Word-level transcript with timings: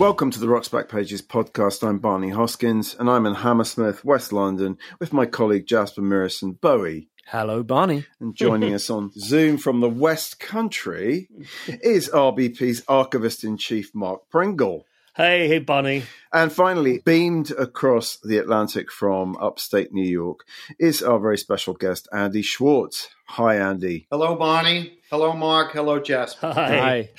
Welcome 0.00 0.30
to 0.30 0.40
the 0.40 0.48
Rock's 0.48 0.70
Backpages 0.70 1.22
podcast. 1.22 1.86
I'm 1.86 1.98
Barney 1.98 2.30
Hoskyns, 2.30 2.98
and 2.98 3.10
I'm 3.10 3.26
in 3.26 3.34
Hammersmith, 3.34 4.02
West 4.02 4.32
London, 4.32 4.78
with 4.98 5.12
my 5.12 5.26
colleague 5.26 5.66
Jasper 5.66 6.00
Murison 6.00 6.52
Bowie. 6.52 7.10
Hello, 7.26 7.62
Barney. 7.62 8.06
And 8.18 8.34
joining 8.34 8.72
us 8.74 8.88
on 8.88 9.12
Zoom 9.12 9.58
from 9.58 9.80
the 9.80 9.90
West 9.90 10.40
Country 10.40 11.28
is 11.66 12.08
RBP's 12.08 12.82
archivist 12.88 13.44
in 13.44 13.58
chief, 13.58 13.94
Mark 13.94 14.22
Pringle. 14.30 14.86
Hey, 15.14 15.48
hey, 15.48 15.58
Barney. 15.58 16.04
And 16.32 16.50
finally, 16.50 17.02
beamed 17.04 17.50
across 17.50 18.16
the 18.24 18.38
Atlantic 18.38 18.90
from 18.90 19.36
upstate 19.36 19.92
New 19.92 20.08
York 20.08 20.46
is 20.78 21.02
our 21.02 21.18
very 21.18 21.36
special 21.36 21.74
guest, 21.74 22.08
Andy 22.10 22.40
Schwartz. 22.40 23.10
Hi, 23.26 23.56
Andy. 23.56 24.06
Hello, 24.10 24.34
Barney. 24.34 24.98
Hello, 25.10 25.34
Mark. 25.34 25.72
Hello, 25.72 26.00
Jasper. 26.00 26.52
Hi. 26.54 26.78
Hi. 26.78 27.10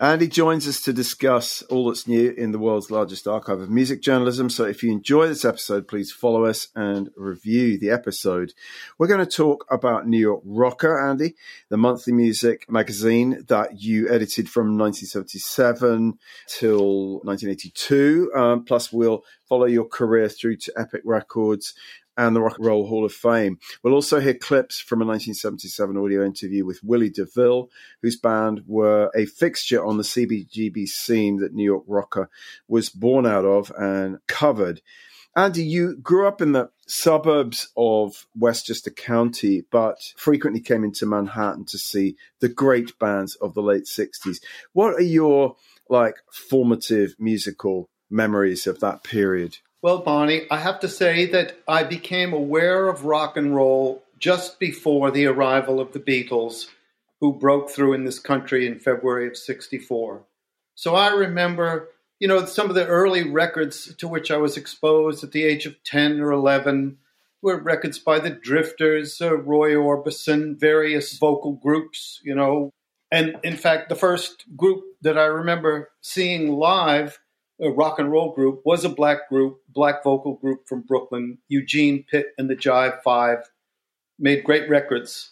Andy 0.00 0.26
joins 0.26 0.66
us 0.66 0.80
to 0.82 0.92
discuss 0.92 1.62
all 1.62 1.86
that's 1.86 2.08
new 2.08 2.30
in 2.32 2.50
the 2.50 2.58
world's 2.58 2.90
largest 2.90 3.28
archive 3.28 3.60
of 3.60 3.70
music 3.70 4.02
journalism. 4.02 4.50
So 4.50 4.64
if 4.64 4.82
you 4.82 4.90
enjoy 4.90 5.28
this 5.28 5.44
episode, 5.44 5.86
please 5.86 6.10
follow 6.10 6.44
us 6.46 6.66
and 6.74 7.10
review 7.16 7.78
the 7.78 7.90
episode. 7.90 8.54
We're 8.98 9.06
going 9.06 9.24
to 9.24 9.26
talk 9.26 9.64
about 9.70 10.08
New 10.08 10.18
York 10.18 10.42
Rocker, 10.44 10.98
Andy, 10.98 11.36
the 11.68 11.76
monthly 11.76 12.12
music 12.12 12.68
magazine 12.68 13.44
that 13.46 13.80
you 13.80 14.08
edited 14.08 14.48
from 14.48 14.76
1977 14.76 16.18
till 16.48 17.20
1982. 17.20 18.32
Um, 18.34 18.64
plus, 18.64 18.92
we'll 18.92 19.24
follow 19.48 19.66
your 19.66 19.86
career 19.86 20.28
through 20.28 20.56
to 20.56 20.72
Epic 20.76 21.02
Records 21.04 21.74
and 22.16 22.34
the 22.34 22.40
Rock 22.40 22.58
and 22.58 22.66
Roll 22.66 22.86
Hall 22.86 23.04
of 23.04 23.12
Fame. 23.12 23.58
We'll 23.82 23.94
also 23.94 24.20
hear 24.20 24.34
clips 24.34 24.80
from 24.80 25.02
a 25.02 25.06
1977 25.06 25.96
audio 25.96 26.24
interview 26.24 26.64
with 26.64 26.82
Willy 26.82 27.10
DeVille, 27.10 27.70
whose 28.02 28.16
band 28.16 28.62
were 28.66 29.10
a 29.14 29.26
fixture 29.26 29.84
on 29.84 29.96
the 29.96 30.02
CBGB 30.04 30.86
scene 30.88 31.38
that 31.38 31.54
New 31.54 31.64
York 31.64 31.84
Rocker 31.86 32.30
was 32.68 32.88
born 32.88 33.26
out 33.26 33.44
of 33.44 33.72
and 33.76 34.18
covered. 34.26 34.80
Andy, 35.36 35.64
you 35.64 35.96
grew 35.96 36.28
up 36.28 36.40
in 36.40 36.52
the 36.52 36.70
suburbs 36.86 37.68
of 37.76 38.26
Westchester 38.36 38.90
County, 38.90 39.64
but 39.70 40.12
frequently 40.16 40.60
came 40.60 40.84
into 40.84 41.06
Manhattan 41.06 41.64
to 41.66 41.78
see 41.78 42.16
the 42.38 42.48
great 42.48 42.96
bands 43.00 43.34
of 43.36 43.54
the 43.54 43.62
late 43.62 43.84
60s. 43.84 44.40
What 44.72 44.94
are 44.94 45.02
your 45.02 45.56
like 45.88 46.16
formative 46.30 47.16
musical 47.18 47.90
memories 48.08 48.68
of 48.68 48.78
that 48.78 49.02
period? 49.02 49.58
Well, 49.84 49.98
Bonnie, 49.98 50.46
I 50.50 50.60
have 50.60 50.80
to 50.80 50.88
say 50.88 51.26
that 51.26 51.58
I 51.68 51.82
became 51.82 52.32
aware 52.32 52.88
of 52.88 53.04
rock 53.04 53.36
and 53.36 53.54
roll 53.54 54.02
just 54.18 54.58
before 54.58 55.10
the 55.10 55.26
arrival 55.26 55.78
of 55.78 55.92
the 55.92 56.00
Beatles, 56.00 56.68
who 57.20 57.34
broke 57.34 57.68
through 57.68 57.92
in 57.92 58.06
this 58.06 58.18
country 58.18 58.66
in 58.66 58.78
February 58.78 59.28
of 59.28 59.36
64. 59.36 60.24
So 60.74 60.94
I 60.94 61.10
remember, 61.10 61.90
you 62.18 62.26
know, 62.26 62.46
some 62.46 62.70
of 62.70 62.74
the 62.74 62.86
early 62.86 63.28
records 63.28 63.94
to 63.96 64.08
which 64.08 64.30
I 64.30 64.38
was 64.38 64.56
exposed 64.56 65.22
at 65.22 65.32
the 65.32 65.44
age 65.44 65.66
of 65.66 65.76
10 65.84 66.18
or 66.18 66.32
11 66.32 66.96
were 67.42 67.60
records 67.60 67.98
by 67.98 68.20
the 68.20 68.30
Drifters, 68.30 69.20
uh, 69.20 69.36
Roy 69.36 69.74
Orbison, 69.74 70.58
various 70.58 71.18
vocal 71.18 71.52
groups, 71.52 72.22
you 72.24 72.34
know. 72.34 72.70
And 73.12 73.36
in 73.44 73.58
fact, 73.58 73.90
the 73.90 73.96
first 73.96 74.44
group 74.56 74.82
that 75.02 75.18
I 75.18 75.26
remember 75.26 75.90
seeing 76.00 76.54
live 76.54 77.18
a 77.60 77.70
rock 77.70 77.98
and 77.98 78.10
roll 78.10 78.32
group, 78.34 78.62
was 78.64 78.84
a 78.84 78.88
black 78.88 79.28
group, 79.28 79.58
black 79.68 80.02
vocal 80.02 80.34
group 80.34 80.66
from 80.68 80.82
Brooklyn. 80.82 81.38
Eugene 81.48 82.04
Pitt 82.08 82.28
and 82.38 82.48
the 82.48 82.56
Jive 82.56 83.02
Five 83.02 83.50
made 84.18 84.44
great 84.44 84.68
records, 84.68 85.30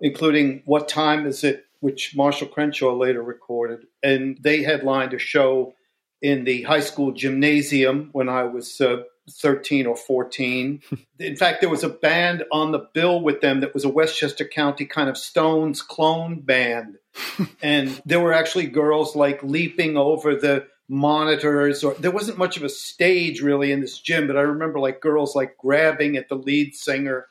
including 0.00 0.62
What 0.64 0.88
Time 0.88 1.26
Is 1.26 1.44
It, 1.44 1.64
which 1.80 2.14
Marshall 2.16 2.48
Crenshaw 2.48 2.94
later 2.94 3.22
recorded. 3.22 3.86
And 4.02 4.38
they 4.40 4.62
headlined 4.62 5.14
a 5.14 5.18
show 5.18 5.74
in 6.22 6.44
the 6.44 6.62
high 6.62 6.80
school 6.80 7.12
gymnasium 7.12 8.08
when 8.12 8.28
I 8.28 8.44
was 8.44 8.80
uh, 8.80 9.02
13 9.30 9.86
or 9.86 9.96
14. 9.96 10.80
in 11.18 11.36
fact, 11.36 11.60
there 11.60 11.70
was 11.70 11.84
a 11.84 11.88
band 11.88 12.44
on 12.50 12.72
the 12.72 12.86
bill 12.94 13.20
with 13.20 13.40
them 13.40 13.60
that 13.60 13.74
was 13.74 13.84
a 13.84 13.88
Westchester 13.88 14.44
County 14.44 14.86
kind 14.86 15.08
of 15.08 15.18
Stones 15.18 15.82
clone 15.82 16.40
band. 16.40 16.96
and 17.62 18.00
there 18.04 18.20
were 18.20 18.32
actually 18.32 18.66
girls 18.66 19.14
like 19.14 19.42
leaping 19.42 19.96
over 19.96 20.34
the 20.34 20.66
monitors 20.88 21.82
or 21.82 21.94
there 21.94 22.10
wasn't 22.10 22.36
much 22.36 22.56
of 22.56 22.62
a 22.62 22.68
stage 22.68 23.40
really 23.40 23.72
in 23.72 23.80
this 23.80 23.98
gym 23.98 24.26
but 24.26 24.36
i 24.36 24.42
remember 24.42 24.78
like 24.78 25.00
girls 25.00 25.34
like 25.34 25.56
grabbing 25.56 26.16
at 26.16 26.28
the 26.28 26.34
lead 26.34 26.74
singer. 26.74 27.26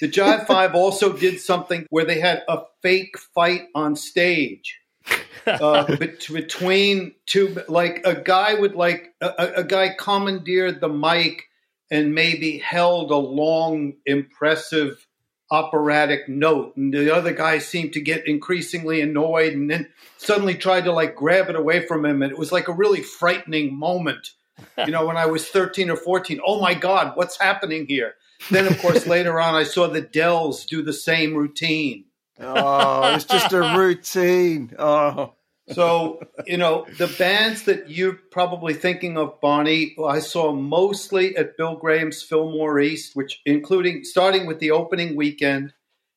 The 0.00 0.08
jive 0.08 0.46
five 0.46 0.74
also 0.74 1.12
did 1.12 1.40
something 1.40 1.86
where 1.90 2.04
they 2.04 2.20
had 2.20 2.42
a 2.48 2.62
fake 2.82 3.16
fight 3.34 3.66
on 3.74 3.96
stage. 3.96 4.80
Uh, 5.46 5.96
between 5.96 7.14
two 7.24 7.62
like 7.68 8.02
a 8.04 8.20
guy 8.20 8.52
would 8.52 8.74
like 8.74 9.14
a, 9.22 9.52
a 9.56 9.64
guy 9.64 9.94
commandeered 9.98 10.78
the 10.78 10.90
mic 10.90 11.44
and 11.90 12.14
maybe 12.14 12.58
held 12.58 13.10
a 13.10 13.16
long 13.16 13.94
impressive 14.04 15.06
operatic 15.50 16.28
note. 16.28 16.76
And 16.76 16.92
the 16.92 17.14
other 17.14 17.32
guy 17.32 17.58
seemed 17.58 17.92
to 17.94 18.00
get 18.00 18.26
increasingly 18.26 19.00
annoyed 19.00 19.54
and 19.54 19.70
then 19.70 19.88
suddenly 20.18 20.54
tried 20.54 20.84
to 20.84 20.92
like 20.92 21.16
grab 21.16 21.48
it 21.48 21.56
away 21.56 21.86
from 21.86 22.04
him. 22.04 22.22
And 22.22 22.30
it 22.30 22.38
was 22.38 22.52
like 22.52 22.68
a 22.68 22.72
really 22.72 23.02
frightening 23.02 23.76
moment. 23.76 24.32
You 24.76 24.90
know 24.90 25.06
when 25.06 25.16
i 25.16 25.26
was 25.26 25.46
13 25.46 25.88
or 25.88 25.96
14 25.96 26.40
oh 26.44 26.60
my 26.60 26.74
god 26.74 27.12
what's 27.14 27.38
happening 27.38 27.86
here? 27.86 28.14
Then 28.50 28.66
of 28.66 28.76
course 28.80 29.06
later 29.14 29.40
on 29.40 29.54
i 29.54 29.62
saw 29.62 29.86
the 29.86 30.00
dells 30.00 30.66
do 30.66 30.82
the 30.82 30.92
same 30.92 31.34
routine. 31.34 32.06
Oh 32.40 33.14
it's 33.14 33.24
just 33.24 33.52
a 33.52 33.76
routine. 33.76 34.74
Oh 34.76 35.34
so, 35.72 36.20
you 36.46 36.56
know, 36.56 36.86
the 36.98 37.14
bands 37.18 37.64
that 37.64 37.90
you're 37.90 38.18
probably 38.30 38.74
thinking 38.74 39.16
of, 39.18 39.40
Bonnie, 39.40 39.96
I 40.04 40.20
saw 40.20 40.52
mostly 40.52 41.36
at 41.36 41.56
Bill 41.56 41.76
Graham's 41.76 42.22
Fillmore 42.22 42.80
East, 42.80 43.14
which 43.14 43.40
including 43.46 44.04
starting 44.04 44.46
with 44.46 44.58
the 44.58 44.70
opening 44.70 45.16
weekend 45.16 45.72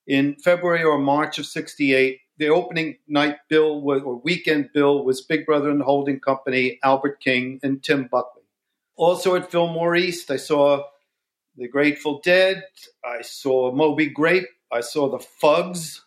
in 0.08 0.36
February 0.36 0.84
or 0.84 0.98
March 0.98 1.40
of 1.40 1.46
68. 1.46 2.20
The 2.38 2.50
opening 2.50 2.98
night 3.08 3.38
bill 3.50 3.82
was, 3.82 4.02
or 4.04 4.16
weekend 4.20 4.70
bill 4.74 5.04
was 5.06 5.22
Big 5.22 5.46
Brother 5.46 5.70
and 5.70 5.80
the 5.80 5.86
Holding 5.86 6.20
Company, 6.20 6.80
Albert 6.84 7.20
King, 7.22 7.60
and 7.62 7.84
Tim 7.84 8.08
Buckley. 8.12 8.44
Also 8.96 9.36
at 9.36 9.52
Fillmore 9.52 9.96
East, 9.96 10.32
I 10.32 10.38
saw 10.38 10.84
the 11.58 11.68
Grateful 11.68 12.20
Dead. 12.24 12.64
I 13.06 13.22
saw 13.22 13.72
Moby 13.72 14.08
Grape. 14.08 14.48
I 14.72 14.82
saw 14.82 15.10
the 15.10 15.24
Fugs. 15.42 16.02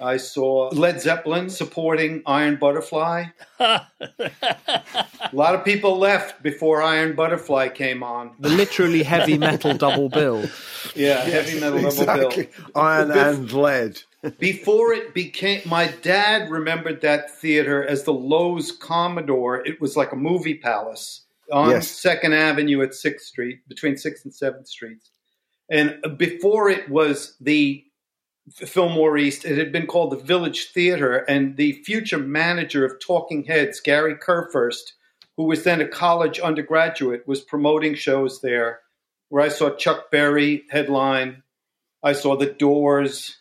I 0.00 0.16
saw 0.16 0.68
Led 0.72 1.00
Zeppelin 1.00 1.50
supporting 1.50 2.22
Iron 2.26 2.56
Butterfly. 2.56 3.24
a 3.60 3.86
lot 5.32 5.54
of 5.54 5.64
people 5.64 5.98
left 5.98 6.42
before 6.42 6.82
Iron 6.82 7.14
Butterfly 7.14 7.68
came 7.70 8.02
on. 8.02 8.34
The 8.40 8.48
literally 8.48 9.02
heavy 9.02 9.36
metal 9.36 9.74
double 9.76 10.08
bill. 10.08 10.42
Yeah, 10.94 11.26
yes, 11.26 11.32
heavy 11.32 11.60
metal 11.60 11.86
exactly. 11.86 12.46
double 12.46 12.72
bill. 12.72 12.82
Iron 12.82 13.10
and 13.10 13.52
lead. 13.52 14.02
before 14.38 14.92
it 14.92 15.14
became, 15.14 15.62
my 15.66 15.88
dad 16.02 16.50
remembered 16.50 17.00
that 17.02 17.30
theater 17.30 17.84
as 17.84 18.04
the 18.04 18.12
Loew's 18.12 18.72
Commodore. 18.72 19.66
It 19.66 19.80
was 19.80 19.96
like 19.96 20.12
a 20.12 20.16
movie 20.16 20.56
palace 20.56 21.22
on 21.52 21.70
yes. 21.70 21.90
Second 21.90 22.34
Avenue 22.34 22.82
at 22.82 22.94
Sixth 22.94 23.26
Street, 23.26 23.60
between 23.68 23.96
Sixth 23.96 24.24
and 24.24 24.34
Seventh 24.34 24.68
Streets. 24.68 25.10
And 25.70 26.00
before 26.16 26.68
it 26.68 26.88
was 26.88 27.36
the 27.40 27.84
Fillmore 28.52 29.18
East. 29.18 29.44
It 29.44 29.58
had 29.58 29.72
been 29.72 29.86
called 29.86 30.12
the 30.12 30.16
Village 30.16 30.70
Theater, 30.72 31.18
and 31.28 31.56
the 31.56 31.72
future 31.84 32.18
manager 32.18 32.84
of 32.84 33.00
Talking 33.00 33.44
Heads, 33.44 33.80
Gary 33.80 34.14
Kurfirst, 34.14 34.92
who 35.36 35.44
was 35.44 35.64
then 35.64 35.80
a 35.80 35.88
college 35.88 36.40
undergraduate, 36.40 37.26
was 37.26 37.40
promoting 37.40 37.94
shows 37.94 38.40
there. 38.40 38.80
Where 39.28 39.44
I 39.44 39.48
saw 39.48 39.70
Chuck 39.70 40.10
Berry 40.10 40.64
headline, 40.70 41.42
I 42.02 42.14
saw 42.14 42.36
The 42.36 42.46
Doors, 42.46 43.38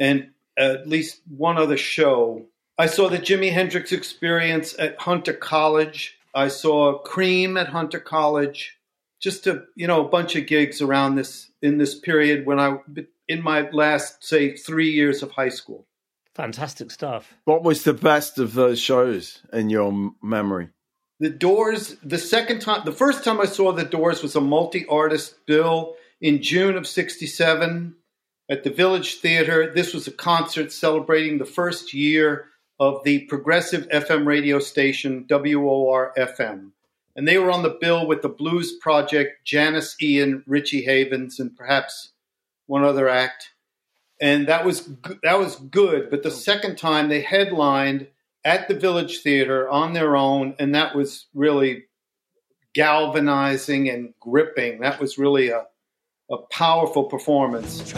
and 0.00 0.30
at 0.56 0.88
least 0.88 1.20
one 1.28 1.58
other 1.58 1.76
show. 1.76 2.46
I 2.78 2.86
saw 2.86 3.08
the 3.08 3.18
Jimi 3.18 3.52
Hendrix 3.52 3.92
Experience 3.92 4.74
at 4.78 5.00
Hunter 5.00 5.32
College. 5.32 6.18
I 6.34 6.48
saw 6.48 6.98
Cream 6.98 7.56
at 7.56 7.68
Hunter 7.68 8.00
College. 8.00 8.78
Just 9.20 9.46
a 9.46 9.64
you 9.76 9.86
know 9.86 10.04
a 10.04 10.08
bunch 10.08 10.34
of 10.34 10.46
gigs 10.46 10.80
around 10.80 11.14
this 11.14 11.50
in 11.60 11.78
this 11.78 11.96
period 11.96 12.44
when 12.46 12.58
I 12.58 12.78
in 13.32 13.42
my 13.42 13.68
last, 13.70 14.22
say, 14.22 14.54
three 14.56 14.90
years 14.90 15.22
of 15.22 15.32
high 15.32 15.48
school. 15.48 15.86
Fantastic 16.34 16.90
stuff. 16.90 17.34
What 17.44 17.62
was 17.62 17.84
the 17.84 17.92
best 17.92 18.38
of 18.38 18.54
those 18.54 18.80
shows 18.80 19.42
in 19.52 19.70
your 19.70 20.12
memory? 20.22 20.68
The 21.20 21.30
Doors, 21.30 21.96
the 22.02 22.18
second 22.18 22.60
time, 22.60 22.82
the 22.84 22.92
first 22.92 23.22
time 23.22 23.40
I 23.40 23.44
saw 23.44 23.72
The 23.72 23.84
Doors 23.84 24.22
was 24.22 24.34
a 24.34 24.40
multi 24.40 24.86
artist 24.86 25.34
bill 25.46 25.94
in 26.20 26.42
June 26.42 26.76
of 26.76 26.86
67 26.86 27.94
at 28.48 28.64
the 28.64 28.70
Village 28.70 29.16
Theater. 29.16 29.72
This 29.72 29.94
was 29.94 30.06
a 30.06 30.12
concert 30.12 30.72
celebrating 30.72 31.38
the 31.38 31.44
first 31.44 31.92
year 31.92 32.46
of 32.80 33.04
the 33.04 33.20
progressive 33.26 33.88
FM 33.88 34.26
radio 34.26 34.58
station 34.58 35.26
WOR 35.28 36.12
FM. 36.16 36.72
And 37.14 37.28
they 37.28 37.38
were 37.38 37.50
on 37.50 37.62
the 37.62 37.78
bill 37.80 38.06
with 38.06 38.22
the 38.22 38.28
Blues 38.28 38.72
Project, 38.80 39.44
Janis 39.44 39.94
Ian, 40.02 40.42
Richie 40.46 40.84
Havens, 40.84 41.38
and 41.38 41.54
perhaps 41.54 42.12
one 42.66 42.84
other 42.84 43.08
act, 43.08 43.50
and 44.20 44.48
that 44.48 44.64
was 44.64 44.88
that 45.22 45.38
was 45.38 45.56
good. 45.56 46.10
But 46.10 46.22
the 46.22 46.30
oh. 46.30 46.32
second 46.32 46.76
time 46.76 47.08
they 47.08 47.22
headlined 47.22 48.08
at 48.44 48.68
the 48.68 48.74
Village 48.74 49.20
Theater 49.20 49.68
on 49.68 49.92
their 49.92 50.16
own, 50.16 50.54
and 50.58 50.74
that 50.74 50.94
was 50.94 51.26
really 51.34 51.84
galvanizing 52.74 53.88
and 53.88 54.14
gripping. 54.20 54.80
That 54.80 55.00
was 55.00 55.18
really 55.18 55.50
a, 55.50 55.66
a 56.30 56.38
powerful 56.50 57.04
performance. 57.04 57.92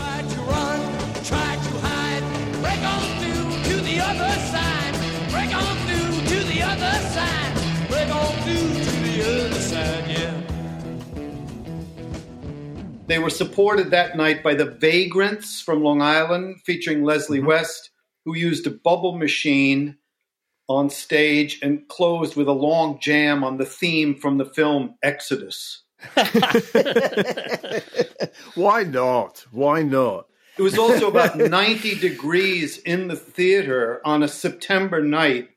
They 13.06 13.18
were 13.18 13.30
supported 13.30 13.90
that 13.90 14.16
night 14.16 14.42
by 14.42 14.54
the 14.54 14.64
Vagrants 14.64 15.60
from 15.60 15.82
Long 15.82 16.00
Island, 16.00 16.62
featuring 16.64 17.04
Leslie 17.04 17.38
mm-hmm. 17.38 17.48
West, 17.48 17.90
who 18.24 18.34
used 18.34 18.66
a 18.66 18.70
bubble 18.70 19.18
machine 19.18 19.98
on 20.68 20.88
stage 20.88 21.58
and 21.60 21.86
closed 21.88 22.34
with 22.34 22.48
a 22.48 22.52
long 22.52 22.98
jam 22.98 23.44
on 23.44 23.58
the 23.58 23.66
theme 23.66 24.14
from 24.14 24.38
the 24.38 24.46
film 24.46 24.94
Exodus. 25.02 25.82
Why 28.54 28.84
not? 28.84 29.44
Why 29.50 29.82
not? 29.82 30.26
It 30.56 30.62
was 30.62 30.78
also 30.78 31.08
about 31.08 31.36
90 31.36 31.96
degrees 31.96 32.78
in 32.78 33.08
the 33.08 33.16
theater 33.16 34.00
on 34.04 34.22
a 34.22 34.28
September 34.28 35.02
night. 35.02 35.50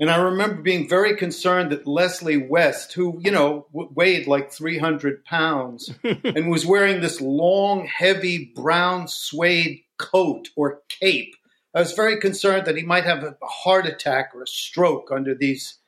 And 0.00 0.10
I 0.10 0.16
remember 0.16 0.62
being 0.62 0.88
very 0.88 1.16
concerned 1.16 1.72
that 1.72 1.86
Leslie 1.86 2.36
West, 2.36 2.92
who, 2.92 3.18
you 3.20 3.32
know, 3.32 3.66
w- 3.72 3.90
weighed 3.94 4.28
like 4.28 4.52
300 4.52 5.24
pounds 5.24 5.92
and 6.04 6.50
was 6.50 6.64
wearing 6.64 7.00
this 7.00 7.20
long, 7.20 7.86
heavy 7.86 8.52
brown 8.54 9.08
suede 9.08 9.82
coat 9.98 10.48
or 10.54 10.82
cape, 10.88 11.34
I 11.74 11.80
was 11.80 11.92
very 11.92 12.18
concerned 12.18 12.66
that 12.66 12.76
he 12.76 12.82
might 12.82 13.04
have 13.04 13.24
a 13.24 13.36
heart 13.42 13.86
attack 13.86 14.30
or 14.34 14.42
a 14.42 14.46
stroke 14.46 15.10
under 15.12 15.34
these, 15.34 15.78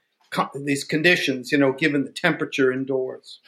these 0.55 0.85
conditions, 0.85 1.53
you 1.53 1.59
know, 1.59 1.73
given 1.73 2.05
the 2.05 2.13
temperature 2.13 2.73
indoors. 2.73 3.39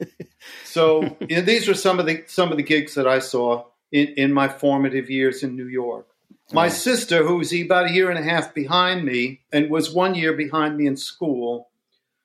so 0.64 1.02
you 1.20 1.36
know, 1.36 1.42
these 1.42 1.68
were 1.68 1.74
some 1.74 1.98
of 1.98 2.06
the 2.06 2.24
some 2.26 2.50
of 2.50 2.56
the 2.56 2.62
gigs 2.62 2.94
that 2.94 3.06
I 3.06 3.18
saw 3.18 3.64
in, 3.92 4.08
in 4.16 4.32
my 4.32 4.48
formative 4.48 5.10
years 5.10 5.42
in 5.42 5.56
New 5.56 5.66
York. 5.66 6.06
My 6.52 6.68
sister, 6.68 7.24
who 7.24 7.36
was 7.36 7.52
about 7.52 7.90
a 7.90 7.92
year 7.92 8.10
and 8.10 8.18
a 8.18 8.28
half 8.28 8.52
behind 8.52 9.04
me 9.04 9.42
and 9.52 9.70
was 9.70 9.94
one 9.94 10.16
year 10.16 10.32
behind 10.32 10.76
me 10.76 10.86
in 10.86 10.96
school, 10.96 11.70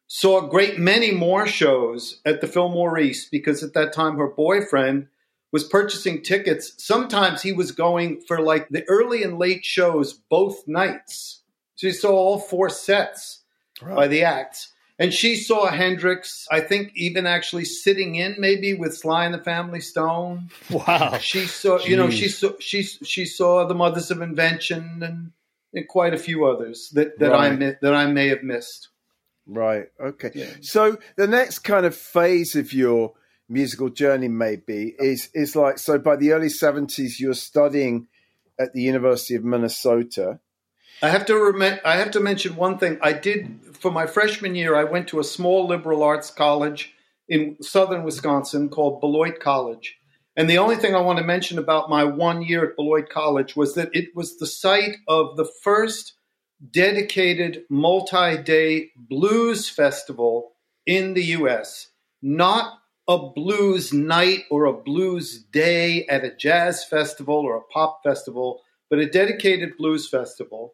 saw 0.08 0.46
a 0.46 0.50
great 0.50 0.80
many 0.80 1.12
more 1.12 1.46
shows 1.46 2.22
at 2.26 2.42
the 2.42 2.48
Fillmore 2.48 2.98
East 2.98 3.30
because 3.30 3.62
at 3.62 3.74
that 3.74 3.94
time 3.94 4.18
her 4.18 4.28
boyfriend 4.28 5.08
was 5.52 5.64
purchasing 5.64 6.24
tickets. 6.24 6.74
Sometimes 6.78 7.44
he 7.44 7.54
was 7.54 7.72
going 7.72 8.20
for 8.22 8.42
like 8.42 8.68
the 8.70 8.84
early 8.90 9.24
and 9.24 9.38
late 9.38 9.64
shows 9.64 10.14
both 10.14 10.68
nights. 10.68 11.42
So 11.76 11.88
he 11.88 11.94
saw 11.94 12.12
all 12.12 12.40
four 12.40 12.70
sets 12.70 13.42
by 13.82 14.08
the 14.08 14.24
acts. 14.24 14.74
And 14.98 15.14
she 15.14 15.36
saw 15.36 15.68
Hendrix, 15.68 16.46
I 16.50 16.62
think, 16.62 16.92
even 16.96 17.28
actually 17.28 17.66
sitting 17.66 18.16
in 18.16 18.36
maybe 18.40 18.74
with 18.74 18.96
Sly 18.96 19.26
and 19.26 19.34
the 19.34 19.44
Family 19.44 19.82
Stone. 19.82 20.50
Wow. 20.70 21.18
She 21.18 21.48
saw, 21.48 21.80
you 21.80 21.98
know, 21.98 22.10
she 22.10 22.30
saw 22.30 22.52
she 22.60 22.84
she 22.84 23.26
saw 23.26 23.68
the 23.68 23.76
Mothers 23.76 24.10
of 24.10 24.22
Invention 24.22 25.02
and, 25.04 25.32
and 25.74 25.88
quite 25.88 26.14
a 26.14 26.18
few 26.18 26.46
others 26.46 26.90
that, 26.94 27.20
that 27.20 27.34
I 27.34 27.50
Right. 27.50 27.60
mi- 27.60 27.74
that 27.82 27.94
I 27.94 28.06
may 28.08 28.30
have 28.30 28.44
missed. 28.44 28.88
Right. 29.46 29.88
Okay. 30.00 30.32
Yeah. 30.34 30.48
So 30.62 30.98
the 31.18 31.28
next 31.28 31.60
kind 31.60 31.86
of 31.86 31.94
phase 31.96 32.56
of 32.56 32.72
your 32.72 33.14
musical 33.50 33.90
journey 33.90 34.30
maybe 34.30 34.96
is 34.98 35.30
is 35.34 35.56
like 35.58 35.78
so 35.78 36.00
by 36.00 36.16
the 36.16 36.32
early 36.32 36.48
70s 36.48 37.20
you're 37.20 37.34
studying 37.36 38.08
at 38.58 38.72
the 38.74 38.82
University 38.82 39.36
of 39.36 39.44
Minnesota. 39.44 40.40
I 41.02 41.10
have 41.10 41.26
to 41.28 41.52
rem- 41.52 41.80
I 41.84 41.98
have 41.98 42.12
to 42.12 42.20
mention 42.20 42.56
one 42.56 42.78
thing. 42.78 42.98
I 43.02 43.14
did 43.14 43.76
for 43.80 43.92
my 43.92 44.08
freshman 44.08 44.56
year. 44.56 44.76
I 44.76 44.84
went 44.86 45.08
to 45.10 45.20
a 45.20 45.24
small 45.24 45.68
liberal 45.68 46.04
arts 46.04 46.32
college 46.32 46.94
in 47.28 47.58
southern 47.62 48.04
Wisconsin 48.04 48.70
called 48.70 49.02
Beloit 49.02 49.40
College. 49.40 49.98
And 50.38 50.50
the 50.50 50.58
only 50.58 50.76
thing 50.76 50.96
I 50.96 51.02
want 51.02 51.20
to 51.20 51.26
mention 51.26 51.58
about 51.58 51.90
my 51.90 52.04
one 52.04 52.42
year 52.42 52.66
at 52.66 52.76
Beloit 52.76 53.10
College 53.10 53.56
was 53.56 53.76
that 53.76 53.90
it 53.94 54.16
was 54.16 54.38
the 54.38 54.48
site 54.48 54.98
of 55.08 55.38
the 55.38 55.50
first 55.64 56.14
dedicated 56.72 57.64
multi 57.70 58.42
day 58.42 58.92
blues 58.96 59.70
festival 59.70 60.54
in 60.86 61.14
the 61.14 61.24
U.S. 61.24 61.88
Not 62.22 62.80
a 63.08 63.18
blues 63.18 63.94
night 63.94 64.46
or 64.50 64.66
a 64.66 64.74
blues 64.74 65.44
day 65.44 66.06
at 66.08 66.24
a 66.24 66.36
jazz 66.36 66.84
festival 66.84 67.36
or 67.36 67.58
a 67.58 67.64
pop 67.74 68.02
festival, 68.04 68.62
but 68.90 69.00
a 69.00 69.10
dedicated 69.10 69.78
blues 69.78 70.10
festival. 70.10 70.74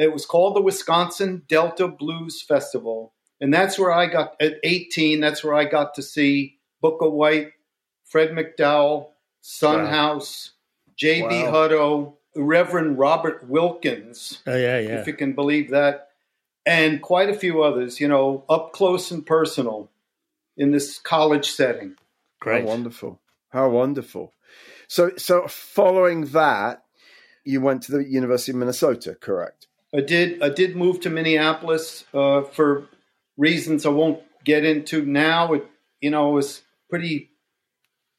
It 0.00 0.12
was 0.12 0.24
called 0.26 0.56
the 0.56 0.62
Wisconsin 0.62 1.42
Delta 1.46 1.86
Blues 1.86 2.42
Festival. 2.42 3.12
And 3.40 3.52
that's 3.52 3.78
where 3.78 3.92
I 3.92 4.06
got, 4.06 4.34
at 4.40 4.58
18, 4.64 5.20
that's 5.20 5.44
where 5.44 5.54
I 5.54 5.64
got 5.64 5.94
to 5.94 6.02
see 6.02 6.58
Booker 6.80 7.08
White, 7.08 7.52
Fred 8.04 8.30
McDowell, 8.30 9.08
Son 9.40 9.84
Wow. 9.84 9.90
House, 9.90 10.52
J.B. 10.96 11.26
Wow. 11.44 11.52
Hutto, 11.52 12.14
Reverend 12.36 12.98
Robert 12.98 13.48
Wilkins, 13.48 14.42
Oh 14.46 14.56
yeah, 14.56 14.78
yeah. 14.78 15.00
if 15.00 15.06
you 15.06 15.14
can 15.14 15.32
believe 15.34 15.70
that, 15.70 16.08
and 16.64 17.02
quite 17.02 17.28
a 17.28 17.34
few 17.34 17.62
others, 17.62 18.00
you 18.00 18.08
know, 18.08 18.44
up 18.48 18.72
close 18.72 19.10
and 19.10 19.24
personal 19.26 19.90
in 20.56 20.70
this 20.70 20.98
college 20.98 21.50
setting. 21.50 21.96
Great. 22.40 22.62
How 22.62 22.68
wonderful. 22.68 23.20
How 23.50 23.68
wonderful. 23.70 24.32
So 24.88 25.12
so 25.16 25.46
following 25.48 26.26
that 26.26 26.84
you 27.44 27.60
went 27.60 27.82
to 27.84 27.92
the 27.92 28.04
University 28.04 28.52
of 28.52 28.58
Minnesota, 28.58 29.16
correct? 29.20 29.66
I 29.94 30.00
did. 30.00 30.42
I 30.42 30.50
did 30.50 30.76
move 30.76 31.00
to 31.00 31.10
Minneapolis 31.10 32.04
uh, 32.14 32.42
for 32.42 32.86
reasons 33.36 33.86
I 33.86 33.90
won't 33.90 34.22
get 34.44 34.64
into 34.64 35.04
now. 35.04 35.54
It, 35.54 35.66
you 36.00 36.10
know, 36.10 36.30
it 36.30 36.34
was 36.34 36.62
pretty 36.88 37.30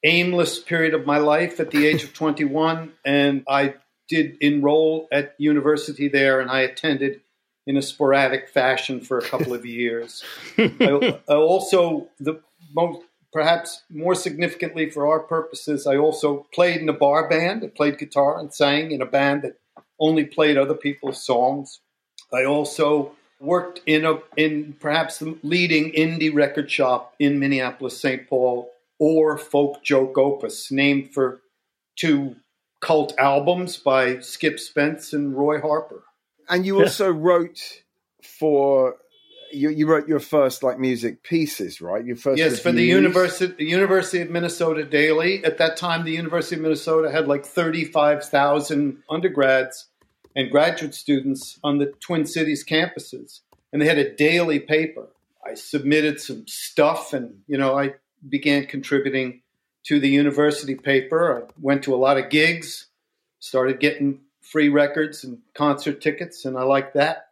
aimless 0.03 0.59
period 0.59 0.93
of 0.93 1.05
my 1.05 1.17
life 1.17 1.59
at 1.59 1.71
the 1.71 1.85
age 1.85 2.03
of 2.03 2.13
21, 2.13 2.91
and 3.05 3.43
I 3.47 3.75
did 4.09 4.37
enroll 4.41 5.07
at 5.11 5.35
university 5.37 6.07
there, 6.09 6.41
and 6.41 6.49
I 6.49 6.61
attended 6.61 7.21
in 7.67 7.77
a 7.77 7.81
sporadic 7.81 8.49
fashion 8.49 8.99
for 8.99 9.19
a 9.19 9.21
couple 9.21 9.53
of 9.53 9.65
years. 9.65 10.23
I, 10.57 11.19
I 11.29 11.35
also 11.35 12.09
the 12.19 12.41
most 12.73 13.05
perhaps 13.31 13.83
more 13.89 14.15
significantly 14.15 14.89
for 14.89 15.07
our 15.07 15.21
purposes, 15.21 15.87
I 15.87 15.97
also 15.97 16.47
played 16.53 16.81
in 16.81 16.89
a 16.89 16.93
bar 16.93 17.29
band. 17.29 17.63
I 17.63 17.67
played 17.67 17.97
guitar 17.97 18.37
and 18.37 18.53
sang 18.53 18.91
in 18.91 19.01
a 19.01 19.05
band 19.05 19.43
that 19.43 19.53
only 20.01 20.25
played 20.25 20.57
other 20.57 20.73
people's 20.73 21.23
songs. 21.23 21.79
I 22.33 22.43
also 22.43 23.13
worked 23.39 23.81
in 23.85 24.05
a 24.05 24.19
in 24.35 24.75
perhaps 24.79 25.19
the 25.19 25.37
leading 25.43 25.91
indie 25.93 26.33
record 26.33 26.69
shop 26.69 27.13
in 27.19 27.39
Minneapolis, 27.39 28.01
St. 28.01 28.27
Paul, 28.27 28.69
Oar 28.99 29.37
Folkjokeopus, 29.37 30.71
named 30.71 31.13
for 31.13 31.41
two 31.95 32.35
cult 32.81 33.13
albums 33.17 33.77
by 33.77 34.19
Skip 34.19 34.59
Spence 34.59 35.13
and 35.13 35.35
Roy 35.35 35.61
Harper. 35.61 36.03
And 36.49 36.65
you 36.65 36.81
also 36.81 37.09
wrote 37.09 37.83
for 38.39 38.95
you, 39.53 39.69
you 39.69 39.87
wrote 39.87 40.07
your 40.07 40.19
first 40.19 40.63
like 40.63 40.79
music 40.79 41.23
pieces, 41.23 41.81
right? 41.81 42.03
Your 42.03 42.15
first 42.15 42.39
Yes, 42.39 42.59
for 42.59 42.71
the 42.71 42.79
reviews. 42.79 42.95
University, 42.95 43.53
the 43.57 43.65
University 43.65 44.21
of 44.21 44.29
Minnesota 44.29 44.83
Daily. 44.83 45.43
At 45.43 45.57
that 45.57 45.77
time, 45.77 46.05
the 46.05 46.11
University 46.11 46.55
of 46.55 46.61
Minnesota 46.61 47.11
had 47.11 47.27
like 47.27 47.45
35,000 47.45 49.03
undergrads 49.09 49.87
and 50.35 50.51
graduate 50.51 50.95
students 50.95 51.59
on 51.63 51.77
the 51.77 51.93
Twin 51.99 52.25
Cities 52.25 52.65
campuses, 52.65 53.41
and 53.71 53.81
they 53.81 53.85
had 53.85 53.97
a 53.97 54.15
daily 54.15 54.59
paper. 54.59 55.07
I 55.45 55.55
submitted 55.55 56.19
some 56.19 56.47
stuff, 56.47 57.13
and 57.13 57.41
you 57.47 57.57
know, 57.57 57.77
I 57.77 57.95
began 58.27 58.65
contributing 58.65 59.41
to 59.83 59.99
the 59.99 60.09
university 60.09 60.75
paper. 60.75 61.41
I 61.41 61.51
went 61.59 61.83
to 61.83 61.95
a 61.95 61.97
lot 61.97 62.17
of 62.17 62.29
gigs, 62.29 62.87
started 63.39 63.79
getting 63.79 64.19
free 64.41 64.69
records 64.69 65.23
and 65.23 65.39
concert 65.53 66.01
tickets, 66.01 66.45
and 66.45 66.57
I 66.57 66.63
liked 66.63 66.93
that. 66.95 67.29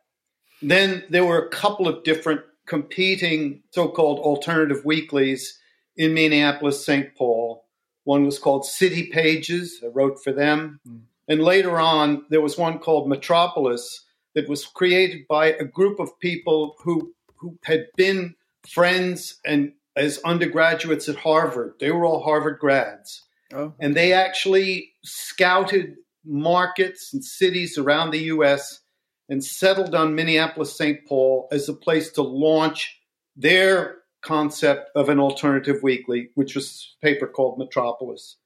Then 0.61 1.03
there 1.09 1.25
were 1.25 1.39
a 1.39 1.49
couple 1.49 1.87
of 1.87 2.03
different 2.03 2.41
competing 2.65 3.63
so-called 3.71 4.19
alternative 4.19 4.85
weeklies 4.85 5.59
in 5.95 6.13
Minneapolis, 6.13 6.85
St. 6.85 7.15
Paul. 7.15 7.65
One 8.03 8.25
was 8.25 8.39
called 8.39 8.65
City 8.65 9.07
Pages. 9.07 9.81
I 9.83 9.87
wrote 9.87 10.23
for 10.23 10.31
them. 10.31 10.79
Hmm. 10.85 10.97
And 11.29 11.41
later 11.41 11.79
on, 11.79 12.25
there 12.29 12.41
was 12.41 12.57
one 12.57 12.79
called 12.79 13.07
Metropolis 13.07 14.03
that 14.35 14.49
was 14.49 14.65
created 14.65 15.27
by 15.29 15.47
a 15.47 15.63
group 15.63 15.99
of 15.99 16.19
people 16.19 16.75
who, 16.83 17.13
who 17.37 17.57
had 17.63 17.85
been 17.95 18.35
friends 18.67 19.39
and 19.45 19.73
as 19.95 20.19
undergraduates 20.25 21.07
at 21.07 21.17
Harvard. 21.17 21.73
They 21.79 21.91
were 21.91 22.05
all 22.05 22.23
Harvard 22.23 22.59
grads. 22.59 23.23
Oh, 23.53 23.73
And 23.79 23.95
they 23.95 24.13
actually 24.13 24.93
scouted 25.03 25.95
markets 26.25 27.13
and 27.13 27.23
cities 27.23 27.77
around 27.77 28.11
the 28.11 28.23
U.S. 28.25 28.79
and 29.27 29.43
settled 29.43 29.95
on 29.95 30.15
Minneapolis, 30.15 30.77
St. 30.77 31.05
Paul 31.07 31.47
as 31.51 31.67
a 31.67 31.73
place 31.73 32.11
to 32.13 32.21
launch 32.21 32.99
their 33.35 33.97
concept 34.21 34.89
of 34.95 35.09
an 35.09 35.19
alternative 35.19 35.81
weekly, 35.81 36.29
which 36.35 36.55
was 36.55 36.95
a 37.01 37.05
paper 37.05 37.27
called 37.27 37.57
Metropolis. 37.57 38.37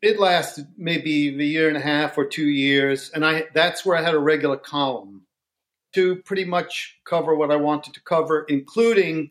It 0.00 0.20
lasted 0.20 0.68
maybe 0.76 1.28
a 1.28 1.42
year 1.42 1.68
and 1.68 1.76
a 1.76 1.80
half 1.80 2.16
or 2.16 2.24
two 2.24 2.46
years, 2.46 3.10
and 3.10 3.24
I 3.24 3.46
that's 3.52 3.84
where 3.84 3.96
I 3.96 4.02
had 4.02 4.14
a 4.14 4.18
regular 4.18 4.56
column. 4.56 5.26
to 5.94 6.16
pretty 6.16 6.44
much 6.44 6.98
cover 7.04 7.34
what 7.34 7.50
I 7.50 7.56
wanted 7.56 7.94
to 7.94 8.02
cover, 8.02 8.44
including 8.48 9.30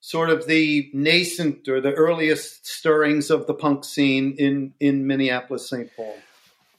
sort 0.00 0.30
of 0.30 0.46
the 0.46 0.90
nascent 0.92 1.68
or 1.68 1.80
the 1.80 1.92
earliest 1.92 2.66
stirrings 2.66 3.30
of 3.30 3.46
the 3.46 3.54
punk 3.54 3.84
scene 3.84 4.34
in, 4.38 4.72
in 4.80 5.06
Minneapolis, 5.06 5.68
St. 5.68 5.90
Paul. 5.96 6.16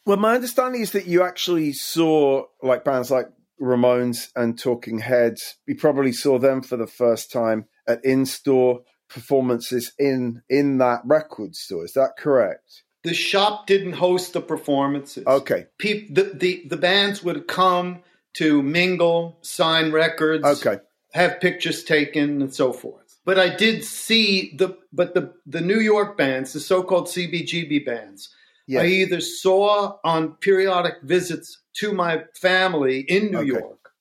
Well, 0.06 0.18
my 0.18 0.36
understanding 0.36 0.82
is 0.82 0.92
that 0.92 1.06
you 1.06 1.22
actually 1.22 1.74
saw 1.74 2.46
like 2.64 2.84
bands 2.84 3.12
like 3.12 3.30
Ramones 3.62 4.30
and 4.36 4.58
Talking 4.58 5.00
Heads. 5.00 5.58
You 5.68 5.76
probably 5.76 6.14
saw 6.14 6.40
them 6.40 6.62
for 6.62 6.78
the 6.78 6.88
first 6.88 7.32
time 7.32 7.66
at 7.88 8.04
in-store 8.04 8.82
performances 9.10 9.92
in 10.00 10.42
in 10.50 10.78
that 10.78 11.02
record 11.06 11.56
store. 11.56 11.86
Is 11.86 11.94
that 11.94 12.14
correct? 12.18 12.84
The 13.04 13.14
shop 13.14 13.66
didn't 13.68 13.94
host 13.94 14.34
the 14.34 14.42
performances. 14.42 15.26
Okay. 15.26 15.68
Peop 15.78 16.14
the, 16.14 16.32
the, 16.34 16.64
the 16.68 16.78
bands 16.78 17.24
would 17.24 17.48
come 17.48 18.02
to 18.36 18.62
mingle, 18.62 19.38
sign 19.42 19.92
records, 19.92 20.46
Okay. 20.46 20.80
have 21.14 21.40
pictures 21.40 21.84
taken, 21.84 22.42
and 22.42 22.54
so 22.54 22.74
forth. 22.74 23.18
But 23.26 23.40
I 23.40 23.56
did 23.56 23.84
see 23.84 24.54
the 24.58 24.78
but 24.92 25.14
the 25.14 25.34
the 25.46 25.62
New 25.62 25.80
York 25.80 26.18
bands, 26.18 26.54
the 26.54 26.60
so-called 26.60 27.08
CBGB 27.08 27.86
bands. 27.86 28.30
Yeah. 28.68 28.82
I 28.82 28.86
either 28.86 29.20
saw 29.22 29.98
on 30.04 30.34
periodic 30.42 30.96
visits 31.04 31.60
to 31.76 31.92
my 31.92 32.24
family 32.36 33.00
in 33.02 33.32
New 33.32 33.40
Okay. 33.40 33.48
York. 33.48 33.92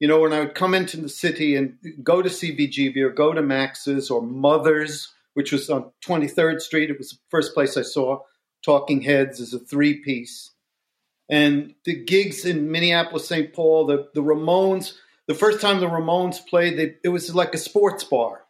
You 0.00 0.08
know, 0.08 0.20
when 0.20 0.32
I 0.32 0.40
would 0.40 0.54
come 0.54 0.74
into 0.74 0.96
the 0.98 1.08
city 1.08 1.56
and 1.56 1.76
go 2.02 2.20
to 2.22 2.28
CBGB 2.28 2.96
or 2.98 3.10
go 3.10 3.32
to 3.32 3.42
Max's 3.42 4.10
or 4.10 4.22
Mother's, 4.22 5.12
which 5.34 5.52
was 5.52 5.70
on 5.70 5.90
23rd 6.06 6.60
Street. 6.60 6.90
It 6.90 6.98
was 6.98 7.10
the 7.10 7.18
first 7.30 7.54
place 7.54 7.76
I 7.76 7.82
saw 7.82 8.20
Talking 8.64 9.02
Heads 9.02 9.40
as 9.40 9.52
a 9.52 9.58
three 9.58 9.96
piece. 9.96 10.50
And 11.28 11.74
the 11.84 11.94
gigs 11.94 12.44
in 12.44 12.70
Minneapolis, 12.70 13.28
St. 13.28 13.52
Paul, 13.52 13.86
the, 13.86 14.08
the 14.14 14.22
Ramones, 14.22 14.94
the 15.26 15.34
first 15.34 15.60
time 15.60 15.80
the 15.80 15.86
Ramones 15.86 16.46
played, 16.46 16.78
they, 16.78 16.96
it 17.02 17.08
was 17.08 17.34
like 17.34 17.54
a 17.54 17.58
sports 17.58 18.04
bar. 18.04 18.42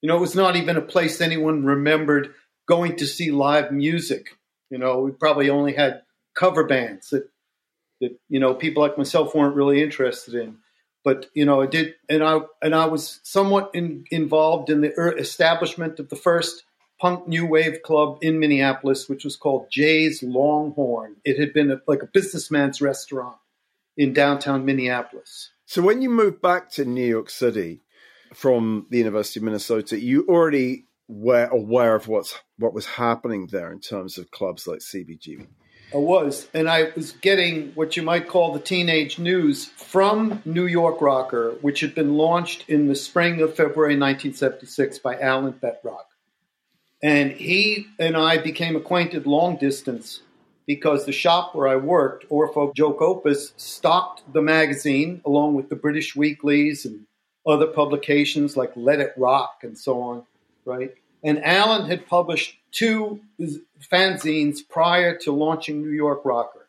You 0.00 0.08
know, 0.08 0.16
it 0.16 0.20
was 0.20 0.34
not 0.34 0.56
even 0.56 0.76
a 0.76 0.82
place 0.82 1.20
anyone 1.20 1.64
remembered 1.64 2.34
going 2.66 2.96
to 2.96 3.06
see 3.06 3.30
live 3.30 3.72
music. 3.72 4.38
You 4.70 4.78
know, 4.78 5.00
we 5.00 5.12
probably 5.12 5.50
only 5.50 5.74
had 5.74 6.02
cover 6.34 6.64
bands 6.64 7.10
that, 7.10 7.28
that 8.00 8.18
you 8.28 8.40
know, 8.40 8.54
people 8.54 8.82
like 8.82 8.98
myself 8.98 9.34
weren't 9.34 9.56
really 9.56 9.82
interested 9.82 10.34
in. 10.34 10.58
But 11.04 11.26
you 11.34 11.44
know, 11.44 11.60
I 11.60 11.66
did, 11.66 11.94
and 12.08 12.24
I 12.24 12.40
and 12.62 12.74
I 12.74 12.86
was 12.86 13.20
somewhat 13.22 13.70
in, 13.74 14.04
involved 14.10 14.70
in 14.70 14.80
the 14.80 15.14
establishment 15.18 16.00
of 16.00 16.08
the 16.08 16.16
first 16.16 16.64
punk 17.00 17.28
new 17.28 17.46
wave 17.46 17.82
club 17.82 18.18
in 18.22 18.38
Minneapolis, 18.38 19.08
which 19.08 19.24
was 19.24 19.36
called 19.36 19.70
Jay's 19.70 20.22
Longhorn. 20.22 21.16
It 21.24 21.38
had 21.38 21.52
been 21.52 21.70
a, 21.70 21.80
like 21.86 22.02
a 22.02 22.06
businessman's 22.06 22.80
restaurant 22.80 23.36
in 23.96 24.12
downtown 24.12 24.64
Minneapolis. 24.64 25.50
So 25.66 25.82
when 25.82 26.02
you 26.02 26.10
moved 26.10 26.42
back 26.42 26.70
to 26.72 26.84
New 26.84 27.06
York 27.06 27.30
City 27.30 27.80
from 28.32 28.86
the 28.90 28.98
University 28.98 29.40
of 29.40 29.44
Minnesota, 29.44 29.98
you 29.98 30.26
already 30.28 30.86
were 31.08 31.46
aware 31.46 31.94
of 31.94 32.08
what's 32.08 32.38
what 32.58 32.74
was 32.74 32.86
happening 32.86 33.48
there 33.50 33.70
in 33.72 33.80
terms 33.80 34.18
of 34.18 34.30
clubs 34.30 34.66
like 34.66 34.78
CBGB. 34.78 35.46
I 35.92 35.98
was, 35.98 36.48
and 36.52 36.68
I 36.68 36.90
was 36.96 37.12
getting 37.12 37.70
what 37.74 37.96
you 37.96 38.02
might 38.02 38.26
call 38.26 38.52
the 38.52 38.58
teenage 38.58 39.18
news 39.18 39.66
from 39.66 40.42
New 40.44 40.66
York 40.66 41.00
Rocker, 41.00 41.52
which 41.60 41.80
had 41.80 41.94
been 41.94 42.14
launched 42.14 42.68
in 42.68 42.88
the 42.88 42.96
spring 42.96 43.40
of 43.40 43.50
February 43.50 43.96
1976 43.96 44.98
by 44.98 45.18
Alan 45.20 45.52
Betrock. 45.52 46.06
And 47.04 47.32
he 47.32 47.86
and 47.98 48.16
I 48.16 48.38
became 48.38 48.76
acquainted 48.76 49.26
long 49.26 49.56
distance 49.56 50.22
because 50.66 51.04
the 51.04 51.12
shop 51.12 51.54
where 51.54 51.68
I 51.68 51.76
worked, 51.76 52.24
Oar 52.30 52.50
Folkjokeopus, 52.50 53.52
stocked 53.58 54.22
the 54.32 54.40
magazine 54.40 55.20
along 55.26 55.54
with 55.54 55.68
the 55.68 55.76
British 55.76 56.16
weeklies 56.16 56.86
and 56.86 57.04
other 57.46 57.66
publications 57.66 58.56
like 58.56 58.72
Let 58.74 59.00
It 59.00 59.12
Rock 59.18 59.58
and 59.64 59.76
so 59.76 60.00
on, 60.00 60.22
right? 60.64 60.94
And 61.22 61.44
Alan 61.44 61.86
had 61.86 62.06
published 62.06 62.56
two 62.72 63.20
fanzines 63.92 64.66
prior 64.66 65.14
to 65.18 65.30
launching 65.30 65.82
New 65.82 65.90
York 65.90 66.22
Rocker. 66.24 66.66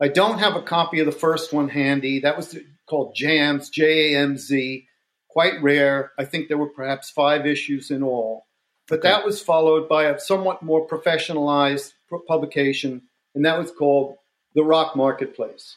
I 0.00 0.08
don't 0.08 0.38
have 0.38 0.56
a 0.56 0.62
copy 0.62 1.00
of 1.00 1.06
the 1.06 1.12
first 1.12 1.52
one 1.52 1.68
handy. 1.68 2.20
That 2.20 2.38
was 2.38 2.56
called 2.86 3.14
Jamz, 3.14 3.70
J 3.70 4.14
A 4.14 4.18
M 4.18 4.38
Z, 4.38 4.88
quite 5.28 5.62
rare. 5.62 6.12
I 6.18 6.24
think 6.24 6.48
there 6.48 6.56
were 6.56 6.68
perhaps 6.68 7.10
five 7.10 7.44
issues 7.44 7.90
in 7.90 8.02
all. 8.02 8.46
But 8.88 8.98
Okay. 9.00 9.08
that 9.08 9.24
was 9.24 9.40
followed 9.40 9.88
by 9.88 10.04
a 10.04 10.18
somewhat 10.18 10.62
more 10.62 10.86
professionalized 10.86 11.92
pu- 12.08 12.22
publication, 12.28 13.02
and 13.34 13.44
that 13.44 13.58
was 13.58 13.70
called 13.70 14.16
The 14.54 14.64
Rock 14.64 14.94
Marketplace. 14.96 15.76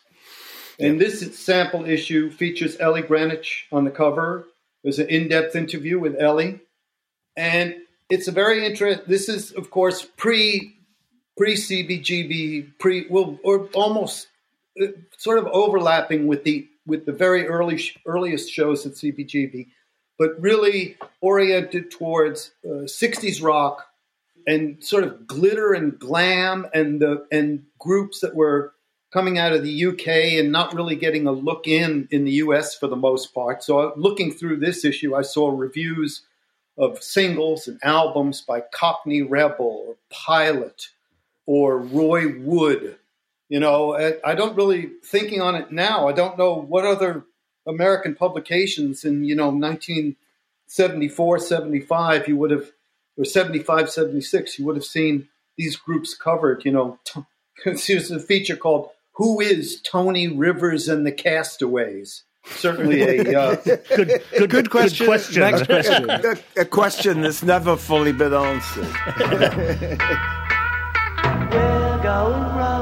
And 0.80 1.02
this 1.02 1.22
sample 1.40 1.86
issue 1.86 2.30
features 2.30 2.78
Ellie 2.80 3.02
Greenwich 3.02 3.66
on 3.72 3.84
the 3.84 3.90
cover. 3.92 4.46
There's 4.84 5.00
an 5.00 5.08
in-depth 5.10 5.56
interview 5.56 5.98
with 6.00 6.16
Ellie, 6.20 6.60
and 7.36 7.76
it's 8.10 8.28
a 8.28 8.32
very 8.32 8.64
interesting. 8.66 9.04
This 9.08 9.28
is, 9.28 9.52
of 9.54 9.72
course, 9.72 10.06
pre 10.18 10.76
pre 11.36 11.56
CBGB, 11.56 12.78
pre 12.80 13.08
well, 13.10 13.40
or 13.44 13.70
almost 13.74 14.28
uh, 14.82 14.88
sort 15.18 15.40
of 15.40 15.48
overlapping 15.48 16.28
with 16.28 16.44
the 16.44 16.68
with 16.86 17.06
the 17.06 17.12
very 17.12 17.48
early 17.48 17.82
earliest 18.06 18.52
shows 18.52 18.86
at 18.86 18.94
CBGB, 18.94 19.68
but 20.18 20.40
really 20.40 20.98
oriented 21.22 21.92
towards 21.92 22.52
uh, 22.66 22.86
'60s 22.86 23.42
rock 23.42 23.86
and 24.46 24.82
sort 24.84 25.04
of 25.04 25.28
glitter 25.28 25.74
and 25.74 26.00
glam, 26.00 26.68
and 26.74 27.02
the 27.02 27.26
and 27.32 27.66
groups 27.80 28.22
that 28.22 28.36
were 28.36 28.74
coming 29.12 29.38
out 29.38 29.54
of 29.54 29.64
the 29.64 29.86
UK 29.86 30.08
and 30.40 30.52
not 30.52 30.74
really 30.74 30.96
getting 30.96 31.28
a 31.28 31.32
look 31.32 31.68
in 31.68 32.08
in 32.12 32.26
the 32.26 32.34
US 32.34 32.78
for 32.78 32.88
the 32.88 32.96
most 32.96 33.34
part. 33.34 33.64
So, 33.64 33.80
uh, 33.80 33.92
looking 33.96 34.32
through 34.32 34.58
this 34.58 34.84
issue, 34.86 35.16
I 35.16 35.22
saw 35.22 35.50
reviews 35.50 36.22
of 36.78 37.02
singles 37.02 37.68
and 37.68 37.80
albums 37.84 38.42
by 38.42 38.62
Cockney 38.74 39.22
Rebel 39.24 39.86
or 39.88 39.96
Pilot 40.10 40.90
or 41.46 41.80
Roy 41.80 42.38
Wood. 42.40 42.98
You 43.50 43.60
know, 43.62 43.96
I- 43.96 44.18
I 44.24 44.36
don't 44.36 44.56
really 44.58 44.92
thinking 45.04 45.42
on 45.42 45.56
it 45.56 45.72
now. 45.72 46.08
I 46.08 46.12
don't 46.12 46.38
know 46.38 46.54
what 46.54 46.86
other 46.86 47.24
American 47.68 48.16
publications 48.16 49.04
in 49.06 49.24
you 49.24 49.36
know 49.36 49.50
1974, 49.50 51.40
75 51.40 52.28
you 52.28 52.38
would 52.38 52.52
have 52.52 52.72
or 53.18 53.26
75, 53.26 53.90
76 53.90 54.60
you 54.60 54.66
would 54.66 54.76
have 54.76 54.86
seen 54.86 55.28
these 55.58 55.76
groups 55.76 56.14
covered. 56.16 56.64
You 56.66 56.72
know, 56.72 57.00
t- 57.04 57.22
there's 57.66 58.12
a 58.12 58.20
feature 58.20 58.56
called 58.56 58.90
"Who 59.14 59.40
is 59.42 59.82
Tony 59.82 60.28
Rivers 60.28 60.88
and 60.88 61.06
the 61.06 61.12
Castaways." 61.12 62.24
Certainly 62.46 63.02
a 63.02 63.40
uh, 63.40 63.56
Good, 63.56 64.24
good, 64.38 64.50
Good 64.50 64.70
question. 64.70 65.06
Good 65.06 65.10
question. 65.10 65.42
Next 65.42 65.66
question. 65.66 66.10
a, 66.10 66.62
a 66.62 66.66
question 66.66 67.22
that's 67.22 67.44
never 67.44 67.76
fully 67.76 68.14
been 68.14 68.34
answered. 68.34 68.88
We're 71.52 72.00
going 72.04 72.42
rowing, 72.56 72.77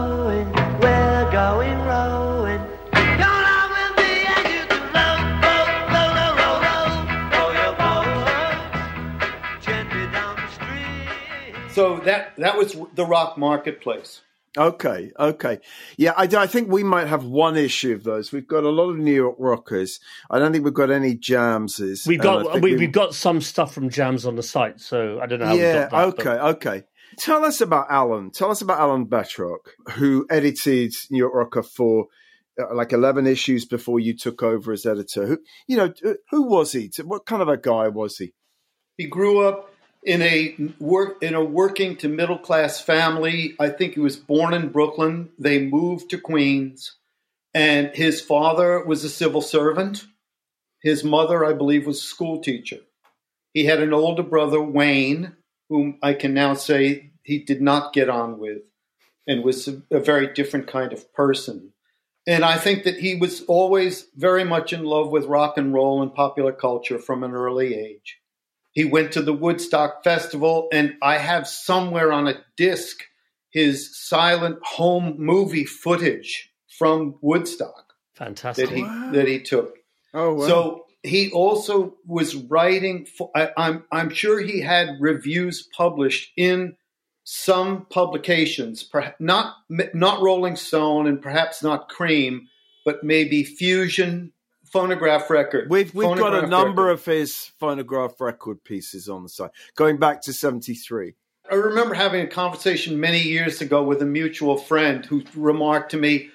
so 11.76 11.98
that 11.98 12.36
that 12.38 12.58
was 12.58 12.76
the 12.96 13.06
rock 13.06 13.38
marketplace. 13.38 14.22
Okay, 14.58 15.12
okay. 15.20 15.60
Yeah, 15.98 16.14
I, 16.16 16.24
I 16.24 16.48
think 16.48 16.72
we 16.72 16.82
might 16.82 17.08
have 17.08 17.26
one 17.26 17.58
issue 17.58 17.94
of 17.94 18.04
those. 18.04 18.32
We've 18.32 18.48
got 18.48 18.64
a 18.64 18.70
lot 18.70 18.90
of 18.90 18.98
New 18.98 19.14
York 19.14 19.36
rockers. 19.38 20.00
I 20.32 20.40
don't 20.40 20.54
think 20.54 20.64
we've 20.64 20.74
got 20.74 20.90
any 20.90 21.16
Jamses. 21.16 22.08
We've 22.08 22.22
got 22.22 22.50
think 22.54 22.64
we, 22.64 22.76
we've 22.78 22.92
got 22.92 23.14
some 23.14 23.42
stuff 23.42 23.74
from 23.74 23.90
Jamz 23.90 24.26
on 24.26 24.38
the 24.38 24.44
site, 24.44 24.80
so 24.80 25.20
I 25.22 25.26
don't 25.26 25.40
know 25.40 25.48
how 25.48 25.56
yeah, 25.56 25.74
we 25.74 25.90
got 25.90 25.92
that. 25.92 26.26
okay, 26.26 26.44
okay. 26.52 26.84
Tell 27.18 27.44
us 27.44 27.60
about 27.60 27.88
Alan. 27.90 28.32
Tell 28.32 28.50
us 28.50 28.62
about 28.62 28.80
Alan 28.80 29.06
Betrock, 29.06 29.74
who 29.94 30.26
edited 30.30 30.94
New 31.12 31.18
York 31.18 31.34
Rocker 31.34 31.64
for 31.64 32.08
uh, 32.58 32.74
like 32.74 32.94
11 32.94 33.28
issues 33.28 33.66
before 33.66 34.00
you 34.00 34.16
took 34.16 34.42
over 34.42 34.72
as 34.72 34.86
editor. 34.86 35.28
Who, 35.28 35.40
you 35.68 35.76
know, 35.76 35.94
who 36.32 36.44
was 36.44 36.72
he? 36.72 36.90
What 37.04 37.26
kind 37.26 37.42
of 37.42 37.50
a 37.50 37.58
guy 37.58 37.90
was 37.90 38.18
he? 38.18 38.34
He 38.98 39.08
grew 39.08 39.46
up 39.46 39.75
in 40.06 40.22
a 40.22 40.56
work 40.80 41.22
in 41.22 41.34
a 41.34 41.44
working 41.44 41.98
to 41.98 42.08
middle 42.08 42.38
class 42.38 42.80
family. 42.80 43.56
I 43.60 43.70
think 43.70 43.96
he 43.96 44.00
was 44.00 44.16
born 44.16 44.54
in 44.54 44.70
Brooklyn. 44.70 45.30
They 45.40 45.60
moved 45.60 46.10
to 46.12 46.20
Queens, 46.20 46.96
and 47.54 47.90
his 47.96 48.22
father 48.22 48.84
was 48.86 49.04
a 49.04 49.10
civil 49.10 49.42
servant. 49.42 50.06
His 50.82 51.04
mother, 51.04 51.44
I 51.44 51.54
believe, 51.54 51.88
was 51.88 52.00
a 52.00 52.06
school 52.06 52.42
teacher. 52.42 52.80
He 53.54 53.66
had 53.66 53.82
an 53.82 53.94
older 53.94 54.24
brother, 54.24 54.62
Wayne, 54.62 55.36
whom 55.70 55.98
I 56.04 56.14
can 56.14 56.34
now 56.34 56.54
say 56.54 57.12
he 57.24 57.40
did 57.40 57.62
not 57.62 57.94
get 57.94 58.10
on 58.10 58.38
with, 58.38 58.62
and 59.28 59.44
was 59.44 59.68
a, 59.68 59.82
a 59.90 60.00
very 60.00 60.34
different 60.34 60.68
kind 60.68 60.94
of 60.94 61.12
person. 61.14 61.74
And 62.28 62.44
I 62.44 62.58
think 62.58 62.84
that 62.84 62.98
he 62.98 63.16
was 63.16 63.42
always 63.44 64.08
very 64.16 64.44
much 64.44 64.74
in 64.74 64.84
love 64.84 65.10
with 65.10 65.26
rock 65.26 65.58
and 65.58 65.74
roll 65.74 66.02
and 66.02 66.14
popular 66.14 66.52
culture 66.52 67.00
from 67.00 67.24
an 67.24 67.32
early 67.32 67.76
age. 67.76 68.20
He 68.76 68.84
went 68.84 69.14
to 69.14 69.22
the 69.22 69.34
Woodstock 69.34 70.04
Festival, 70.04 70.68
and 70.72 70.96
I 71.02 71.18
have 71.18 71.48
somewhere 71.48 72.12
on 72.12 72.28
a 72.28 72.44
disc 72.58 73.04
his 73.50 73.98
silent 73.98 74.60
home 74.62 75.16
movie 75.18 75.64
footage 75.64 76.52
from 76.78 77.16
Woodstock 77.22 77.94
Fantastic. 78.14 78.70
that 78.70 78.76
he 78.76 78.84
that 78.84 79.28
he 79.30 79.40
took. 79.40 79.78
Oh, 80.14 80.34
wow. 80.34 80.48
So 80.48 80.86
he 81.04 81.32
also 81.32 81.96
was 82.06 82.36
writing. 82.36 83.06
For, 83.06 83.32
I, 83.34 83.52
I'm 83.58 83.86
I'm 83.94 84.10
sure 84.10 84.42
he 84.42 84.60
had 84.60 84.98
reviews 85.00 85.70
published 85.76 86.34
in 86.36 86.76
some 87.24 87.86
publications, 87.90 88.84
perhaps 88.84 89.16
not 89.22 89.56
not 89.70 90.22
Rolling 90.22 90.58
Stone 90.58 91.08
and 91.08 91.22
perhaps 91.22 91.64
not 91.64 91.90
Creem, 91.90 92.42
but 92.84 93.06
maybe 93.06 93.46
Fusion 93.46 94.34
phonograph 94.76 95.30
record. 95.30 95.70
We've 95.70 95.94
we've 95.96 96.18
got 96.18 96.44
a 96.44 96.48
number 96.48 96.84
record. 96.84 97.00
of 97.00 97.06
his 97.06 97.52
phonograph 97.60 98.20
record 98.20 98.62
pieces 98.66 99.08
on 99.08 99.24
the 99.24 99.30
site, 99.30 99.52
going 99.76 99.98
back 99.98 100.22
to 100.24 100.34
'73. 100.34 101.14
I 101.50 101.56
remember 101.56 101.94
having 101.94 102.22
a 102.22 102.28
conversation 102.28 103.00
many 103.00 103.22
years 103.22 103.62
ago 103.62 103.84
with 103.84 104.02
a 104.02 104.06
mutual 104.06 104.58
friend 104.58 105.06
who 105.06 105.24
remarked 105.34 105.92
to 105.92 105.98
me, 105.98 106.30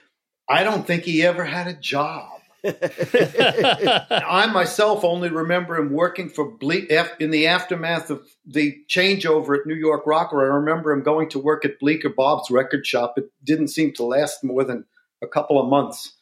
"I 0.49 0.65
don't 0.65 0.87
think 0.87 1.03
he 1.03 1.23
ever 1.23 1.45
had 1.45 1.67
a 1.67 1.75
job." 1.75 2.31
I 2.65 4.49
myself 4.53 5.05
only 5.05 5.29
remember 5.29 5.77
him 5.77 5.93
working 5.93 6.31
for 6.31 6.51
Bleak 6.51 6.91
in 7.21 7.31
the 7.31 7.47
aftermath 7.47 8.09
of 8.09 8.27
the 8.47 8.79
changeover 8.89 9.59
at 9.59 9.67
New 9.67 9.75
York 9.75 10.07
Rocker. 10.07 10.41
I 10.41 10.57
remember 10.57 10.93
him 10.93 11.03
going 11.03 11.29
to 11.31 11.39
work 11.39 11.67
at 11.67 11.79
Bleecker 11.79 12.11
Bob's 12.11 12.51
record 12.51 12.87
shop. 12.87 13.15
It 13.19 13.31
didn't 13.45 13.69
seem 13.69 13.93
to 13.95 14.05
last 14.05 14.43
more 14.43 14.65
than 14.65 14.87
a 15.23 15.27
couple 15.27 15.61
of 15.61 15.69
months, 15.69 16.15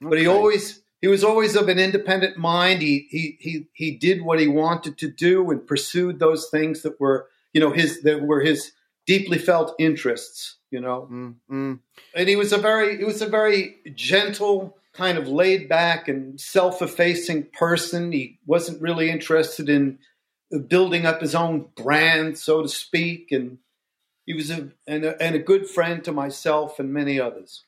but 0.00 0.18
he 0.18 0.26
always 0.26 0.82
he 1.06 1.10
was 1.10 1.22
always 1.22 1.54
of 1.54 1.68
an 1.68 1.78
independent 1.78 2.36
mind. 2.36 2.82
He 2.82 3.06
he 3.10 3.36
he 3.38 3.66
he 3.74 3.92
did 3.92 4.22
what 4.22 4.40
he 4.40 4.48
wanted 4.48 4.98
to 4.98 5.08
do 5.08 5.52
and 5.52 5.64
pursued 5.64 6.18
those 6.18 6.48
things 6.50 6.82
that 6.82 6.98
were 6.98 7.28
you 7.52 7.60
know 7.60 7.70
his 7.70 8.02
that 8.02 8.22
were 8.22 8.40
his 8.40 8.72
deeply 9.06 9.38
felt 9.38 9.76
interests. 9.78 10.56
You 10.72 10.80
know, 10.80 11.08
Mm, 11.08 11.34
mm. 11.48 11.78
and 12.12 12.28
he 12.28 12.34
was 12.34 12.52
a 12.52 12.58
very 12.58 12.98
he 12.98 13.04
was 13.04 13.22
a 13.22 13.28
very 13.28 13.76
gentle 13.94 14.78
kind 14.94 15.16
of 15.16 15.28
laid 15.28 15.68
back 15.68 16.08
and 16.08 16.40
self-effacing 16.40 17.44
person 17.52 18.10
he 18.10 18.40
wasn't 18.44 18.82
really 18.82 19.08
interested 19.08 19.68
in 19.68 20.00
building 20.66 21.06
up 21.06 21.20
his 21.20 21.34
own 21.34 21.68
brand 21.76 22.36
so 22.38 22.62
to 22.62 22.68
speak 22.68 23.30
and 23.30 23.58
he 24.24 24.32
was 24.34 24.50
a 24.50 24.70
and 24.86 25.04
a, 25.04 25.22
and 25.22 25.36
a 25.36 25.38
good 25.38 25.68
friend 25.68 26.02
to 26.02 26.12
myself 26.12 26.80
and 26.80 26.94
many 26.94 27.20
others 27.20 27.62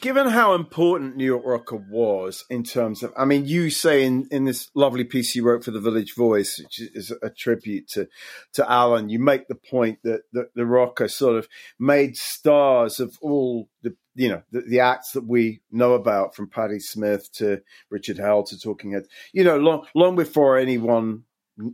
Given 0.00 0.28
how 0.28 0.54
important 0.54 1.16
New 1.16 1.24
York 1.24 1.42
Rocker 1.44 1.76
was 1.76 2.44
in 2.50 2.62
terms 2.62 3.02
of, 3.02 3.12
I 3.16 3.24
mean, 3.24 3.46
you 3.46 3.70
say 3.70 4.04
in, 4.04 4.26
in 4.30 4.44
this 4.44 4.68
lovely 4.74 5.04
piece 5.04 5.34
you 5.34 5.44
wrote 5.44 5.64
for 5.64 5.70
the 5.70 5.80
Village 5.80 6.14
Voice, 6.14 6.58
which 6.58 6.80
is 6.80 7.12
a 7.22 7.30
tribute 7.30 7.88
to, 7.88 8.08
to 8.54 8.70
Alan, 8.70 9.08
you 9.08 9.18
make 9.18 9.48
the 9.48 9.54
point 9.54 9.98
that, 10.04 10.22
that 10.32 10.54
the 10.54 10.66
Rocker 10.66 11.08
sort 11.08 11.36
of 11.36 11.48
made 11.78 12.16
stars 12.16 13.00
of 13.00 13.18
all 13.20 13.68
the, 13.82 13.94
you 14.14 14.28
know, 14.28 14.42
the, 14.50 14.62
the 14.62 14.80
acts 14.80 15.12
that 15.12 15.26
we 15.26 15.60
know 15.70 15.94
about 15.94 16.34
from 16.34 16.48
Patti 16.48 16.80
Smith 16.80 17.30
to 17.34 17.62
Richard 17.90 18.18
Hell 18.18 18.42
to 18.44 18.58
Talking 18.58 18.92
Heads, 18.92 19.08
you 19.32 19.44
know, 19.44 19.58
long, 19.58 19.86
long 19.94 20.16
before 20.16 20.58
anyone 20.58 21.24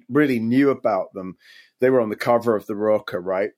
really 0.09 0.41
knew 0.41 0.71
about 0.71 1.13
them, 1.15 1.37
they 1.81 1.91
were 1.91 2.01
on 2.01 2.11
the 2.11 2.17
cover 2.17 2.57
of 2.57 2.67
the 2.67 2.77
Rocker, 2.77 3.21
right? 3.21 3.51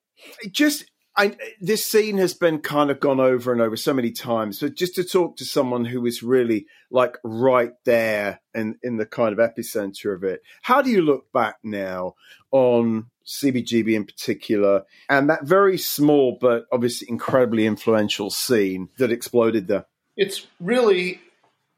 It 0.43 0.53
just, 0.53 0.91
I, 1.17 1.37
this 1.61 1.87
scene 1.87 2.19
has 2.19 2.35
been 2.35 2.59
kind 2.59 2.91
of 2.91 3.01
gone 3.01 3.21
over 3.21 3.53
and 3.53 3.61
over 3.61 3.77
so 3.77 3.95
many 3.95 4.11
times, 4.11 4.61
but 4.61 4.75
just 4.75 4.97
to 4.97 5.05
talk 5.05 5.37
to 5.39 5.45
someone 5.45 5.85
who 5.85 6.05
is 6.07 6.23
really 6.23 6.67
like 6.91 7.17
right 7.25 7.73
there 7.85 8.41
in, 8.55 8.79
in 8.83 8.97
the 8.97 9.07
kind 9.07 9.33
of 9.33 9.39
epicenter 9.39 10.15
of 10.15 10.25
it, 10.25 10.43
how 10.63 10.83
do 10.83 10.91
you 10.91 11.03
look 11.03 11.33
back 11.33 11.57
now 11.63 12.15
on 12.51 13.07
CBGB 13.27 13.95
in 13.95 14.05
particular 14.05 14.85
and 15.09 15.31
that 15.31 15.45
very 15.45 15.79
small 15.79 16.39
but 16.41 16.67
obviously 16.71 17.09
incredibly 17.11 17.67
influential 17.67 18.31
scene 18.31 18.89
that 18.99 19.11
exploded 19.11 19.69
there? 19.69 19.87
it's 20.17 20.47
really 20.61 21.21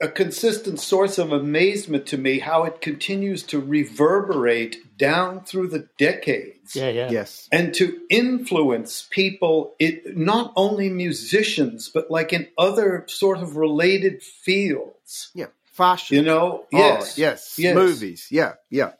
a 0.00 0.08
consistent 0.08 0.78
source 0.78 1.18
of 1.18 1.32
amazement 1.32 2.06
to 2.06 2.16
me 2.16 2.38
how 2.38 2.62
it 2.64 2.80
continues 2.80 3.42
to 3.42 3.58
reverberate 3.60 4.96
down 4.96 5.42
through 5.44 5.68
the 5.68 5.88
decades 5.98 6.74
Yeah, 6.76 6.88
yeah. 6.90 7.10
Yes. 7.10 7.48
and 7.50 7.74
to 7.74 7.98
influence 8.10 9.06
people 9.10 9.74
it 9.78 10.16
not 10.16 10.52
only 10.56 10.88
musicians 10.88 11.88
but 11.88 12.10
like 12.10 12.32
in 12.32 12.46
other 12.56 13.04
sort 13.08 13.38
of 13.38 13.56
related 13.56 14.22
fields 14.22 15.30
Yeah. 15.34 15.46
Fashion. 15.72 16.16
you 16.16 16.22
know 16.22 16.64
Art, 16.72 16.72
yes 16.72 17.18
yes. 17.18 17.54
yes 17.58 17.74
Movies. 17.74 18.28
Yeah. 18.30 18.54
Yeah. 18.70 18.92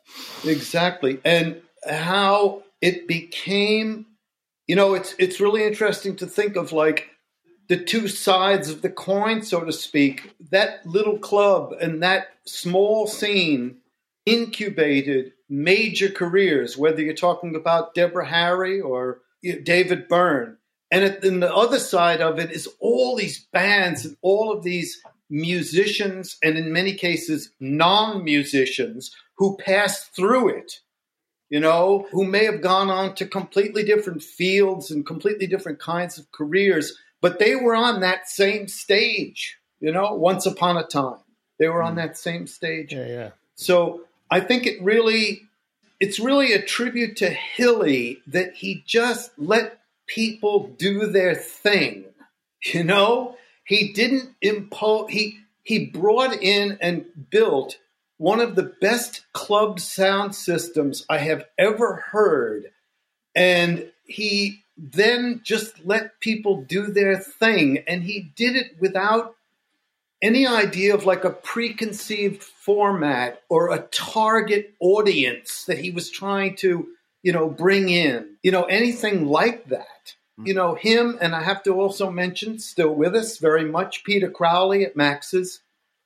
exactly 0.45 1.19
and 1.23 1.61
how 1.89 2.63
it 2.81 3.07
became 3.07 4.05
you 4.67 4.75
know 4.75 4.93
it's 4.95 5.15
it's 5.17 5.39
really 5.39 5.63
interesting 5.63 6.15
to 6.17 6.27
think 6.27 6.55
of 6.55 6.71
like 6.71 7.09
the 7.69 7.77
two 7.77 8.07
sides 8.07 8.69
of 8.69 8.81
the 8.81 8.89
coin 8.89 9.41
so 9.41 9.63
to 9.63 9.71
speak 9.71 10.33
that 10.51 10.85
little 10.85 11.17
club 11.17 11.73
and 11.79 12.03
that 12.03 12.29
small 12.45 13.07
scene 13.07 13.77
incubated 14.25 15.31
major 15.49 16.09
careers 16.09 16.77
whether 16.77 17.01
you're 17.01 17.13
talking 17.13 17.55
about 17.55 17.93
Deborah 17.93 18.27
Harry 18.27 18.81
or 18.81 19.21
David 19.63 20.07
Byrne. 20.07 20.57
And 20.91 21.17
then 21.21 21.39
the 21.39 21.53
other 21.53 21.79
side 21.79 22.19
of 22.19 22.39
it 22.39 22.51
is 22.51 22.67
all 22.79 23.15
these 23.15 23.45
bands 23.53 24.05
and 24.05 24.17
all 24.21 24.51
of 24.51 24.63
these 24.63 25.01
musicians 25.29 26.37
and 26.43 26.57
in 26.57 26.73
many 26.73 26.93
cases 26.95 27.51
non-musicians 27.59 29.15
who 29.37 29.55
passed 29.57 30.15
through 30.15 30.49
it 30.49 30.79
you 31.51 31.59
know 31.59 32.07
who 32.11 32.25
may 32.25 32.45
have 32.45 32.61
gone 32.61 32.89
on 32.89 33.13
to 33.13 33.27
completely 33.27 33.83
different 33.83 34.23
fields 34.23 34.89
and 34.89 35.05
completely 35.05 35.45
different 35.45 35.77
kinds 35.77 36.17
of 36.17 36.31
careers 36.31 36.97
but 37.21 37.39
they 37.39 37.55
were 37.55 37.75
on 37.75 37.99
that 38.01 38.27
same 38.29 38.67
stage 38.67 39.57
you 39.79 39.91
know 39.91 40.13
once 40.13 40.45
upon 40.45 40.77
a 40.77 40.83
time 40.83 41.19
they 41.59 41.67
were 41.67 41.83
on 41.83 41.93
mm. 41.93 41.97
that 41.97 42.17
same 42.17 42.47
stage 42.47 42.93
Yeah, 42.93 43.07
yeah. 43.07 43.29
so 43.55 44.01
I 44.31 44.39
think 44.39 44.65
it 44.65 44.81
really, 44.81 45.43
it's 45.99 46.19
really 46.19 46.53
a 46.53 46.61
tribute 46.61 47.17
to 47.17 47.29
Hilly 47.29 48.21
that 48.27 48.55
he 48.55 48.83
just 48.85 49.31
let 49.37 49.79
people 50.07 50.67
do 50.77 51.07
their 51.07 51.35
thing. 51.35 52.05
You 52.63 52.83
know, 52.83 53.37
he 53.63 53.93
didn't 53.93 54.35
impose. 54.41 55.09
He 55.09 55.39
he 55.63 55.85
brought 55.85 56.33
in 56.33 56.77
and 56.81 57.05
built 57.29 57.77
one 58.17 58.41
of 58.41 58.55
the 58.55 58.73
best 58.81 59.23
club 59.31 59.79
sound 59.79 60.35
systems 60.35 61.05
I 61.09 61.19
have 61.19 61.45
ever 61.57 62.03
heard, 62.11 62.65
and 63.33 63.89
he 64.03 64.63
then 64.81 65.41
just 65.43 65.85
let 65.85 66.19
people 66.19 66.61
do 66.63 66.87
their 66.87 67.17
thing, 67.17 67.83
and 67.87 68.03
he 68.03 68.31
did 68.35 68.55
it 68.55 68.77
without 68.79 69.35
any 70.21 70.45
idea 70.45 70.93
of 70.93 71.05
like 71.05 71.23
a 71.23 71.29
preconceived 71.29 72.43
format 72.43 73.41
or 73.49 73.71
a 73.71 73.87
target 73.91 74.73
audience 74.79 75.65
that 75.65 75.79
he 75.79 75.91
was 75.91 76.09
trying 76.09 76.55
to, 76.57 76.87
you 77.23 77.31
know, 77.31 77.49
bring 77.49 77.89
in, 77.89 78.35
you 78.43 78.51
know, 78.51 78.63
anything 78.63 79.25
like 79.27 79.67
that. 79.69 80.15
Hmm. 80.37 80.47
You 80.47 80.53
know, 80.53 80.75
him, 80.75 81.17
and 81.21 81.35
I 81.35 81.41
have 81.43 81.63
to 81.63 81.71
also 81.73 82.09
mention, 82.11 82.59
still 82.59 82.93
with 82.93 83.15
us 83.15 83.37
very 83.37 83.65
much, 83.65 84.03
Peter 84.03 84.29
Crowley 84.29 84.85
at 84.85 84.95
Max's, 84.95 85.61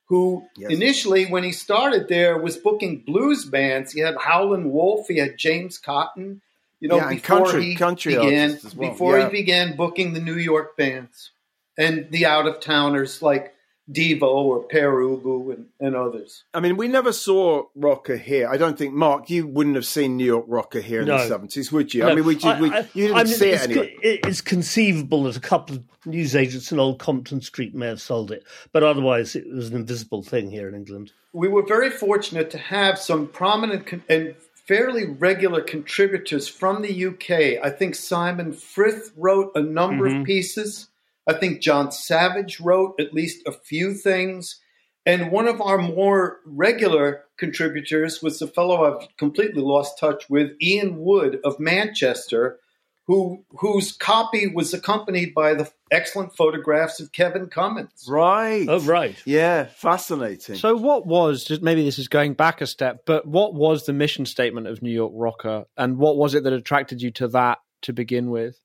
who 0.05 0.45
Yes. 0.57 0.71
initially, 0.71 1.25
when 1.25 1.43
he 1.43 1.51
started 1.51 2.07
there, 2.07 2.38
was 2.38 2.57
booking 2.57 2.99
blues 2.99 3.45
bands. 3.45 3.93
He 3.93 4.01
had 4.01 4.15
Howlin' 4.17 4.71
Wolf, 4.71 5.07
he 5.07 5.17
had 5.17 5.38
James 5.38 5.77
Cotton, 5.79 6.41
you 6.84 6.89
know, 6.89 6.98
Yeah, 6.98 7.08
and 7.10 7.22
before 7.22 7.38
country- 7.46 7.63
he 7.63 7.76
country 7.76 8.15
began, 8.15 8.50
as 8.52 8.76
well, 8.76 8.91
before 8.91 9.17
yeah. 9.17 9.30
he 9.30 9.32
began 9.32 9.78
booking 9.78 10.12
the 10.12 10.19
New 10.19 10.36
York 10.36 10.76
bands 10.76 11.32
and 11.78 12.08
the 12.12 12.26
out 12.26 12.46
of 12.46 12.60
towners 12.60 13.22
like 13.22 13.54
Devo 13.91 14.22
or 14.24 14.63
Pere 14.63 14.91
Ubu 14.93 15.54
and, 15.54 15.65
and 15.80 15.96
others. 15.96 16.43
I 16.54 16.60
mean, 16.60 16.76
we 16.78 16.88
never 16.89 17.12
saw 17.13 17.63
Rocker 17.76 18.17
here. 18.17 18.50
I 18.50 18.58
don't 18.58 18.78
think, 18.78 18.93
Mark, 18.93 19.30
you 19.30 19.48
wouldn't 19.48 19.76
have 19.76 19.86
seen 19.86 20.17
New 20.17 20.26
York 20.26 20.46
Rocker 20.48 20.82
here 20.82 21.02
in 21.02 21.08
No. 21.08 21.17
the 21.17 21.34
70s, 21.34 21.72
would 21.72 21.93
you? 21.93 22.06
I 22.06 22.13
mean, 22.15 22.26
we, 22.26 22.36
did, 22.36 22.60
we, 22.60 22.69
I- 22.69 22.88
you 22.93 23.08
didn't 23.08 23.17
I 23.17 23.24
mean, 23.24 23.34
see 23.34 23.50
it 23.50 23.54
it's, 23.56 23.63
anyway. 23.65 23.96
It's 24.02 24.41
conceivable 24.41 25.24
that 25.24 25.38
a 25.38 25.41
couple 25.41 25.78
of 25.78 25.84
newsagents 26.06 26.72
in 26.72 26.80
Old 26.80 27.00
Compton 27.00 27.39
Street 27.41 27.74
may 27.74 27.88
have 27.88 28.02
sold 28.02 28.30
it, 28.32 28.43
but 28.74 28.84
otherwise 28.84 29.36
it 29.38 29.46
was 29.50 29.69
an 29.69 29.76
invisible 29.78 30.22
thing 30.22 30.50
here 30.52 30.67
in 30.67 30.76
England. 30.76 31.13
We 31.32 31.48
were 31.48 31.65
very 31.65 31.89
fortunate 31.89 32.52
to 32.52 32.58
have 32.58 33.00
some 33.00 33.28
prominent 33.28 33.88
con- 33.88 34.04
and 34.10 34.36
fairly 34.67 35.06
regular 35.06 35.62
contributors 35.62 36.47
from 36.47 36.82
the 36.82 37.06
UK. 37.06 37.63
I 37.63 37.69
think 37.69 37.95
Simon 37.95 38.54
Frith 38.54 39.12
wrote 39.17 39.52
a 39.56 39.62
number 39.62 40.06
of 40.06 40.13
mm-hmm. 40.13 40.23
pieces. 40.23 40.89
I 41.28 41.34
think 41.34 41.62
Jon 41.62 41.91
Savage 41.91 42.60
wrote 42.60 42.99
at 42.99 43.13
least 43.13 43.47
a 43.47 43.52
few 43.52 43.93
things. 43.93 44.60
And 45.06 45.32
one 45.32 45.47
of 45.47 45.62
our 45.62 45.78
more 45.78 46.39
regular 46.45 47.26
contributors 47.38 48.21
was 48.21 48.41
a 48.41 48.47
fellow 48.47 48.84
I've 48.84 49.08
completely 49.17 49.62
lost 49.62 49.99
touch 49.99 50.30
with, 50.30 50.52
Ian 50.62 50.97
Wood 50.97 51.39
of 51.43 51.60
Manchester, 51.60 52.60
who 53.07 53.43
whose 53.49 53.91
copy 53.91 54.47
was 54.47 54.73
accompanied 54.73 55.33
by 55.33 55.53
the 55.53 55.69
excellent 55.91 56.35
photographs 56.35 56.99
of 56.99 57.11
Kevin 57.11 57.47
Cummins. 57.47 58.05
Right. 58.07 58.65
Oh, 58.67 58.79
right. 58.79 59.15
Yeah, 59.25 59.65
fascinating. 59.65 60.55
So, 60.55 60.75
what 60.75 61.05
was 61.05 61.43
just 61.43 61.61
maybe 61.61 61.83
this 61.83 61.99
is 61.99 62.07
going 62.07 62.33
back 62.33 62.61
a 62.61 62.67
step, 62.67 63.03
but 63.05 63.27
what 63.27 63.53
was 63.53 63.85
the 63.85 63.93
mission 63.93 64.25
statement 64.25 64.67
of 64.67 64.81
New 64.81 64.91
York 64.91 65.11
Rocker, 65.15 65.65
and 65.77 65.97
what 65.97 66.17
was 66.17 66.33
it 66.33 66.43
that 66.43 66.53
attracted 66.53 67.01
you 67.01 67.11
to 67.11 67.27
that 67.29 67.59
to 67.83 67.93
begin 67.93 68.29
with? 68.29 68.59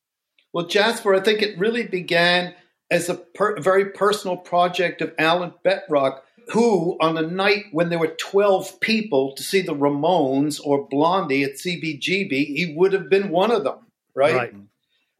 Well, 0.52 0.66
Jasper, 0.66 1.14
I 1.14 1.20
think 1.20 1.42
it 1.42 1.58
really 1.58 1.86
began 1.86 2.54
as 2.90 3.08
a 3.08 3.14
per- 3.14 3.60
very 3.60 3.86
personal 3.86 4.36
project 4.36 5.02
of 5.02 5.12
Alan 5.18 5.52
Betrock. 5.64 6.22
who, 6.52 6.96
on 7.02 7.18
a 7.18 7.22
night 7.22 7.66
when 7.72 7.90
there 7.90 7.98
were 7.98 8.16
12 8.18 8.80
people 8.80 9.34
to 9.34 9.42
see 9.42 9.60
the 9.60 9.74
Ramones 9.74 10.58
or 10.64 10.88
Blondie 10.88 11.44
at 11.44 11.56
CBGB, 11.58 12.30
he 12.30 12.72
would 12.74 12.94
have 12.94 13.10
been 13.10 13.28
one 13.28 13.50
of 13.50 13.64
them, 13.64 13.80
right? 14.18 14.34
Right. 14.34 14.54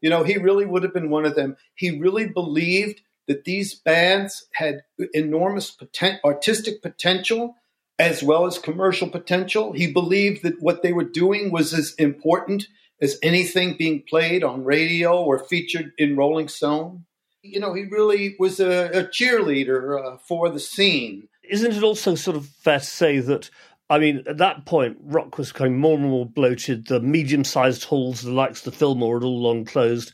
You 0.01 0.09
know, 0.09 0.23
he 0.23 0.37
really 0.37 0.65
would 0.65 0.83
have 0.83 0.93
been 0.93 1.09
one 1.09 1.25
of 1.25 1.35
them. 1.35 1.57
He 1.75 1.99
really 1.99 2.27
believed 2.27 3.01
that 3.27 3.45
these 3.45 3.75
bands 3.75 4.47
had 4.53 4.81
enormous 5.13 5.75
poten- 5.75 6.19
artistic 6.23 6.81
potential 6.81 7.55
as 7.99 8.23
well 8.23 8.45
as 8.45 8.57
commercial 8.57 9.09
potential. 9.09 9.73
He 9.73 9.91
believed 9.91 10.43
that 10.43 10.61
what 10.61 10.81
they 10.81 10.93
were 10.93 11.03
doing 11.03 11.51
was 11.51 11.73
as 11.73 11.93
important 11.95 12.67
as 13.01 13.19
anything 13.21 13.75
being 13.77 14.03
played 14.07 14.43
on 14.43 14.63
radio 14.63 15.21
or 15.21 15.39
featured 15.39 15.91
in 15.97 16.15
Rolling 16.15 16.47
Stone. 16.47 17.05
You 17.41 17.59
know, 17.59 17.73
he 17.73 17.83
really 17.83 18.35
was 18.39 18.59
a, 18.59 18.87
a 18.87 19.03
cheerleader 19.03 20.13
uh, 20.13 20.17
for 20.17 20.49
the 20.49 20.59
scene. 20.59 21.27
Isn't 21.49 21.73
it 21.73 21.83
also 21.83 22.15
sort 22.15 22.37
of 22.37 22.47
fair 22.47 22.79
to 22.79 22.85
say 22.85 23.19
that? 23.19 23.49
I 23.89 23.97
mean, 23.97 24.23
at 24.27 24.37
that 24.37 24.65
point, 24.65 24.97
rock 25.01 25.37
was 25.37 25.51
becoming 25.51 25.79
more 25.79 25.97
and 25.97 26.09
more 26.09 26.25
bloated. 26.25 26.87
The 26.87 26.99
medium-sized 26.99 27.83
halls, 27.83 28.21
the 28.21 28.31
likes 28.31 28.59
of 28.59 28.65
the 28.65 28.77
Fillmore, 28.77 29.19
had 29.19 29.25
all 29.25 29.41
long 29.41 29.65
closed. 29.65 30.13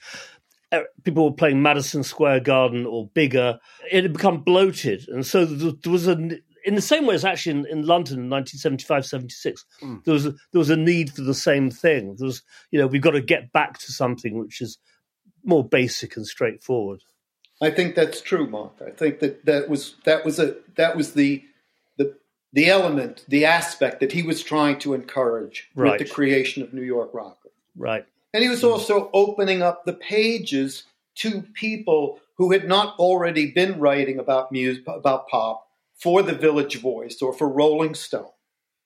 Uh, 0.71 0.81
People 1.03 1.25
were 1.25 1.35
playing 1.35 1.61
Madison 1.61 2.03
Square 2.03 2.41
Garden 2.41 2.85
or 2.85 3.07
bigger. 3.09 3.59
It 3.91 4.03
had 4.03 4.13
become 4.13 4.41
bloated, 4.41 5.07
and 5.09 5.25
so 5.25 5.45
there 5.45 5.91
was 5.91 6.07
a. 6.07 6.39
In 6.63 6.73
the 6.73 6.81
same 6.81 7.05
way 7.05 7.13
as 7.13 7.23
actually 7.23 7.59
in, 7.59 7.65
in 7.67 7.85
London 7.85 8.21
in 8.21 8.29
1975-76, 8.29 9.59
there 10.03 10.13
was 10.15 10.25
a, 10.25 10.31
there 10.31 10.59
was 10.59 10.71
a 10.71 10.75
need 10.75 11.11
for 11.11 11.21
the 11.21 11.35
same 11.35 11.69
thing. 11.69 12.15
There 12.17 12.25
was, 12.25 12.41
you 12.71 12.79
know, 12.79 12.87
we've 12.87 13.03
got 13.03 13.11
to 13.11 13.21
get 13.21 13.53
back 13.53 13.77
to 13.79 13.91
something 13.91 14.39
which 14.39 14.61
is 14.61 14.79
more 15.43 15.63
basic 15.63 16.17
and 16.17 16.25
straightforward. 16.25 17.01
I 17.61 17.69
think 17.69 17.93
that's 17.93 18.19
true, 18.19 18.47
Mark. 18.47 18.73
I 18.85 18.89
think 18.89 19.19
that 19.19 19.45
that 19.45 19.69
was 19.69 19.95
that 20.05 20.25
was 20.25 20.39
a 20.39 20.55
that 20.75 20.97
was 20.97 21.13
the 21.13 21.43
the 22.55 22.69
element, 22.69 23.25
the 23.27 23.43
aspect 23.45 23.99
that 23.99 24.13
he 24.13 24.23
was 24.23 24.41
trying 24.41 24.79
to 24.79 24.93
encourage 24.93 25.69
Right. 25.75 25.99
with 25.99 26.07
the 26.07 26.13
creation 26.13 26.63
of 26.63 26.73
New 26.73 26.83
York 26.83 27.13
Rock. 27.13 27.37
Right. 27.75 28.05
And 28.33 28.41
he 28.43 28.49
was 28.49 28.63
also 28.63 29.09
opening 29.13 29.61
up 29.61 29.83
the 29.83 29.93
pages 29.93 30.83
to 31.15 31.41
people 31.53 32.19
who 32.37 32.53
had 32.53 32.65
not 32.67 32.97
already 32.97 33.51
been 33.51 33.77
writing 33.77 34.19
about 34.19 34.53
music, 34.53 34.83
about 34.87 35.27
pop 35.27 35.67
for 35.95 36.23
the 36.23 36.33
Village 36.33 36.79
Voice 36.79 37.21
or 37.21 37.33
for 37.33 37.47
Rolling 37.47 37.93
Stone. 37.93 38.31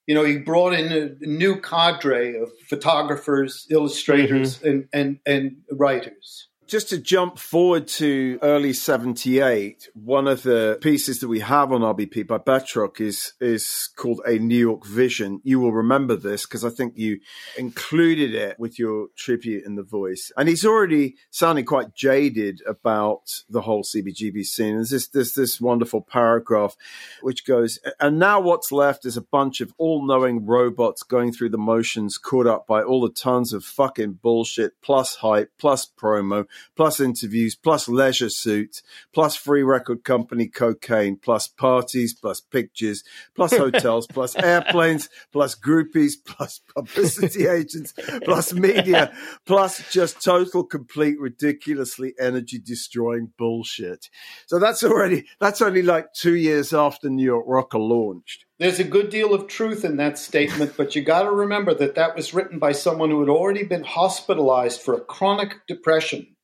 You 0.08 0.15
know, 0.15 0.23
he 0.23 0.38
brought 0.38 0.73
in 0.73 0.91
a 0.91 1.25
new 1.25 1.62
cadre 1.62 2.39
of 2.39 2.51
photographers, 2.67 3.67
illustrators, 3.69 4.58
mm-hmm. 4.58 4.67
and, 4.67 4.88
and, 4.93 5.19
and 5.27 5.58
writers. 5.71 6.47
Just 6.69 6.89
to 6.89 6.99
jump 6.99 7.39
forward 7.39 7.88
to 7.88 8.38
early 8.43 8.73
78 8.73 9.89
one 9.95 10.27
of 10.27 10.43
the 10.43 10.77
pieces 10.82 11.19
that 11.19 11.27
we 11.27 11.39
have 11.39 11.71
on 11.71 11.82
rbp 11.82 12.27
by 12.27 12.38
betrock 12.38 13.01
is 13.01 13.34
is 13.41 13.89
called 13.95 14.21
a 14.25 14.38
new 14.38 14.55
york 14.55 14.86
vision. 14.86 15.41
You 15.43 15.60
will 15.60 15.73
remember 15.73 16.15
this 16.15 16.45
because 16.45 16.63
i 16.63 16.69
think 16.69 16.95
you 16.95 17.21
included 17.58 18.36
it 18.36 18.60
with 18.60 18.77
your 18.77 19.08
tribute 19.15 19.65
in 19.65 19.75
the 19.75 19.84
voice. 19.84 20.32
And 20.38 20.47
he's 20.47 20.63
already 20.63 21.15
sounding 21.32 21.65
quite 21.65 21.95
jaded 21.95 22.62
about 22.67 23.41
the 23.49 23.62
whole 23.62 23.84
cbgb 23.84 24.45
scene. 24.45 24.75
There's 24.75 24.91
this 24.91 25.08
there's 25.08 25.34
this 25.34 25.60
wonderful 25.60 26.01
paragraph 26.01 26.75
which 27.21 27.45
goes 27.45 27.79
and 27.99 28.19
now 28.19 28.39
what's 28.39 28.71
left 28.71 29.05
is 29.05 29.17
a 29.17 29.21
bunch 29.21 29.60
of 29.60 29.73
all-knowing 29.79 30.45
robots 30.45 31.01
going 31.01 31.32
through 31.32 31.49
the 31.49 31.58
motions 31.58 32.19
caught 32.19 32.45
up 32.45 32.67
by 32.67 32.84
all 32.84 33.01
the 33.01 33.10
tons 33.10 33.53
of 33.53 33.63
fucking 33.63 34.19
bullshit 34.21 34.73
plus 34.82 35.15
hype 35.15 35.51
plus 35.58 35.89
promo 35.99 36.45
plus 36.76 37.00
interviews, 37.00 37.56
plus 37.56 37.88
leisure 37.88 38.30
suits, 38.30 38.82
plus 39.13 39.36
free 39.36 39.63
record 39.63 40.04
company 40.04 40.48
cocaine, 40.48 41.15
plus 41.15 41.48
parties, 41.48 42.13
plus 42.13 42.41
pictures, 42.41 43.04
plus 43.36 43.56
hotels, 43.58 44.08
plus 44.08 44.36
airplanes, 44.36 45.10
plus 45.32 45.56
groupies, 45.56 46.13
plus 46.26 46.62
publicity 46.76 47.48
agents, 47.48 47.93
plus 48.24 48.54
media, 48.54 49.12
plus 49.45 49.91
just 49.91 50.24
total, 50.24 50.63
complete, 50.63 51.19
ridiculously 51.19 52.13
energy 52.19 52.60
destroying 52.60 53.32
bullshit. 53.38 54.10
So 54.45 54.60
that's 54.60 54.84
already, 54.84 55.26
that's 55.39 55.62
only 55.62 55.82
like 55.82 56.13
two 56.13 56.36
years 56.36 56.74
after 56.74 57.10
New 57.10 57.26
York 57.26 57.45
Rocker 57.48 57.80
launched. 57.80 58.45
There's 58.60 58.80
a 58.80 58.84
good 58.84 59.10
deal 59.10 59.34
of 59.34 59.48
truth 59.48 59.86
in 59.86 59.95
that 59.98 60.17
statement, 60.17 60.74
but 60.76 60.93
you 60.93 61.02
got 61.02 61.24
to 61.24 61.32
remember 61.32 61.74
that 61.76 61.95
that 61.95 62.13
was 62.13 62.34
written 62.34 62.60
by 62.60 62.74
someone 62.74 63.10
who 63.10 63.22
had 63.22 63.30
already 63.30 63.63
been 63.63 63.84
hospitalized 63.84 64.82
for 64.82 64.95
a 64.95 65.00
chronic 65.02 65.65
depression 65.65 66.36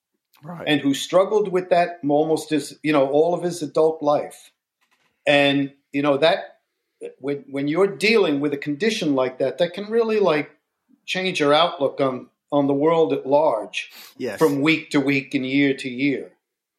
Right. 0.46 0.68
and 0.68 0.80
who 0.80 0.94
struggled 0.94 1.48
with 1.48 1.70
that 1.72 2.00
almost 2.08 2.52
as 2.52 2.78
you 2.84 2.94
know, 2.94 3.10
all 3.10 3.34
of 3.34 3.42
his 3.42 3.64
adult 3.64 4.04
life. 4.04 4.52
And 5.26 5.74
you 5.92 6.04
know 6.04 6.18
that 6.18 6.60
when 7.20 7.46
when 7.50 7.68
you're 7.68 7.96
dealing 7.98 8.40
with 8.40 8.54
a 8.54 8.58
condition 8.58 9.16
like 9.16 9.40
that, 9.40 9.58
that 9.58 9.74
can 9.74 9.86
really 9.90 10.20
like 10.20 10.52
change 11.06 11.40
your 11.40 11.54
outlook 11.54 12.00
on 12.00 12.30
on 12.52 12.68
the 12.68 12.74
world 12.74 13.12
at 13.12 13.26
large 13.26 13.92
yes. 14.18 14.40
from 14.40 14.62
week 14.62 14.92
to 14.92 15.00
week 15.00 15.34
and 15.34 15.46
year 15.46 15.74
to 15.74 15.90
year. 15.90 16.32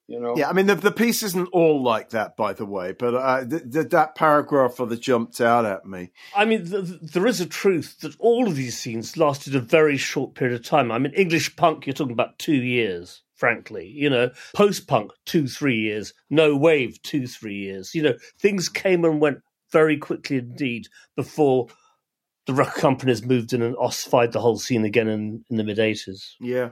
You 0.08 0.20
know, 0.20 0.36
Yeah, 0.36 0.48
I 0.48 0.52
mean 0.52 0.66
the 0.66 0.76
the 0.76 0.92
piece 0.92 1.24
isn't 1.24 1.48
all 1.52 1.82
like 1.82 2.10
that, 2.10 2.36
by 2.36 2.52
the 2.52 2.64
way, 2.64 2.92
but 2.92 3.14
uh, 3.16 3.44
th- 3.44 3.72
th- 3.72 3.88
that 3.88 4.14
paragraph 4.14 4.76
that 4.76 5.00
jumped 5.00 5.40
out 5.40 5.64
at 5.64 5.84
me. 5.84 6.12
I 6.36 6.44
mean, 6.44 6.64
th- 6.64 6.86
th- 6.86 7.00
there 7.00 7.26
is 7.26 7.40
a 7.40 7.46
truth 7.46 7.98
that 8.02 8.14
all 8.20 8.46
of 8.46 8.54
these 8.54 8.78
scenes 8.78 9.16
lasted 9.16 9.56
a 9.56 9.60
very 9.60 9.96
short 9.96 10.34
period 10.34 10.54
of 10.54 10.64
time. 10.64 10.92
I 10.92 10.98
mean, 10.98 11.12
English 11.14 11.56
punk, 11.56 11.86
you're 11.86 11.94
talking 11.94 12.12
about 12.12 12.38
two 12.38 12.54
years, 12.54 13.22
frankly. 13.36 13.86
You 13.86 14.10
know, 14.10 14.30
post 14.54 14.88
punk, 14.88 15.12
two, 15.24 15.46
three 15.46 15.78
years. 15.78 16.12
No 16.30 16.56
wave, 16.56 17.00
two, 17.02 17.26
three 17.26 17.56
years. 17.56 17.94
You 17.94 18.02
know, 18.02 18.14
things 18.40 18.68
came 18.68 19.04
and 19.04 19.20
went 19.20 19.38
very 19.72 19.96
quickly 19.96 20.38
indeed 20.38 20.88
before 21.14 21.68
the 22.46 22.54
record 22.54 22.80
companies 22.80 23.24
moved 23.24 23.52
in 23.52 23.60
and 23.60 23.76
ossified 23.76 24.32
the 24.32 24.40
whole 24.40 24.58
scene 24.58 24.84
again 24.84 25.08
in, 25.08 25.44
in 25.50 25.56
the 25.56 25.64
mid 25.64 25.78
80s. 25.78 26.34
Yeah, 26.40 26.70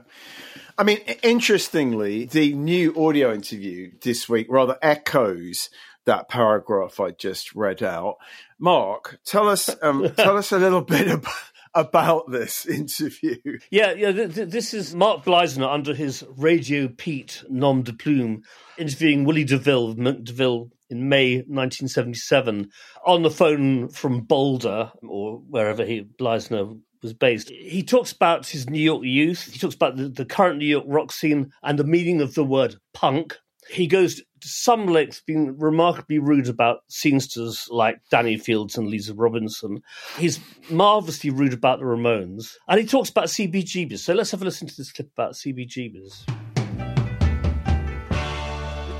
I 0.77 0.83
mean, 0.83 0.99
interestingly, 1.21 2.25
the 2.25 2.53
new 2.53 2.95
audio 2.95 3.33
interview 3.33 3.91
this 4.01 4.27
week 4.29 4.47
rather 4.49 4.77
echoes 4.81 5.69
that 6.05 6.29
paragraph 6.29 6.99
I 6.99 7.11
just 7.11 7.53
read 7.55 7.83
out. 7.83 8.17
Mark, 8.57 9.19
tell 9.25 9.49
us, 9.49 9.69
um, 9.81 10.09
tell 10.17 10.37
us 10.37 10.51
a 10.51 10.57
little 10.57 10.81
bit 10.81 11.07
about, 11.09 11.33
about 11.75 12.31
this 12.31 12.65
interview. 12.65 13.37
Yeah, 13.69 13.91
yeah. 13.91 14.11
Th- 14.11 14.33
th- 14.33 14.49
this 14.49 14.73
is 14.73 14.95
Mark 14.95 15.23
Bliesener 15.23 15.71
under 15.71 15.93
his 15.93 16.23
Radio 16.37 16.87
Pete 16.87 17.43
nom 17.49 17.83
de 17.83 17.93
plume, 17.93 18.41
interviewing 18.77 19.25
Willy 19.25 19.43
DeVille 19.43 19.93
DeVille 19.93 20.69
in 20.89 21.09
May 21.09 21.37
1977 21.37 22.69
on 23.05 23.23
the 23.23 23.29
phone 23.29 23.89
from 23.89 24.21
Boulder 24.21 24.91
or 25.07 25.37
wherever 25.49 25.83
he 25.83 26.07
Bliesener 26.19 26.79
was 27.01 27.13
based. 27.13 27.49
He 27.49 27.83
talks 27.83 28.11
about 28.11 28.47
his 28.47 28.69
New 28.69 28.81
York 28.81 29.03
youth. 29.03 29.51
He 29.51 29.59
talks 29.59 29.75
about 29.75 29.97
the, 29.97 30.09
the 30.09 30.25
current 30.25 30.57
New 30.57 30.65
York 30.65 30.85
rock 30.87 31.11
scene 31.11 31.51
and 31.63 31.77
the 31.77 31.83
meaning 31.83 32.21
of 32.21 32.33
the 32.33 32.43
word 32.43 32.75
punk. 32.93 33.37
He 33.69 33.87
goes 33.87 34.21
some 34.45 34.87
lengths 34.87 35.21
been 35.21 35.57
remarkably 35.57 36.19
rude 36.19 36.47
about 36.47 36.87
scenesters 36.89 37.69
like 37.69 37.99
Danny 38.11 38.37
Fields 38.37 38.77
and 38.77 38.87
Lisa 38.87 39.13
Robinson. 39.13 39.81
He's 40.17 40.39
marvelously 40.69 41.31
rude 41.31 41.53
about 41.53 41.79
the 41.79 41.85
Ramones. 41.85 42.53
And 42.67 42.79
he 42.79 42.85
talks 42.85 43.09
about 43.09 43.25
CBGBs. 43.25 43.99
So 43.99 44.13
let's 44.13 44.31
have 44.31 44.41
a 44.41 44.45
listen 44.45 44.67
to 44.67 44.75
this 44.77 44.91
clip 44.91 45.11
about 45.13 45.33
CBGBs. 45.33 46.25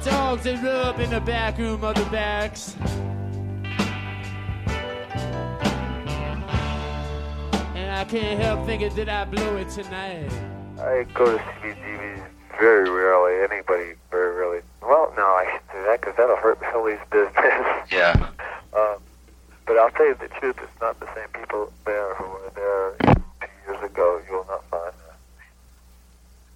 The 0.04 0.10
dogs 0.10 0.44
they 0.44 0.56
rub 0.56 1.00
in 1.00 1.12
the 1.12 1.22
back 1.22 1.58
room 1.58 1.84
of 1.84 1.96
the 1.96 2.06
barracks. 2.06 2.76
And 7.76 7.92
I 7.92 8.04
can't 8.06 8.42
help 8.42 8.66
thinking 8.66 8.96
that 8.96 9.10
I 9.10 9.26
blew 9.26 9.58
it 9.58 9.70
tonight. 9.70 10.32
I 10.80 11.06
go 11.14 11.38
to 11.38 11.44
CBGBs 11.44 12.28
very 12.60 12.90
rarely. 12.90 13.44
Anybody 13.44 13.94
very 14.10 14.36
rarely. 14.36 14.62
Well, 14.86 15.12
no, 15.18 15.24
I 15.24 15.46
shouldn't 15.46 15.72
say 15.72 15.84
that 15.84 16.02
because 16.02 16.16
that'll 16.16 16.36
hurt 16.36 16.60
Billy's 16.60 17.00
business. 17.12 17.34
Yeah. 17.92 18.14
um, 18.76 18.98
but 19.66 19.78
I'll 19.78 19.92
tell 19.92 20.08
you 20.08 20.16
the 20.16 20.28
truth. 20.28 20.58
It's 20.62 20.82
not 20.82 21.00
the 21.00 21.08
same 21.16 21.28
people 21.30 21.72
there 21.86 22.16
who 22.16 22.26
were 22.26 22.52
there 22.56 23.16
two 23.42 23.48
years 23.68 23.84
ago. 23.84 24.22
You'll 24.30 24.46
not 24.48 24.64
find 24.70 24.92
that. 24.92 25.18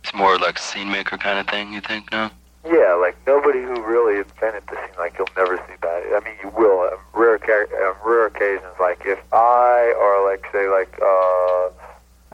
It's 0.04 0.14
more 0.14 0.38
like 0.38 0.58
a 0.58 0.62
scene 0.62 0.92
maker 0.92 1.18
kind 1.18 1.40
of 1.40 1.48
thing, 1.48 1.72
you 1.72 1.82
think, 1.82 2.12
no? 2.12 2.30
Yeah, 2.66 2.94
like 2.96 3.16
nobody 3.26 3.62
who 3.62 3.82
really 3.82 4.20
invented 4.20 4.64
the 4.68 4.76
scene. 4.76 4.98
Like 4.98 5.18
you'll 5.18 5.30
never 5.38 5.58
see 5.58 5.76
that. 5.82 6.04
I 6.14 6.20
mean, 6.26 6.36
you 6.44 6.50
will. 6.50 6.80
On 6.80 6.98
rare, 7.14 7.36
on 7.36 7.96
rare 8.06 8.28
occasions, 8.28 8.74
like 8.80 9.02
if 9.06 9.20
I 9.32 9.94
or 9.98 10.30
like 10.30 10.46
say 10.52 10.68
like 10.68 10.94
uh, 11.02 11.70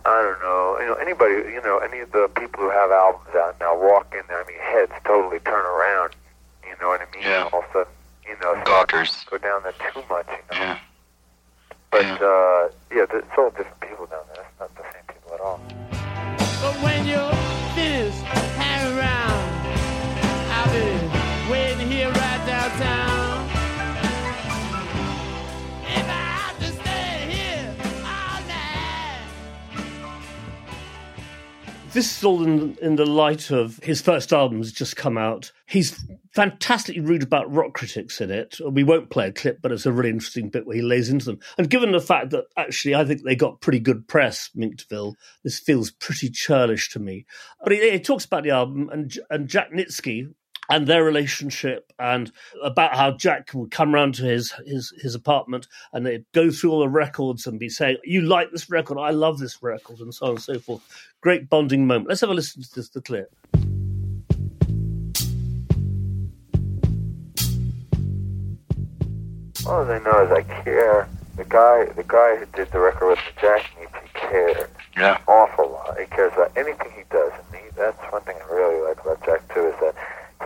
I 0.05 0.21
don't 0.21 0.39
know, 0.39 0.77
you 0.79 0.85
know 0.85 0.93
anybody, 0.95 1.33
you 1.51 1.61
know 1.63 1.79
any 1.79 1.99
of 1.99 2.11
the 2.11 2.29
people 2.35 2.61
who 2.61 2.69
have 2.69 2.91
albums 2.91 3.33
out 3.35 3.55
now 3.59 3.75
walk 3.77 4.13
in 4.13 4.21
there. 4.27 4.43
I 4.43 4.47
mean, 4.47 4.59
heads 4.59 4.91
totally 5.03 5.39
turn 5.39 5.65
around. 5.65 6.15
You 6.63 6.75
know 6.79 6.89
what 6.89 7.01
I 7.01 7.05
mean? 7.15 7.23
Yeah. 7.23 7.49
All 7.51 7.59
of 7.59 7.65
a 7.69 7.73
sudden, 7.73 7.93
you 8.27 8.35
know, 8.41 8.61
Gawkers. 8.65 9.25
go 9.29 9.37
down 9.37 9.63
there 9.63 9.73
too 9.93 10.01
much. 10.09 10.27
You 10.27 10.33
know? 10.59 10.63
Yeah. 10.63 10.77
But 11.91 12.03
Yeah. 12.05 12.13
uh, 12.15 12.69
yeah, 12.91 13.05
it's 13.17 13.27
all 13.37 13.49
different 13.51 13.79
people 13.81 14.05
down 14.07 14.21
there. 14.33 14.43
It's 14.43 14.59
not 14.59 14.75
the 14.75 14.83
same 14.93 15.03
people 15.07 15.33
at 15.33 15.41
all. 15.41 15.59
But 16.61 16.73
when 16.83 17.05
you're 17.07 17.33
finished, 17.73 18.21
hang 18.57 18.97
around. 18.97 19.34
This 31.95 32.17
is 32.17 32.25
all 32.25 32.43
in, 32.43 32.77
in 32.81 32.97
the 32.97 33.05
light 33.05 33.51
of 33.51 33.79
his 33.81 34.01
first 34.01 34.34
album 34.34 34.58
has 34.58 34.73
just 34.73 34.97
come 34.97 35.17
out. 35.17 35.53
He's 35.65 36.05
fantastically 36.34 36.99
rude 36.99 37.23
about 37.23 37.49
rock 37.49 37.73
critics 37.73 38.19
in 38.19 38.31
it. 38.31 38.58
We 38.69 38.84
won't 38.84 39.10
play 39.10 39.29
a 39.29 39.31
clip, 39.31 39.62
but 39.62 39.71
it's 39.71 39.86
a 39.86 39.93
really 39.93 40.10
interesting 40.10 40.49
bit 40.49 40.67
where 40.67 40.75
he 40.75 40.81
lays 40.81 41.08
into 41.08 41.23
them. 41.23 41.39
And 41.58 41.69
given 41.69 41.93
the 41.93 42.01
fact 42.01 42.31
that 42.31 42.47
actually 42.58 42.95
I 42.95 43.05
think 43.05 43.23
they 43.23 43.38
got 43.38 43.62
pretty 43.62 43.79
good 43.79 44.10
press, 44.10 44.49
Mink 44.53 44.75
DeVille, 44.75 45.15
this 45.45 45.58
feels 45.58 45.89
pretty 45.89 46.29
churlish 46.29 46.89
to 46.89 46.99
me. 46.99 47.25
But 47.63 47.71
he, 47.71 47.91
he 47.91 47.99
talks 48.01 48.25
about 48.25 48.43
the 48.43 48.51
album 48.51 48.89
and, 48.91 49.17
and 49.29 49.47
Jack 49.47 49.71
Nitzsche, 49.71 50.34
and 50.69 50.88
their 50.88 51.04
relationship 51.04 51.91
and 51.99 52.32
about 52.63 52.95
how 52.95 53.12
Jack 53.12 53.51
would 53.54 53.71
come 53.71 53.93
round 53.93 54.15
to 54.15 54.23
his, 54.23 54.54
his 54.65 54.93
his 55.01 55.15
apartment 55.15 55.67
and 55.93 56.06
they'd 56.06 56.25
go 56.34 56.49
through 56.51 56.71
all 56.71 56.80
the 56.80 56.89
records 56.89 57.47
and 57.47 57.60
be 57.60 57.69
saying, 57.69 57.97
You 58.04 58.21
like 58.21 58.51
this 58.51 58.69
record, 58.69 58.97
I 58.97 59.12
love 59.12 59.39
this 59.39 59.62
record, 59.62 59.99
and 59.99 60.13
so 60.13 60.25
on 60.28 60.32
and 60.34 60.41
so 60.41 60.60
forth. 60.60 60.82
Great 61.21 61.49
bonding 61.49 61.88
moment. 61.88 62.10
Let's 62.10 62.21
have 62.21 62.30
a 62.30 62.34
listen 62.34 62.62
to 62.63 62.69
this 62.75 62.89
the 62.89 63.01
clip. 63.01 63.34
All 69.67 69.82
I 69.89 69.99
know 69.99 70.23
is 70.25 70.32
I 70.32 70.41
care. 70.63 71.08
The 71.38 71.45
guy, 71.45 71.86
the 71.95 72.04
guy 72.04 72.36
who 72.38 72.45
did 72.56 72.71
the 72.71 72.80
record 72.80 73.08
with 73.10 73.17
me, 73.19 73.41
Jack 73.41 73.62
Nitzsche, 73.82 74.04
he 74.04 74.10
cared 74.13 74.69
Yeah. 74.95 75.17
awful 75.28 75.71
lot. 75.71 75.99
He 75.99 76.06
cares 76.06 76.32
about 76.34 76.51
anything 76.56 76.91
he 76.95 77.04
does, 77.10 77.32
and 77.34 77.62
he, 77.62 77.69
that's 77.75 77.97
one 78.12 78.21
thing 78.21 78.38
I 78.39 78.54
really 78.54 78.82
like 78.88 78.99
about 79.04 79.25
Jack 79.25 79.41
too 79.54 79.65
is 79.67 79.75
that 79.82 79.95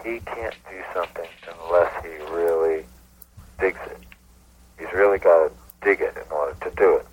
he 0.10 0.19
can't 0.22 0.56
do 0.69 0.82
something 0.93 1.28
unless 1.54 1.91
he 2.04 2.10
really 2.34 2.84
digs 3.60 3.80
it. 3.86 3.98
He's 4.80 4.91
really 4.93 5.19
got 5.19 5.50
to 5.50 5.52
dig 5.84 6.02
it 6.02 6.15
in 6.15 6.32
order 6.32 6.56
to 6.62 6.76
do 6.76 6.95
it. 6.98 7.06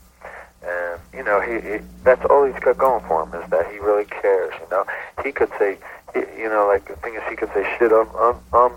And 0.62 1.00
you 1.12 1.22
know, 1.22 1.40
he, 1.40 1.60
he 1.60 1.78
that's 2.02 2.24
all 2.26 2.44
he's 2.44 2.58
got 2.60 2.78
going 2.78 3.04
for 3.06 3.24
him 3.24 3.40
is 3.40 3.50
that 3.50 3.70
he 3.70 3.78
really 3.78 4.06
cares. 4.06 4.52
You 4.60 4.68
know, 4.70 4.84
he 5.22 5.32
could 5.32 5.50
say, 5.58 5.78
you 6.14 6.48
know, 6.48 6.66
like 6.66 6.88
the 6.88 6.96
thing 6.96 7.14
is, 7.14 7.22
he 7.28 7.36
could 7.36 7.52
say, 7.52 7.64
"Shit, 7.78 7.92
I'm 7.92 8.08
I'm 8.16 8.36
I'm 8.52 8.72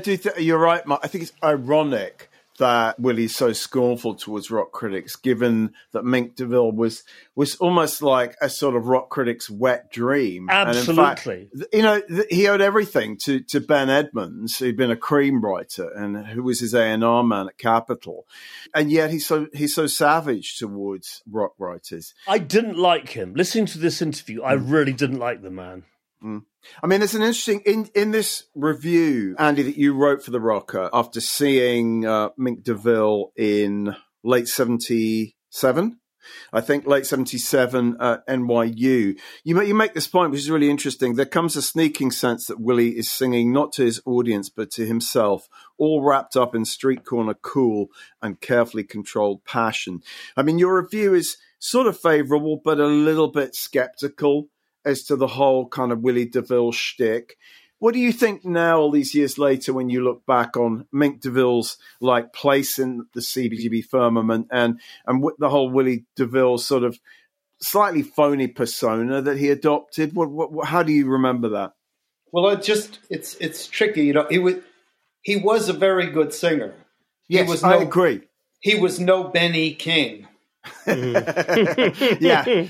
do. 0.00 0.16
Th- 0.16 0.38
you're 0.38 0.58
right, 0.58 0.84
Mark. 0.86 1.00
I 1.04 1.08
think 1.08 1.22
it's 1.22 1.32
ironic 1.42 2.30
that 2.60 3.00
Willy's 3.00 3.34
so 3.34 3.54
scornful 3.54 4.14
towards 4.14 4.50
rock 4.50 4.70
critics, 4.70 5.16
given 5.16 5.72
that 5.92 6.04
Mink 6.04 6.36
DeVille 6.36 6.72
was 6.72 7.02
was 7.34 7.56
almost 7.56 8.02
like 8.02 8.36
a 8.40 8.50
sort 8.50 8.76
of 8.76 8.86
rock 8.86 9.08
critic's 9.08 9.48
wet 9.48 9.90
dream. 9.90 10.48
And 10.50 10.68
in 10.76 10.84
fact, 10.94 11.26
Absolutely. 11.26 11.48
you 11.72 11.82
know, 11.82 12.00
th- 12.00 12.26
he 12.28 12.48
owed 12.48 12.60
everything 12.60 13.16
to 13.24 13.40
to 13.40 13.60
Ben 13.60 13.88
Edmonds, 13.88 14.58
who'd 14.58 14.76
been 14.76 14.90
a 14.90 14.96
Creem 14.96 15.42
writer 15.42 15.90
and 15.90 16.26
who 16.26 16.42
was 16.42 16.60
his 16.60 16.74
A 16.74 16.82
and 16.82 17.02
R 17.02 17.24
man 17.24 17.48
at 17.48 17.58
Capitol, 17.58 18.26
and 18.74 18.92
yet 18.92 19.10
he's 19.10 19.26
so 19.26 19.48
he's 19.54 19.74
so 19.74 19.86
savage 19.86 20.58
towards 20.58 21.22
rock 21.28 21.54
writers. 21.58 22.14
I 22.28 22.38
didn't 22.38 22.76
like 22.76 23.08
him. 23.08 23.32
Listening 23.34 23.66
to 23.66 23.78
this 23.78 24.02
interview, 24.02 24.44
I 24.44 24.56
hmm. 24.56 24.70
really 24.70 24.92
didn't 24.92 25.18
like 25.18 25.42
the 25.42 25.50
man. 25.50 25.84
Hmm. 26.20 26.38
I 26.82 26.86
mean, 26.86 27.00
there's 27.00 27.14
an 27.14 27.22
interesting 27.22 27.60
in 27.64 27.88
in 27.94 28.10
this 28.10 28.44
review, 28.54 29.34
Andy, 29.38 29.62
that 29.62 29.76
you 29.76 29.94
wrote 29.94 30.22
for 30.22 30.30
the 30.30 30.40
Rocker 30.40 30.90
after 30.92 31.20
seeing 31.20 32.06
uh, 32.06 32.30
Mink 32.36 32.62
DeVille 32.62 33.32
in 33.36 33.96
late 34.22 34.48
'77. 34.48 35.98
I 36.52 36.60
think 36.60 36.86
late 36.86 37.06
'77 37.06 37.96
at 38.00 38.26
NYU. 38.26 39.18
You 39.44 39.62
you 39.62 39.74
make 39.74 39.94
this 39.94 40.06
point, 40.06 40.30
which 40.30 40.40
is 40.40 40.50
really 40.50 40.70
interesting. 40.70 41.14
There 41.14 41.26
comes 41.26 41.56
a 41.56 41.62
sneaking 41.62 42.10
sense 42.10 42.46
that 42.46 42.60
Willy 42.60 42.98
is 42.98 43.10
singing 43.10 43.52
not 43.52 43.72
to 43.72 43.84
his 43.84 44.00
audience 44.04 44.48
but 44.48 44.70
to 44.72 44.86
himself, 44.86 45.48
all 45.78 46.02
wrapped 46.02 46.36
up 46.36 46.54
in 46.54 46.64
street 46.64 47.04
corner 47.04 47.34
cool 47.34 47.88
and 48.22 48.40
carefully 48.40 48.84
controlled 48.84 49.44
passion. 49.44 50.00
I 50.36 50.42
mean, 50.42 50.58
your 50.58 50.80
review 50.80 51.14
is 51.14 51.36
sort 51.58 51.86
of 51.86 51.98
favourable, 51.98 52.60
but 52.62 52.78
a 52.78 52.86
little 52.86 53.28
bit 53.28 53.54
skeptical 53.54 54.48
as 54.84 55.04
to 55.04 55.16
the 55.16 55.26
whole 55.26 55.68
kind 55.68 55.92
of 55.92 56.00
Willy 56.00 56.26
DeVille 56.26 56.72
shtick. 56.72 57.36
What 57.78 57.94
do 57.94 58.00
you 58.00 58.12
think 58.12 58.44
now, 58.44 58.78
all 58.78 58.90
these 58.90 59.14
years 59.14 59.38
later, 59.38 59.72
when 59.72 59.88
you 59.88 60.04
look 60.04 60.26
back 60.26 60.56
on 60.56 60.86
Mink 60.92 61.22
DeVille's 61.22 61.78
like 62.00 62.32
place 62.34 62.78
in 62.78 63.06
the 63.14 63.20
CBGB 63.20 63.84
firmament 63.86 64.48
and 64.50 64.78
and 65.06 65.20
wi- 65.22 65.36
the 65.38 65.48
whole 65.48 65.70
Willy 65.70 66.04
DeVille 66.14 66.58
sort 66.58 66.84
of 66.84 67.00
slightly 67.62 68.02
phony 68.02 68.48
persona 68.48 69.22
that 69.22 69.38
he 69.38 69.48
adopted? 69.48 70.14
What, 70.14 70.30
what, 70.30 70.52
what 70.52 70.68
how 70.68 70.82
do 70.82 70.92
you 70.92 71.06
remember 71.06 71.48
that? 71.50 71.72
Well, 72.32 72.48
it 72.50 72.62
just 72.62 72.98
it's 73.08 73.34
it's 73.40 73.66
tricky. 73.66 74.04
You 74.04 74.12
know, 74.12 74.26
he 74.28 74.38
was 74.38 74.56
he 75.22 75.36
was 75.36 75.68
a 75.70 75.72
very 75.72 76.10
good 76.10 76.34
singer. 76.34 76.74
Yes, 77.28 77.48
was 77.48 77.64
I 77.64 77.76
no- 77.76 77.80
agree. 77.80 78.22
He 78.60 78.74
was 78.74 79.00
no 79.00 79.24
Benny 79.24 79.72
King. 79.72 80.26
Mm. 80.86 82.20
yeah, 82.20 82.66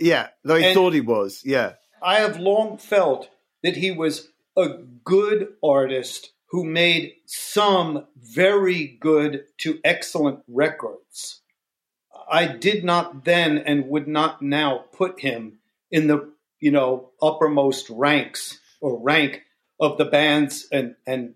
yeah. 0.00 0.28
Though 0.44 0.56
he 0.56 0.66
And- 0.66 0.74
thought 0.74 0.92
he 0.94 1.00
was. 1.00 1.42
Yeah, 1.44 1.74
I 2.02 2.16
have 2.20 2.38
long 2.40 2.78
felt 2.78 3.28
that 3.62 3.76
he 3.76 3.90
was 3.90 4.28
a 4.56 4.68
good 5.04 5.48
artist 5.62 6.32
who 6.50 6.64
made 6.64 7.12
some 7.26 8.06
very 8.16 8.86
good 9.00 9.44
to 9.58 9.78
excellent 9.84 10.40
records. 10.48 11.42
I 12.28 12.46
did 12.46 12.84
not 12.84 13.24
then 13.24 13.58
and 13.58 13.88
would 13.88 14.08
not 14.08 14.42
now 14.42 14.84
put 14.92 15.20
him 15.20 15.58
in 15.90 16.06
the, 16.08 16.32
you 16.58 16.70
know, 16.70 17.10
uppermost 17.22 17.88
ranks 17.90 18.58
or 18.80 19.00
rank 19.00 19.42
of 19.80 19.98
the 19.98 20.04
bands 20.04 20.66
and, 20.72 20.94
and 21.06 21.34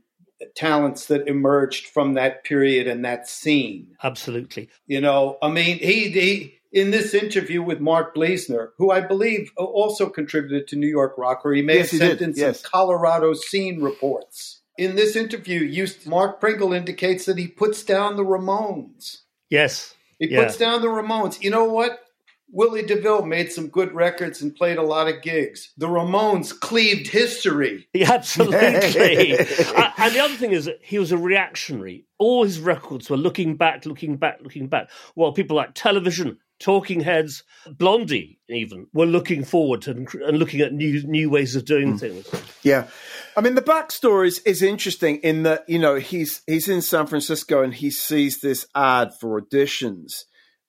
talents 0.57 1.07
that 1.07 1.27
emerged 1.29 1.87
from 1.87 2.15
that 2.15 2.45
period 2.45 2.87
and 2.89 3.05
that 3.05 3.29
scene. 3.29 3.97
Absolutely. 4.03 4.69
You 4.87 5.01
know, 5.01 5.39
I 5.43 5.49
mean, 5.49 5.79
he, 5.79 6.11
he 6.11 6.55
in 6.75 6.91
this 6.91 7.15
interview 7.15 7.63
with 7.63 7.81
Mark 7.81 8.15
Bliesener, 8.15 8.71
who 8.77 8.91
I 8.91 9.01
believe 9.01 9.51
also 9.57 10.09
contributed 10.11 10.69
to 10.69 10.77
New 10.77 10.89
York 10.89 11.15
Rocker, 11.17 11.53
he 11.55 11.63
may 11.63 11.79
Yes, 11.79 11.91
he 11.93 11.99
have 12.01 12.09
sent 12.09 12.19
did, 12.19 12.29
in 12.31 12.35
yes. 12.37 12.61
some 12.61 12.71
Colorado 12.71 13.33
scene 13.33 13.81
reports. 13.81 14.61
In 14.77 14.97
this 14.97 15.15
interview, 15.17 15.61
you, 15.61 15.87
Mark 16.05 16.41
Pringle 16.41 16.73
indicates 16.73 17.27
that 17.27 17.39
he 17.39 17.47
puts 17.47 17.85
down 17.85 18.17
the 18.17 18.25
Ramones. 18.25 19.19
Yes. 19.49 19.95
He 20.19 20.31
Yeah. 20.31 20.43
puts 20.45 20.57
down 20.59 20.83
the 20.83 20.89
Ramones. 20.89 21.41
You 21.41 21.51
know 21.51 21.65
what? 21.65 22.01
Willy 22.51 22.83
DeVille 22.83 23.25
made 23.25 23.51
some 23.51 23.69
good 23.69 23.93
records 23.95 24.41
and 24.43 24.55
played 24.55 24.77
a 24.77 24.83
lot 24.83 25.09
of 25.09 25.23
gigs. 25.23 25.73
The 25.77 25.89
Ramones 25.89 26.59
cleaved 26.59 27.07
history. 27.09 27.89
Yeah, 27.95 28.13
absolutely. 28.13 28.59
A- 29.33 29.93
and 29.99 30.15
the 30.15 30.21
other 30.23 30.35
thing 30.35 30.53
is 30.53 30.67
that 30.67 30.79
he 30.83 30.99
was 30.99 31.11
a 31.13 31.19
reactionary. 31.19 32.05
All 32.19 32.45
his 32.45 32.61
records 32.61 33.09
were 33.11 33.17
looking 33.17 33.57
back, 33.57 33.87
looking 33.87 34.17
back, 34.17 34.39
looking 34.43 34.69
back. 34.69 34.91
While 35.15 35.33
people 35.33 35.57
like 35.57 35.71
television, 35.75 36.39
Talking 36.65 37.01
Heads, 37.01 37.43
Blondie, 37.69 38.39
even 38.49 38.87
were 38.95 39.05
looking 39.05 39.45
forward 39.45 39.83
to, 39.83 39.91
and 39.91 40.39
looking 40.39 40.63
at 40.63 40.73
new 40.73 41.03
new 41.03 41.29
ways 41.29 41.57
of 41.57 41.67
doing 41.67 41.93
mm. 41.93 42.01
things. 42.01 42.27
Yeah, 42.63 42.87
I 43.37 43.43
mean 43.43 43.55
the 43.55 43.61
backstory 43.61 44.29
is, 44.29 44.39
is 44.47 44.63
interesting 44.63 45.17
in 45.17 45.43
that 45.43 45.69
you 45.69 45.79
know 45.79 45.97
he's 45.97 46.41
he's 46.47 46.67
in 46.67 46.81
San 46.81 47.07
Francisco 47.07 47.63
and 47.63 47.75
he 47.75 47.91
sees 47.91 48.41
this 48.41 48.67
ad 48.75 49.13
for 49.13 49.39
auditions 49.39 50.23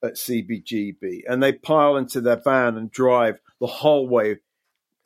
at 0.04 0.16
CBGB, 0.16 1.20
and 1.26 1.42
they 1.42 1.54
pile 1.54 1.96
into 1.96 2.20
their 2.20 2.42
van 2.44 2.76
and 2.76 2.90
drive 2.90 3.38
the 3.58 3.66
whole 3.66 4.06
way 4.06 4.36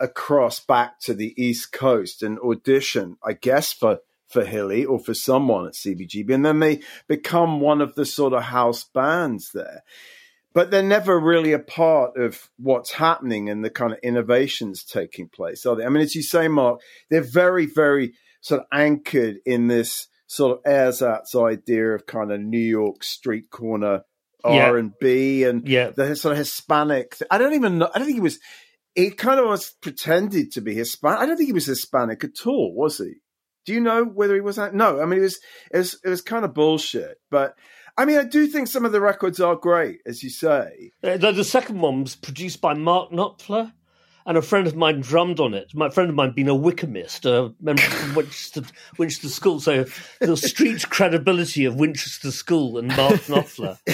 across 0.00 0.59
back 0.59 0.98
to 1.03 1.14
the 1.14 1.40
East 1.40 1.70
Coast 1.70 2.20
and 2.20 2.37
audition, 2.40 3.16
I 3.22 3.35
guess 3.35 3.72
for 3.72 4.00
for 4.26 4.44
Hilly 4.44 4.85
or 4.85 4.98
for 4.98 5.14
someone 5.14 5.68
at 5.68 5.74
CBGB, 5.74 6.35
and 6.35 6.44
then 6.44 6.59
they 6.59 6.81
become 7.07 7.61
one 7.61 7.81
of 7.81 7.94
the 7.94 8.05
sort 8.05 8.33
of 8.33 8.42
house 8.42 8.83
bands 8.83 9.53
there 9.55 9.85
but 10.52 10.70
they're 10.70 10.82
never 10.82 11.18
really 11.18 11.52
a 11.52 11.58
part 11.58 12.16
of 12.16 12.50
what's 12.58 12.92
happening 12.92 13.48
and 13.48 13.64
the 13.64 13.70
kind 13.70 13.92
of 13.92 13.98
innovations 14.02 14.84
taking 14.84 15.28
place, 15.28 15.64
are 15.66 15.76
they? 15.76 15.84
I 15.84 15.88
mean, 15.88 16.02
as 16.02 16.14
you 16.14 16.22
say, 16.22 16.48
Mark, 16.48 16.80
they're 17.08 17.20
very, 17.22 17.66
very 17.66 18.12
sort 18.40 18.60
of 18.62 18.66
anchored 18.72 19.36
in 19.46 19.68
this 19.68 20.08
sort 20.26 20.58
of 20.58 20.64
ersatz 20.72 21.34
idea 21.34 21.88
of 21.94 22.06
kind 22.06 22.32
of 22.32 22.40
New 22.40 22.58
York 22.58 23.02
street 23.04 23.50
corner 23.50 24.02
R 24.42 24.76
and 24.78 24.92
B 25.00 25.44
and 25.44 25.68
Yeah. 25.68 25.90
the 25.90 26.16
sort 26.16 26.32
of 26.32 26.38
Hispanic. 26.38 27.16
I 27.30 27.36
don't 27.38 27.52
even 27.54 27.78
know. 27.78 27.90
I 27.94 27.98
don't 27.98 28.06
think 28.06 28.16
he 28.16 28.22
was. 28.22 28.38
He 28.94 29.10
kind 29.10 29.38
of 29.38 29.46
was 29.46 29.74
pretended 29.82 30.52
to 30.52 30.60
be 30.60 30.74
Hispanic. 30.74 31.18
I 31.20 31.26
don't 31.26 31.36
think 31.36 31.48
he 31.48 31.52
was 31.52 31.66
Hispanic 31.66 32.24
at 32.24 32.46
all, 32.46 32.74
was 32.74 32.98
he? 32.98 33.14
Do 33.66 33.74
you 33.74 33.80
know 33.80 34.04
whether 34.04 34.34
he 34.34 34.40
was 34.40 34.56
that? 34.56 34.74
No, 34.74 35.00
I 35.00 35.04
mean 35.04 35.18
it 35.20 35.22
was 35.22 35.38
it 35.72 35.78
was 35.78 36.00
it 36.04 36.08
was 36.08 36.22
kind 36.22 36.44
of 36.44 36.54
bullshit. 36.54 37.18
But 37.30 37.54
I 37.96 38.05
mean, 38.05 38.18
I 38.18 38.24
do 38.24 38.46
think 38.46 38.68
some 38.68 38.85
of 38.85 38.92
the 38.92 39.00
records 39.00 39.40
are 39.40 39.57
great, 39.57 40.00
as 40.07 40.22
you 40.22 40.31
say. 40.31 40.92
Uh, 41.03 41.16
the, 41.16 41.33
the 41.33 41.44
second 41.44 41.81
one 41.81 42.03
was 42.03 42.16
produced 42.16 42.61
by 42.61 42.74
Mark 42.74 43.11
Knopfler, 43.11 43.72
and 44.26 44.37
a 44.37 44.42
friend 44.42 44.66
of 44.66 44.76
mine 44.76 45.00
drummed 45.00 45.40
on 45.40 45.55
it. 45.55 45.74
My 45.74 45.88
friend 45.88 46.11
of 46.11 46.14
mine 46.14 46.33
being 46.33 46.48
a 46.48 46.55
Wickhamist, 46.55 47.24
a 47.24 47.55
member 47.61 47.83
from 47.83 48.14
Winchester, 48.14 48.62
Winchester 48.98 49.29
School, 49.29 49.61
so 49.61 49.87
the 50.20 50.37
street 50.37 50.88
credibility 50.88 51.64
of 51.64 51.76
Winchester 51.76 52.31
School 52.31 52.79
and 52.79 52.88
Mark 52.88 53.14
Knopfler. 53.22 53.79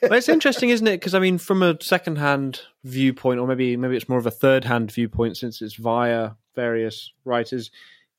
but 0.00 0.12
it's 0.12 0.28
interesting, 0.28 0.70
isn't 0.70 0.86
it? 0.86 0.98
Because 0.98 1.14
I 1.14 1.18
mean, 1.18 1.38
from 1.38 1.62
a 1.62 1.76
second-hand 1.80 2.62
viewpoint, 2.84 3.38
or 3.38 3.46
maybe 3.46 3.76
maybe 3.76 3.96
it's 3.96 4.08
more 4.08 4.18
of 4.18 4.26
a 4.26 4.30
third-hand 4.30 4.90
viewpoint, 4.90 5.36
since 5.36 5.60
it's 5.60 5.74
via 5.74 6.32
various 6.54 7.12
writers, 7.24 7.70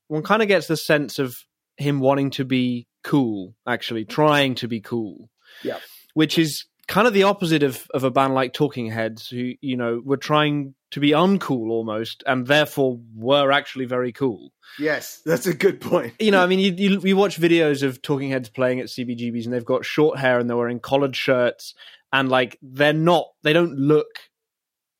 one 0.07 0.23
kind 0.23 0.41
of 0.41 0.47
gets 0.47 0.67
the 0.67 0.77
sense 0.77 1.19
of 1.19 1.37
him 1.77 1.99
wanting 1.99 2.29
to 2.31 2.45
be 2.45 2.87
cool, 3.05 3.55
actually 3.67 4.03
trying 4.03 4.55
to 4.55 4.67
be 4.67 4.81
cool. 4.81 5.29
Yeah. 5.63 5.77
Which 6.13 6.37
is 6.37 6.65
kind 6.87 7.07
of 7.07 7.13
the 7.13 7.23
opposite 7.23 7.63
of, 7.63 7.87
of 7.93 8.03
a 8.03 8.11
band 8.11 8.33
like 8.33 8.53
Talking 8.53 8.87
Heads, 8.87 9.29
who 9.29 9.53
you 9.61 9.77
know 9.77 10.01
were 10.03 10.17
trying 10.17 10.73
to 10.91 10.99
be 10.99 11.11
uncool 11.11 11.69
almost, 11.69 12.23
and 12.25 12.47
therefore 12.47 12.99
were 13.15 13.51
actually 13.51 13.85
very 13.85 14.11
cool. 14.11 14.51
Yes, 14.79 15.21
that's 15.25 15.45
a 15.47 15.53
good 15.53 15.79
point. 15.79 16.13
You 16.19 16.31
know, 16.31 16.41
I 16.41 16.47
mean, 16.47 16.59
you, 16.59 16.73
you, 16.77 16.99
you 17.01 17.15
watch 17.15 17.39
videos 17.39 17.83
of 17.83 18.01
Talking 18.01 18.31
Heads 18.31 18.49
playing 18.49 18.79
at 18.79 18.87
CBGBs, 18.87 19.45
and 19.45 19.53
they've 19.53 19.63
got 19.63 19.85
short 19.85 20.17
hair 20.19 20.39
and 20.39 20.49
they're 20.49 20.57
wearing 20.57 20.79
collared 20.79 21.15
shirts, 21.15 21.73
and 22.11 22.29
like 22.29 22.57
they're 22.61 22.93
not, 22.93 23.27
they 23.43 23.53
don't 23.53 23.77
look 23.77 24.19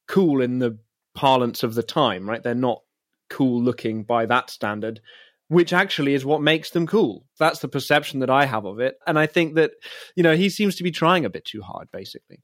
cool 0.07 0.41
in 0.41 0.59
the 0.59 0.77
parlance 1.15 1.63
of 1.63 1.75
the 1.75 1.83
time, 1.83 2.29
right? 2.29 2.43
They're 2.43 2.53
not 2.53 2.81
cool 3.29 3.61
looking 3.61 4.03
by 4.03 4.27
that 4.27 4.49
standard 4.49 5.01
which 5.47 5.73
actually 5.73 6.13
is 6.13 6.25
what 6.25 6.41
makes 6.41 6.71
them 6.71 6.87
cool. 6.87 7.25
That's 7.39 7.59
the 7.59 7.67
perception 7.67 8.19
that 8.21 8.29
I 8.29 8.45
have 8.45 8.65
of 8.65 8.79
it. 8.79 8.97
And 9.05 9.19
I 9.19 9.27
think 9.27 9.55
that, 9.55 9.71
you 10.15 10.23
know, 10.23 10.35
he 10.35 10.49
seems 10.49 10.75
to 10.77 10.83
be 10.83 10.91
trying 10.91 11.25
a 11.25 11.29
bit 11.29 11.45
too 11.45 11.61
hard, 11.61 11.89
basically. 11.91 12.41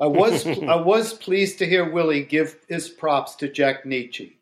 I 0.00 0.06
was 0.06 0.46
I 0.46 0.76
was 0.76 1.14
pleased 1.14 1.58
to 1.58 1.66
hear 1.66 1.90
Willy 1.90 2.22
give 2.22 2.56
his 2.68 2.88
props 2.88 3.34
to 3.36 3.48
Jack 3.48 3.84
Nitzsche. 3.84 4.32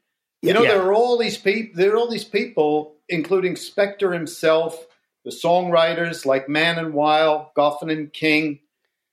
You 0.42 0.52
know, 0.52 0.62
Yeah. 0.62 0.72
there 0.74 0.83
are 0.83 0.92
all 0.92 1.16
these 1.18 1.38
people 1.38 1.72
there 1.80 1.92
are 1.92 1.96
all 1.96 2.11
these 2.11 2.24
people, 2.24 2.96
including 3.09 3.54
Spector 3.54 4.12
himself, 4.12 4.87
the 5.24 5.30
songwriters 5.30 6.26
like 6.26 6.48
Mann 6.48 6.78
and 6.78 6.92
Weil, 6.92 7.52
Goffin 7.57 7.90
and 7.92 8.12
King, 8.12 8.59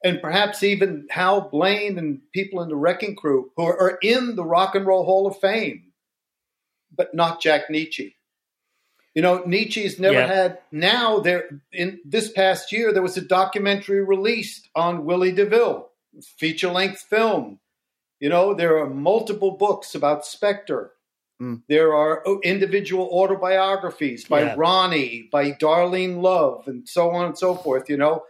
and 0.03 0.19
perhaps 0.19 0.63
even 0.63 1.05
Hal 1.11 1.41
Blaine 1.51 1.99
and 1.99 2.19
people 2.33 2.61
in 2.63 2.69
the 2.69 2.75
Wrecking 2.75 3.15
Crew 3.15 3.51
who 3.55 3.63
are 3.63 3.99
in 4.01 4.35
the 4.35 4.43
Rock 4.43 4.73
and 4.73 4.87
Roll 4.87 5.05
Hall 5.05 5.27
of 5.27 5.37
Fame, 5.39 5.91
but 6.95 7.13
not 7.13 7.39
Jack 7.41 7.69
Nitzsche. 7.69 8.13
You 9.13 9.21
know, 9.21 9.39
Nitzsche's 9.43 9.99
never 9.99 10.13
Yeah. 10.19 10.27
had. 10.27 10.59
Now 10.71 11.19
there, 11.19 11.61
in 11.73 11.99
this 12.05 12.31
past 12.31 12.71
year, 12.71 12.93
there 12.93 13.01
was 13.01 13.17
a 13.17 13.21
documentary 13.21 14.03
released 14.03 14.69
on 14.73 15.05
Willy 15.05 15.31
DeVille, 15.31 15.89
feature 16.37 16.69
length 16.69 17.01
film. 17.01 17.59
You 18.19 18.29
know, 18.29 18.53
there 18.53 18.77
are 18.77 18.89
multiple 18.89 19.51
books 19.51 19.95
about 19.95 20.23
Spector. 20.23 20.89
Mm. 21.41 21.63
There 21.67 21.93
are 21.93 22.21
oh, 22.25 22.39
individual 22.43 23.09
autobiographies 23.11 24.25
by 24.25 24.41
Yeah. 24.43 24.55
Ronnie, 24.57 25.27
by 25.31 25.51
Darlene 25.53 26.21
Love, 26.21 26.67
and 26.67 26.87
so 26.87 27.09
on 27.09 27.25
and 27.25 27.37
so 27.37 27.55
forth. 27.55 27.89
You 27.89 27.97
know, 27.97 28.23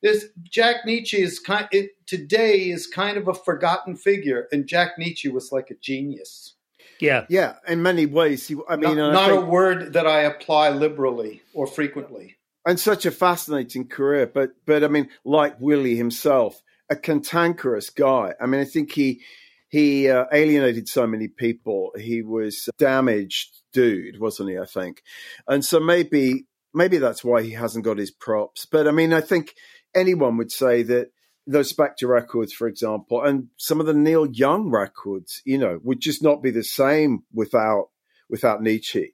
this 0.00 0.26
Jack 0.44 0.86
Nitzsche 0.86 1.18
is 1.18 1.40
kind. 1.40 1.66
It, 1.72 1.90
today 2.06 2.70
is 2.70 2.86
kind 2.86 3.16
of 3.16 3.28
a 3.28 3.34
forgotten 3.34 3.96
figure, 3.96 4.48
and 4.52 4.66
Jack 4.66 4.92
Nitzsche 4.98 5.32
was 5.32 5.50
like 5.52 5.70
a 5.70 5.74
genius. 5.74 6.54
Yeah. 7.02 7.26
Yeah, 7.28 7.54
in 7.66 7.82
many 7.82 8.06
ways. 8.06 8.46
He, 8.46 8.56
I 8.68 8.76
mean, 8.76 8.96
not, 8.96 9.08
and 9.08 9.16
I 9.16 9.28
not 9.28 9.42
a 9.42 9.44
word 9.44 9.92
that 9.94 10.06
I 10.06 10.20
apply 10.22 10.70
liberally 10.70 11.42
or 11.52 11.66
frequently. 11.66 12.36
and 12.64 12.78
such 12.78 13.04
a 13.06 13.10
fascinating 13.10 13.88
career. 13.88 14.26
But 14.26 14.50
but 14.66 14.84
I 14.84 14.88
mean, 14.88 15.08
like 15.24 15.60
Willy 15.60 15.96
himself, 15.96 16.62
a 16.88 16.96
cantankerous 16.96 17.90
guy. 17.90 18.34
I 18.40 18.46
mean, 18.46 18.60
I 18.60 18.64
think 18.64 18.92
he 18.92 19.20
he 19.68 20.08
uh, 20.08 20.26
alienated 20.32 20.88
so 20.88 21.06
many 21.06 21.28
people. 21.28 21.92
He 21.98 22.22
was 22.22 22.68
a 22.68 22.72
damaged 22.78 23.50
dude, 23.72 24.20
wasn't 24.20 24.50
he? 24.50 24.58
I 24.58 24.66
think, 24.66 25.02
and 25.48 25.64
so 25.64 25.80
maybe 25.80 26.46
maybe 26.72 26.98
that's 26.98 27.24
why 27.24 27.42
he 27.42 27.50
hasn't 27.50 27.84
got 27.84 27.98
his 27.98 28.10
props. 28.12 28.64
But 28.64 28.86
I 28.86 28.92
mean, 28.92 29.12
I 29.12 29.20
think 29.22 29.54
anyone 29.94 30.36
would 30.36 30.52
say 30.52 30.82
that 30.84 31.08
those 31.46 31.72
Spector 31.72 32.08
records, 32.08 32.52
for 32.52 32.68
example, 32.68 33.22
and 33.22 33.48
some 33.56 33.80
of 33.80 33.86
the 33.86 33.94
Neil 33.94 34.26
Young 34.26 34.70
records, 34.70 35.42
you 35.44 35.58
know, 35.58 35.80
would 35.82 36.00
just 36.00 36.22
not 36.22 36.42
be 36.42 36.50
the 36.50 36.64
same 36.64 37.24
without 37.32 37.88
without 38.28 38.60
Nitzsche. 38.60 39.12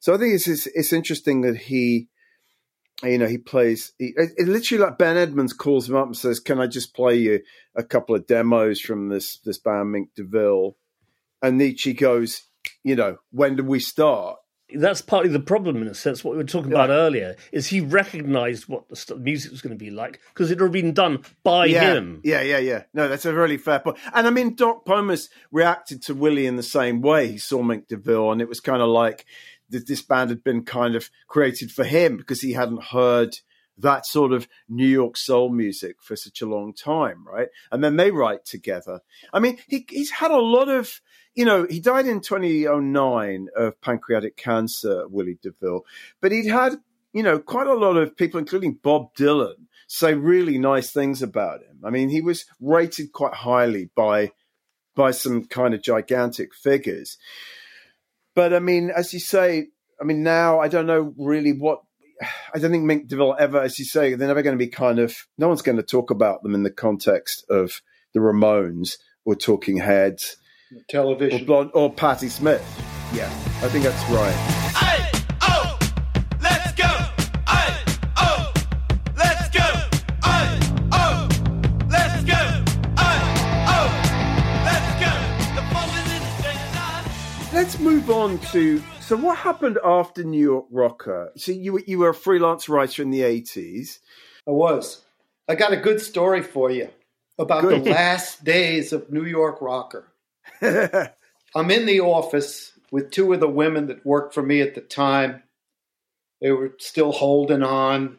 So 0.00 0.14
I 0.14 0.18
think 0.18 0.34
it's 0.34 0.48
it's, 0.48 0.66
it's 0.66 0.92
interesting 0.92 1.40
that 1.42 1.56
he 1.56 2.08
you 3.02 3.18
know, 3.18 3.26
he 3.26 3.38
plays. 3.38 3.92
He, 3.98 4.12
it, 4.16 4.32
it 4.36 4.48
literally 4.48 4.84
like 4.84 4.98
Ben 4.98 5.16
Edmonds 5.16 5.52
calls 5.52 5.88
him 5.88 5.96
up 5.96 6.06
and 6.06 6.16
says, 6.16 6.38
"Can 6.40 6.60
I 6.60 6.66
just 6.66 6.94
play 6.94 7.16
you 7.16 7.40
a 7.74 7.82
couple 7.82 8.14
of 8.14 8.26
demos 8.26 8.80
from 8.80 9.08
this 9.08 9.38
this 9.38 9.58
band 9.58 9.92
Mink 9.92 10.10
DeVille?" 10.14 10.76
And 11.42 11.58
Nitzsche 11.60 11.98
goes, 11.98 12.42
"You 12.84 12.96
know, 12.96 13.18
when 13.30 13.56
do 13.56 13.64
we 13.64 13.80
start?" 13.80 14.38
That's 14.74 15.02
partly 15.02 15.30
the 15.30 15.40
problem 15.40 15.82
in 15.82 15.88
a 15.88 15.94
sense. 15.94 16.24
What 16.24 16.32
we 16.32 16.38
were 16.38 16.44
talking 16.44 16.72
about 16.72 16.90
earlier 16.90 17.36
is 17.52 17.66
he 17.66 17.80
recognised 17.80 18.68
what 18.68 18.88
the 18.88 18.96
st- 18.96 19.20
music 19.20 19.50
was 19.50 19.62
going 19.62 19.76
to 19.76 19.84
be 19.84 19.90
like 19.90 20.20
because 20.32 20.50
it 20.50 20.60
had 20.60 20.72
been 20.72 20.92
done 20.92 21.24
by 21.42 21.66
yeah, 21.66 21.94
him. 21.94 22.20
yeah, 22.24 22.42
yeah, 22.42 22.58
yeah. 22.58 22.82
No, 22.94 23.08
that's 23.08 23.26
a 23.26 23.34
really 23.34 23.56
fair 23.56 23.80
point. 23.80 23.98
And 24.14 24.26
I 24.26 24.30
mean, 24.30 24.54
Doc 24.54 24.84
Pomus 24.84 25.28
reacted 25.50 26.02
to 26.02 26.14
Willy 26.14 26.46
in 26.46 26.56
the 26.56 26.62
same 26.62 27.00
way. 27.00 27.28
He 27.28 27.38
saw 27.38 27.62
Mink 27.62 27.88
DeVille, 27.88 28.32
and 28.32 28.40
it 28.40 28.48
was 28.48 28.60
kind 28.60 28.82
of 28.82 28.88
like 28.88 29.26
that 29.70 29.86
this 29.86 30.02
band 30.02 30.30
had 30.30 30.44
been 30.44 30.64
kind 30.64 30.96
of 30.96 31.10
created 31.28 31.70
for 31.70 31.84
him 31.84 32.16
because 32.16 32.40
he 32.40 32.52
hadn't 32.52 32.84
heard 32.84 33.36
that 33.78 34.06
sort 34.06 34.32
of 34.32 34.46
New 34.68 34.86
York 34.86 35.16
soul 35.16 35.48
music 35.48 35.96
for 36.02 36.16
such 36.16 36.42
a 36.42 36.46
long 36.46 36.74
time, 36.74 37.26
right? 37.26 37.48
And 37.72 37.82
then 37.82 37.96
they 37.96 38.10
write 38.10 38.44
together. 38.44 39.00
I 39.32 39.40
mean, 39.40 39.58
he, 39.68 39.86
he's 39.88 40.10
had 40.10 40.30
a 40.30 40.38
lot 40.38 40.68
of, 40.68 41.00
you 41.34 41.44
know, 41.44 41.66
he 41.68 41.80
died 41.80 42.06
in 42.06 42.20
2009 42.20 43.48
of 43.56 43.80
pancreatic 43.80 44.36
cancer, 44.36 45.06
Willy 45.08 45.38
DeVille, 45.42 45.84
but 46.20 46.32
he'd 46.32 46.48
had, 46.48 46.76
you 47.12 47.22
know, 47.22 47.38
quite 47.38 47.66
a 47.66 47.74
lot 47.74 47.96
of 47.96 48.16
people, 48.16 48.38
including 48.38 48.78
Bob 48.82 49.14
Dylan, 49.14 49.66
say 49.86 50.14
really 50.14 50.58
nice 50.58 50.90
things 50.90 51.22
about 51.22 51.62
him. 51.62 51.80
I 51.84 51.90
mean, 51.90 52.08
he 52.08 52.20
was 52.20 52.44
rated 52.60 53.12
quite 53.12 53.34
highly 53.34 53.90
by 53.94 54.32
by 54.96 55.12
some 55.12 55.44
kind 55.44 55.72
of 55.72 55.82
gigantic 55.82 56.54
figures. 56.54 57.16
But 58.34 58.52
I 58.52 58.58
mean, 58.58 58.90
as 58.90 59.12
you 59.12 59.20
say, 59.20 59.68
I 60.00 60.04
mean, 60.04 60.22
now 60.22 60.60
I 60.60 60.68
don't 60.68 60.86
know 60.86 61.14
really 61.16 61.52
what. 61.52 61.82
I 62.54 62.58
don't 62.58 62.70
think 62.70 62.84
Mink 62.84 63.08
DeVille 63.08 63.36
ever, 63.38 63.62
as 63.62 63.78
you 63.78 63.86
say, 63.86 64.14
they're 64.14 64.28
never 64.28 64.42
going 64.42 64.58
to 64.58 64.62
be 64.62 64.68
kind 64.68 64.98
of. 64.98 65.16
No 65.38 65.48
one's 65.48 65.62
going 65.62 65.78
to 65.78 65.82
talk 65.82 66.10
about 66.10 66.42
them 66.42 66.54
in 66.54 66.64
the 66.64 66.70
context 66.70 67.44
of 67.48 67.80
the 68.12 68.20
Ramones 68.20 68.98
or 69.24 69.34
Talking 69.34 69.78
Heads 69.78 70.36
or 70.74 70.82
Television. 70.88 71.44
Blondie 71.46 71.72
or 71.74 71.92
Patti 71.92 72.28
Smith. 72.28 72.62
Yeah, 73.12 73.26
I 73.62 73.68
think 73.68 73.84
that's 73.84 74.10
right. 74.10 74.32
Hey, 74.76 75.10
oh, 75.42 75.78
let's 76.40 76.72
go. 76.72 76.86
Hey, 77.48 77.84
oh, 78.16 78.52
let's 79.16 79.48
go. 79.50 79.60
Hey, 80.22 80.60
oh, 80.92 81.28
let's 81.88 82.22
go. 82.24 82.36
Hey, 82.96 83.20
oh, 83.66 83.90
let's 84.64 85.00
go. 85.00 85.12
The 85.56 85.62
fun 85.74 85.88
is 85.98 86.12
in 86.12 86.22
the 86.22 86.30
straight 86.38 86.74
line. 86.76 87.52
Let's 87.52 87.78
move 87.80 88.10
on 88.10 88.38
to. 88.52 88.82
So, 89.00 89.16
what 89.16 89.38
happened 89.38 89.78
after 89.84 90.22
New 90.22 90.40
York 90.40 90.66
Rocker? 90.70 91.32
So, 91.36 91.50
you 91.50 91.72
were- 91.74 91.82
you 91.86 91.98
were 91.98 92.10
a 92.10 92.14
freelance 92.14 92.68
writer 92.68 93.02
in 93.02 93.10
the 93.10 93.22
eighties. 93.22 93.98
I 94.46 94.52
was. 94.52 95.02
I 95.48 95.56
got 95.56 95.72
a 95.72 95.76
good 95.76 96.00
story 96.00 96.42
for 96.42 96.70
you 96.70 96.88
about 97.40 97.62
Good. 97.62 97.84
the 97.84 97.90
last 97.90 98.44
days 98.44 98.92
of 98.92 99.10
New 99.10 99.24
York 99.24 99.60
Rocker. 99.60 100.06
I'm 101.54 101.70
in 101.70 101.86
the 101.86 102.00
office 102.00 102.72
with 102.90 103.10
two 103.10 103.32
of 103.32 103.40
the 103.40 103.48
women 103.48 103.86
that 103.86 104.04
worked 104.04 104.34
for 104.34 104.42
me 104.42 104.60
at 104.60 104.74
the 104.74 104.80
time. 104.80 105.42
They 106.40 106.52
were 106.52 106.74
still 106.78 107.12
holding 107.12 107.62
on. 107.62 108.18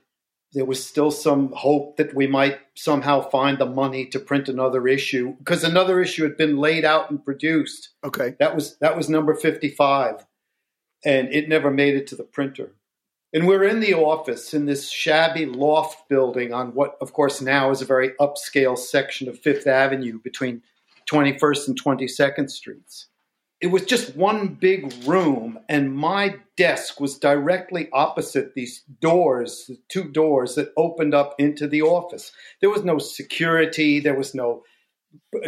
There 0.53 0.65
was 0.65 0.85
still 0.85 1.11
some 1.11 1.53
hope 1.53 1.97
that 1.97 2.13
we 2.13 2.27
might 2.27 2.59
somehow 2.75 3.21
find 3.21 3.57
the 3.57 3.65
money 3.65 4.05
to 4.07 4.19
print 4.19 4.49
another 4.49 4.87
issue 4.87 5.33
because 5.37 5.63
another 5.63 6.01
issue 6.01 6.23
had 6.23 6.35
been 6.35 6.57
laid 6.57 6.83
out 6.83 7.09
and 7.09 7.23
produced. 7.23 7.89
okay. 8.03 8.35
That 8.39 8.53
was 8.53 8.77
that 8.77 8.97
was 8.97 9.07
number 9.09 9.33
55 9.33 10.25
and 11.05 11.33
it 11.33 11.47
never 11.47 11.71
made 11.71 11.95
it 11.95 12.07
to 12.07 12.15
the 12.15 12.23
printer. 12.23 12.75
And 13.33 13.47
we're 13.47 13.63
in 13.63 13.79
the 13.79 13.93
office 13.93 14.53
in 14.53 14.65
this 14.65 14.89
shabby 14.89 15.45
loft 15.45 16.09
building 16.09 16.53
on 16.53 16.73
what 16.73 16.97
of 16.99 17.13
course 17.13 17.39
now 17.41 17.71
is 17.71 17.81
a 17.81 17.85
very 17.85 18.09
upscale 18.19 18.77
section 18.77 19.29
of 19.29 19.41
5th 19.41 19.67
Avenue 19.67 20.19
between 20.19 20.63
21st 21.09 21.67
and 21.67 21.83
22nd 21.83 22.49
Streets. 22.49 23.07
It 23.59 23.67
was 23.67 23.85
just 23.85 24.15
one 24.15 24.55
big 24.55 24.91
room 25.05 25.59
and 25.69 25.95
my 25.95 26.35
desk 26.57 26.99
was 26.99 27.19
directly 27.19 27.89
opposite 27.93 28.55
these 28.55 28.83
doors, 28.99 29.65
the 29.67 29.77
two 29.87 30.05
doors 30.05 30.55
that 30.55 30.73
opened 30.77 31.13
up 31.13 31.35
into 31.37 31.67
the 31.67 31.83
office. 31.83 32.31
There 32.59 32.71
was 32.71 32.83
no 32.83 32.97
security, 32.97 33.99
there 33.99 34.17
was 34.17 34.33
no 34.33 34.63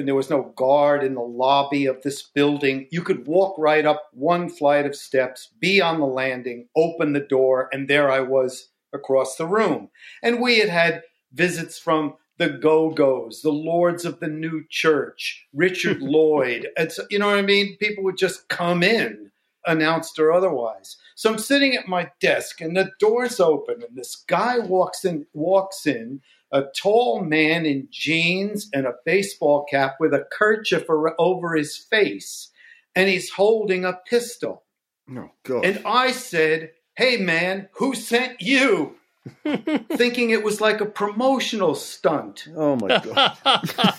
there 0.04 0.16
was 0.16 0.30
no 0.30 0.54
guard 0.58 1.04
in 1.04 1.14
the 1.16 1.22
lobby 1.22 1.86
of 1.86 2.02
this 2.02 2.22
building. 2.22 2.88
You 2.92 3.02
could 3.02 3.26
walk 3.26 3.58
right 3.58 3.86
up 3.86 4.10
one 4.12 4.50
flight 4.50 4.86
of 4.86 4.96
steps, 4.96 5.50
be 5.60 5.82
on 5.82 6.00
the 6.00 6.06
landing, 6.06 6.68
open 6.76 7.14
the 7.14 7.22
door, 7.22 7.70
and 7.72 7.88
there 7.88 8.12
I 8.12 8.20
was 8.20 8.70
across 8.94 9.36
the 9.36 9.48
room. 9.48 9.90
And 10.22 10.42
we 10.42 10.60
had 10.60 10.70
had 10.70 11.04
visits 11.34 11.80
from 11.80 12.16
the 12.38 12.50
Go 12.50 12.90
Go's, 12.90 13.42
the 13.42 13.52
Lords 13.52 14.06
of 14.06 14.20
the 14.20 14.28
New 14.28 14.64
Church, 14.70 15.48
Richard 15.54 16.02
Lloyd. 16.02 16.68
It's, 16.78 17.00
you 17.10 17.20
know 17.20 17.28
what 17.28 17.38
I 17.38 17.44
mean? 17.44 17.78
People 17.78 18.04
would 18.06 18.18
just 18.18 18.48
come 18.50 18.84
in, 18.84 19.32
announced 19.66 20.20
or 20.20 20.32
otherwise. 20.32 20.98
So 21.16 21.32
I'm 21.32 21.40
sitting 21.40 21.76
at 21.76 21.88
my 21.88 22.12
desk, 22.20 22.62
and 22.62 22.76
the 22.76 22.92
door's 23.00 23.40
open, 23.40 23.84
and 23.88 23.96
this 23.96 24.16
guy 24.28 24.60
walks 24.60 25.06
in. 25.06 25.26
Walks 25.34 25.86
in, 25.86 26.22
a 26.52 26.66
tall 26.76 27.22
man 27.24 27.66
in 27.66 27.88
jeans 27.92 28.70
and 28.74 28.86
a 28.86 28.94
baseball 29.06 29.66
cap 29.70 29.96
with 30.00 30.14
a 30.14 30.26
kerchief 30.32 30.86
over 31.18 31.56
his 31.56 31.76
face, 31.76 32.52
and 32.96 33.10
he's 33.10 33.32
holding 33.32 33.86
a 33.86 34.00
pistol. 34.08 34.64
Oh 35.12 35.32
God. 35.44 35.66
And 35.66 35.82
I 35.86 36.12
said, 36.12 36.72
Hey 36.96 37.18
man, 37.18 37.70
who 37.74 37.96
sent 37.96 38.42
you? 38.42 38.96
Thinking 39.92 40.32
it 40.32 40.44
was 40.44 40.60
like 40.60 40.82
a 40.82 40.86
promotional 40.86 41.76
stunt. 41.76 42.48
oh 42.56 42.76
my 42.76 43.00
God. 43.00 43.38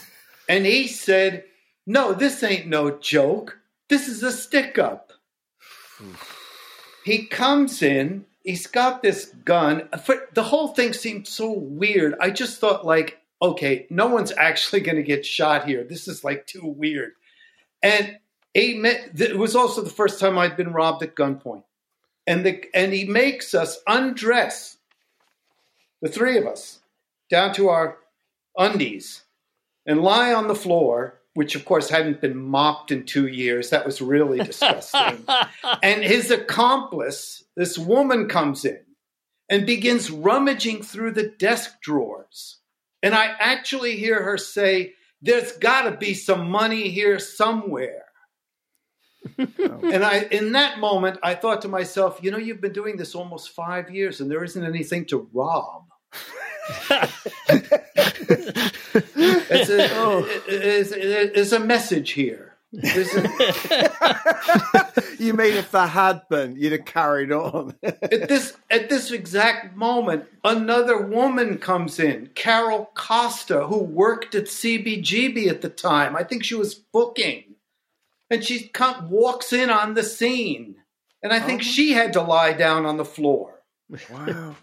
And 0.48 0.66
he 0.66 0.88
said, 0.88 1.44
No, 1.86 2.12
this 2.12 2.42
ain't 2.42 2.66
no 2.66 2.98
joke. 2.98 3.58
This 3.88 4.08
is 4.08 4.22
a 4.22 4.32
stick 4.32 4.78
up. 4.78 5.12
he 7.04 7.26
comes 7.26 7.82
in, 7.82 8.26
he's 8.42 8.66
got 8.66 9.02
this 9.02 9.26
gun. 9.44 9.88
The 10.32 10.42
whole 10.42 10.68
thing 10.68 10.92
seemed 10.92 11.26
so 11.26 11.50
weird. 11.50 12.14
I 12.20 12.30
just 12.30 12.60
thought, 12.60 12.86
like, 12.86 13.20
okay, 13.40 13.86
no 13.90 14.06
one's 14.06 14.32
actually 14.36 14.80
going 14.80 14.96
to 14.96 15.02
get 15.02 15.26
shot 15.26 15.66
here. 15.66 15.84
This 15.84 16.08
is 16.08 16.24
like 16.24 16.46
too 16.46 16.66
weird. 16.66 17.12
And 17.82 18.18
he 18.54 18.74
met, 18.74 19.18
it 19.20 19.38
was 19.38 19.56
also 19.56 19.82
the 19.82 19.90
first 19.90 20.20
time 20.20 20.38
I'd 20.38 20.56
been 20.56 20.72
robbed 20.72 21.02
at 21.02 21.14
gunpoint. 21.16 21.64
And, 22.26 22.46
the, 22.46 22.64
and 22.74 22.92
he 22.92 23.04
makes 23.04 23.54
us 23.54 23.78
undress, 23.86 24.78
the 26.04 26.10
three 26.10 26.36
of 26.36 26.46
us, 26.46 26.80
down 27.30 27.54
to 27.54 27.70
our 27.70 27.96
undies 28.58 29.22
and 29.86 30.02
lie 30.02 30.34
on 30.34 30.48
the 30.48 30.54
floor, 30.54 31.18
which 31.32 31.54
of 31.54 31.64
course 31.64 31.88
hadn't 31.88 32.20
been 32.20 32.36
mopped 32.36 32.92
in 32.92 33.06
two 33.06 33.26
years. 33.26 33.70
That 33.70 33.86
was 33.86 34.02
really 34.02 34.38
disgusting. 34.38 35.24
and 35.82 36.04
his 36.04 36.30
accomplice, 36.30 37.42
this 37.56 37.78
woman, 37.78 38.28
comes 38.28 38.66
in 38.66 38.80
and 39.48 39.64
begins 39.64 40.10
rummaging 40.10 40.82
through 40.82 41.12
the 41.12 41.32
desk 41.38 41.80
drawers. 41.80 42.58
And 43.02 43.14
I 43.14 43.34
actually 43.38 43.96
hear 43.96 44.22
her 44.22 44.36
say, 44.36 44.92
There's 45.22 45.52
got 45.52 45.90
to 45.90 45.96
be 45.96 46.12
some 46.12 46.50
money 46.50 46.90
here 46.90 47.18
somewhere. 47.18 48.04
and 49.38 50.04
I, 50.04 50.28
in 50.30 50.52
that 50.52 50.80
moment, 50.80 51.18
I 51.22 51.34
thought 51.34 51.62
to 51.62 51.68
myself, 51.68 52.20
you 52.20 52.30
know, 52.30 52.36
you've 52.36 52.60
been 52.60 52.74
doing 52.74 52.98
this 52.98 53.14
almost 53.14 53.52
five 53.52 53.90
years, 53.90 54.20
and 54.20 54.30
there 54.30 54.44
isn't 54.44 54.62
anything 54.62 55.06
to 55.06 55.30
rob. 55.32 55.86
It's, 58.98 59.70
a, 59.70 59.88
oh. 59.98 60.26
it's, 60.46 60.92
it's 60.92 61.52
a 61.52 61.60
message 61.60 62.12
here. 62.12 62.54
A- 62.74 62.76
you 65.18 65.32
mean 65.32 65.54
if 65.54 65.70
there 65.70 65.86
had 65.86 66.28
been, 66.28 66.56
you'd 66.56 66.72
have 66.72 66.84
carried 66.84 67.30
on. 67.30 67.76
at 67.82 68.28
this 68.28 68.56
at 68.68 68.88
this 68.88 69.12
exact 69.12 69.76
moment, 69.76 70.24
another 70.42 71.00
woman 71.00 71.58
comes 71.58 72.00
in, 72.00 72.30
Carol 72.34 72.90
Costa, 72.94 73.66
who 73.66 73.78
worked 73.78 74.34
at 74.34 74.46
CBGB 74.46 75.48
at 75.48 75.60
the 75.60 75.68
time. 75.68 76.16
I 76.16 76.24
think 76.24 76.44
she 76.44 76.56
was 76.56 76.74
booking, 76.74 77.54
and 78.28 78.42
she 78.42 78.66
come, 78.68 79.08
walks 79.08 79.52
in 79.52 79.70
on 79.70 79.94
the 79.94 80.02
scene, 80.02 80.74
and 81.22 81.32
I 81.32 81.38
think 81.38 81.60
uh-huh. 81.60 81.70
she 81.70 81.92
had 81.92 82.14
to 82.14 82.22
lie 82.22 82.54
down 82.54 82.86
on 82.86 82.96
the 82.96 83.04
floor. 83.04 83.62
wow. 84.10 84.56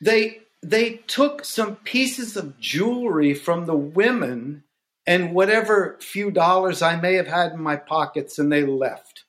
they 0.00 0.42
they 0.62 0.96
took 1.06 1.44
some 1.44 1.76
pieces 1.76 2.36
of 2.36 2.58
jewelry 2.58 3.34
from 3.34 3.66
the 3.66 3.76
women 3.76 4.64
and 5.06 5.34
whatever 5.34 5.96
few 6.00 6.30
dollars 6.30 6.82
I 6.82 6.96
may 7.00 7.14
have 7.14 7.28
had 7.28 7.52
in 7.52 7.62
my 7.62 7.76
pockets, 7.76 8.38
and 8.38 8.52
they 8.52 8.64
left. 8.64 9.24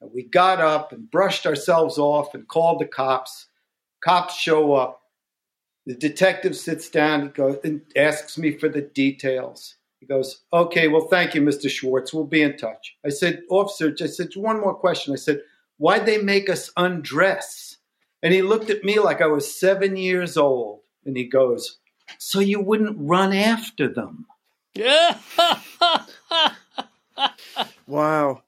And 0.00 0.12
we 0.14 0.22
got 0.22 0.60
up 0.60 0.92
and 0.92 1.10
brushed 1.10 1.46
ourselves 1.46 1.98
off 1.98 2.34
and 2.34 2.46
called 2.46 2.80
the 2.80 2.86
cops. 2.86 3.48
Cops 4.02 4.34
show 4.36 4.74
up. 4.74 5.02
The 5.86 5.94
detective 5.94 6.56
sits 6.56 6.88
down. 6.88 7.22
He 7.22 7.28
goes 7.28 7.58
and 7.64 7.82
asks 7.96 8.38
me 8.38 8.56
for 8.56 8.68
the 8.68 8.82
details. 8.82 9.74
He 9.98 10.06
goes, 10.06 10.44
"Okay, 10.52 10.88
well, 10.88 11.08
thank 11.08 11.34
you, 11.34 11.42
Mr. 11.42 11.68
Schwartz. 11.68 12.14
We'll 12.14 12.24
be 12.24 12.42
in 12.42 12.56
touch." 12.56 12.96
I 13.04 13.08
said, 13.08 13.42
"Officer," 13.50 13.94
I 14.00 14.06
said, 14.06 14.28
"One 14.36 14.60
more 14.60 14.74
question." 14.74 15.12
I 15.12 15.16
said, 15.16 15.42
"Why'd 15.78 16.06
they 16.06 16.18
make 16.18 16.48
us 16.48 16.70
undress?" 16.76 17.78
And 18.22 18.32
he 18.34 18.42
looked 18.42 18.70
at 18.70 18.84
me 18.84 18.98
like 18.98 19.20
I 19.20 19.26
was 19.26 19.58
seven 19.58 19.96
years 19.96 20.36
old. 20.36 20.80
And 21.04 21.16
he 21.16 21.24
goes, 21.24 21.78
So 22.18 22.40
you 22.40 22.60
wouldn't 22.60 22.96
run 22.98 23.32
after 23.32 23.88
them? 23.88 24.26
Yeah. 24.74 25.18
Wow. 27.86 28.42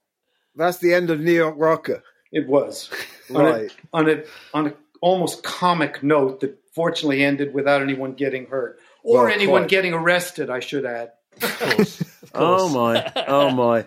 That's 0.55 0.77
the 0.77 0.93
end 0.93 1.09
of 1.09 1.19
New 1.19 1.33
York 1.33 1.55
Rocker. 1.57 2.01
It 2.31 2.47
was. 2.47 2.89
Right. 3.29 3.69
On 3.93 4.09
a, 4.09 4.13
on 4.13 4.17
a, 4.17 4.23
on 4.53 4.67
a 4.67 4.73
almost 5.01 5.43
comic 5.43 6.01
note 6.01 6.39
that 6.41 6.57
fortunately 6.73 7.23
ended 7.23 7.53
without 7.53 7.81
anyone 7.81 8.13
getting 8.13 8.45
hurt. 8.47 8.79
Or 9.03 9.25
Well, 9.25 9.33
anyone 9.33 9.63
quite. 9.63 9.69
getting 9.69 9.93
arrested, 9.93 10.49
I 10.49 10.59
should 10.59 10.85
add. 10.85 11.11
Oh 12.35 12.67
my. 12.69 13.11
Oh 13.27 13.51
my. 13.51 13.85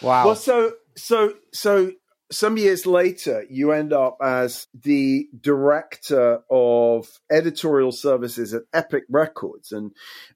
Wow. 0.00 0.24
Well, 0.24 0.34
so 0.36 0.72
so 0.96 1.34
so 1.52 1.92
some 2.32 2.56
years 2.56 2.86
later, 2.86 3.44
you 3.48 3.72
end 3.72 3.92
up 3.92 4.16
as 4.22 4.66
the 4.74 5.28
director 5.40 6.40
of 6.50 7.20
editorial 7.30 7.92
services 7.92 8.52
at 8.54 8.62
Epic 8.72 9.04
Records, 9.08 9.70
and 9.72 9.92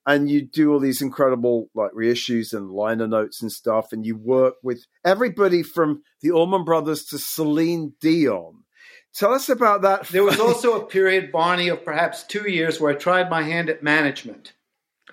and 0.07 0.31
you 0.31 0.43
do 0.43 0.73
all 0.73 0.81
these 0.81 1.03
incredible 1.03 1.69
like 1.75 1.93
reissues 1.93 2.53
and 2.53 2.71
liner 2.71 3.07
notes 3.07 3.43
and 3.43 3.51
stuff, 3.51 3.93
and 3.93 4.05
you 4.07 4.17
work 4.17 4.55
with 4.63 4.85
everybody 5.05 5.63
from 5.63 6.03
the 6.23 6.31
Allman 6.31 6.65
Brothers 6.65 7.05
to 7.07 7.19
Celine 7.19 7.95
Dion. 8.01 8.65
Tell 9.15 9.33
us 9.33 9.49
about 9.49 9.83
that. 9.83 10.07
There 10.09 10.23
was 10.25 10.39
also 10.39 10.79
a 10.81 10.85
period, 10.87 11.33
Barney, 11.33 11.69
of 11.69 11.85
perhaps 11.85 12.23
two 12.23 12.51
years 12.51 12.79
where 12.79 12.93
I 12.93 12.97
tried 12.97 13.31
my 13.31 13.43
hand 13.43 13.71
at 13.71 13.83
management. 13.83 14.53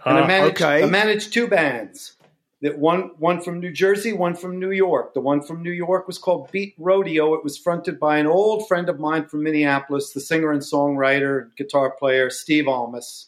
And 0.06 0.18
I 0.18 0.22
Ah, 0.22 0.28
managed, 0.28 0.62
okay. 0.62 0.84
I 0.84 0.88
managed 0.88 1.32
two 1.32 1.48
bands. 1.48 2.18
That 2.64 2.80
one, 2.80 3.12
one 3.18 3.42
from 3.42 3.60
New 3.60 3.74
Jersey, 3.74 4.14
one 4.14 4.36
from 4.36 4.58
New 4.58 4.72
York. 4.72 5.14
The 5.14 5.20
one 5.20 5.42
from 5.42 5.62
New 5.62 5.72
York 5.72 6.08
was 6.08 6.18
called 6.18 6.50
Beat 6.50 6.74
Rodeo. 6.78 7.34
It 7.34 7.44
was 7.44 7.58
fronted 7.58 8.00
by 8.00 8.20
an 8.20 8.26
old 8.26 8.70
friend 8.70 8.88
of 8.88 9.02
mine 9.02 9.26
from 9.26 9.44
Minneapolis, 9.44 10.14
the 10.14 10.22
singer 10.22 10.50
and 10.50 10.62
songwriter, 10.62 11.54
guitar 11.58 11.92
player 11.92 12.30
Steve 12.30 12.64
Almaas. 12.64 13.26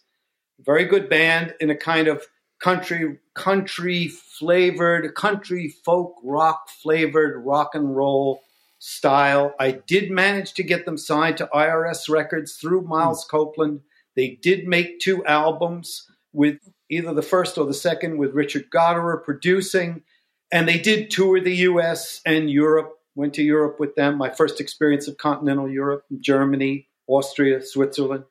Very 0.61 0.85
good 0.85 1.09
band 1.09 1.53
in 1.59 1.69
a 1.69 1.75
kind 1.75 2.07
of 2.07 2.23
country, 2.61 3.17
country 3.33 4.07
flavored, 4.07 5.13
country 5.15 5.75
folk 5.83 6.15
rock 6.23 6.69
flavored 6.69 7.45
rock 7.45 7.75
and 7.75 7.93
roll 7.93 8.41
style. 8.79 9.53
I 9.59 9.71
did 9.71 10.11
manage 10.11 10.53
to 10.53 10.63
get 10.63 10.85
them 10.85 10.97
signed 10.97 11.35
to 11.37 11.49
IRS 11.53 12.07
Records 12.07 12.53
through 12.53 12.83
Miles 12.83 13.25
hmm. 13.25 13.35
Copeland. 13.35 13.81
They 14.15 14.39
did 14.41 14.65
make 14.65 15.01
two 15.01 15.25
albums 15.25 16.09
with 16.31 16.59
either 16.89 17.13
the 17.13 17.21
first 17.21 17.57
or 17.57 17.65
the 17.65 17.73
second 17.73 18.17
with 18.17 18.33
Richard 18.33 18.69
Gottehrer 18.69 19.23
producing. 19.23 20.03
And 20.51 20.67
they 20.67 20.79
did 20.79 21.09
tour 21.09 21.39
the 21.39 21.55
US 21.55 22.21
and 22.25 22.49
Europe, 22.49 22.93
went 23.15 23.33
to 23.35 23.43
Europe 23.43 23.79
with 23.79 23.95
them. 23.95 24.17
My 24.17 24.29
first 24.29 24.61
experience 24.61 25.07
of 25.07 25.17
continental 25.17 25.69
Europe, 25.69 26.05
Germany, 26.19 26.87
Austria, 27.07 27.61
Switzerland. 27.61 28.25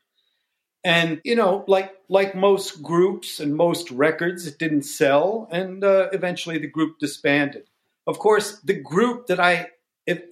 And 0.85 1.23
you 1.25 1.35
know, 1.35 1.65
like 1.67 1.95
like 2.11 2.35
most 2.35 2.83
groups 2.83 3.41
and 3.41 3.57
most 3.57 3.91
records, 3.91 4.47
it 4.47 4.59
didn't 4.59 4.83
sell, 4.83 5.49
and 5.51 5.83
uh, 5.83 6.11
eventually 6.13 6.59
the 6.59 6.67
group 6.67 6.99
disbanded. 6.99 7.65
Of 8.07 8.19
course, 8.19 8.61
the 8.61 8.75
group 8.75 9.29
that 9.29 9.41
I 9.41 9.71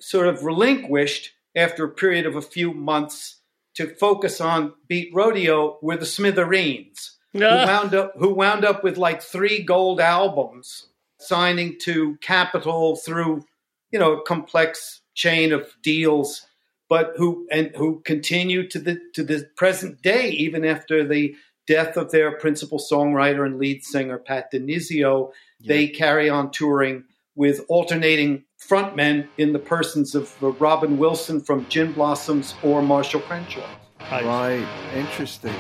sort 0.00 0.26
of 0.26 0.44
relinquished 0.44 1.32
after 1.56 1.84
a 1.84 1.90
period 1.90 2.26
of 2.26 2.36
a 2.36 2.42
few 2.42 2.74
months 2.74 3.40
to 3.74 3.86
focus 3.86 4.40
on 4.40 4.74
Beat 4.88 5.10
Rodeo 5.14 5.78
were 5.80 5.96
the 5.96 6.04
Smithereens, 6.04 7.11
who 7.32 7.40
wound 7.40 7.94
up 7.94 8.12
who 8.16 8.34
wound 8.34 8.64
up 8.64 8.84
with 8.84 8.96
like 8.98 9.22
three 9.22 9.62
gold 9.62 10.00
albums, 10.00 10.88
signing 11.18 11.76
to 11.82 12.16
Capitol 12.20 12.96
through 12.96 13.44
you 13.90 13.98
know 13.98 14.14
a 14.14 14.22
complex 14.22 15.00
chain 15.14 15.52
of 15.52 15.68
deals, 15.82 16.46
but 16.88 17.12
who 17.16 17.46
and 17.50 17.74
who 17.76 18.00
continue 18.00 18.68
to 18.68 18.78
the 18.78 19.00
to 19.14 19.22
the 19.22 19.48
present 19.56 20.02
day, 20.02 20.28
even 20.30 20.64
after 20.64 21.06
the 21.06 21.34
death 21.66 21.96
of 21.96 22.10
their 22.10 22.32
principal 22.32 22.78
songwriter 22.78 23.46
and 23.46 23.58
lead 23.58 23.84
singer 23.84 24.18
Pat 24.18 24.52
DiNizio, 24.52 25.30
they 25.64 25.86
carry 25.86 26.28
on 26.28 26.50
touring 26.50 27.04
with 27.34 27.64
alternating 27.68 28.44
frontmen 28.60 29.26
in 29.38 29.52
the 29.52 29.58
persons 29.58 30.14
of 30.14 30.34
uh, 30.42 30.50
Robin 30.52 30.98
Wilson 30.98 31.40
from 31.40 31.66
Gin 31.68 31.92
Blossoms 31.92 32.54
or 32.62 32.82
Marshall 32.82 33.20
Crenshaw. 33.20 33.66
Nice. 34.10 34.24
Right. 34.24 34.68
Interesting. 34.94 35.54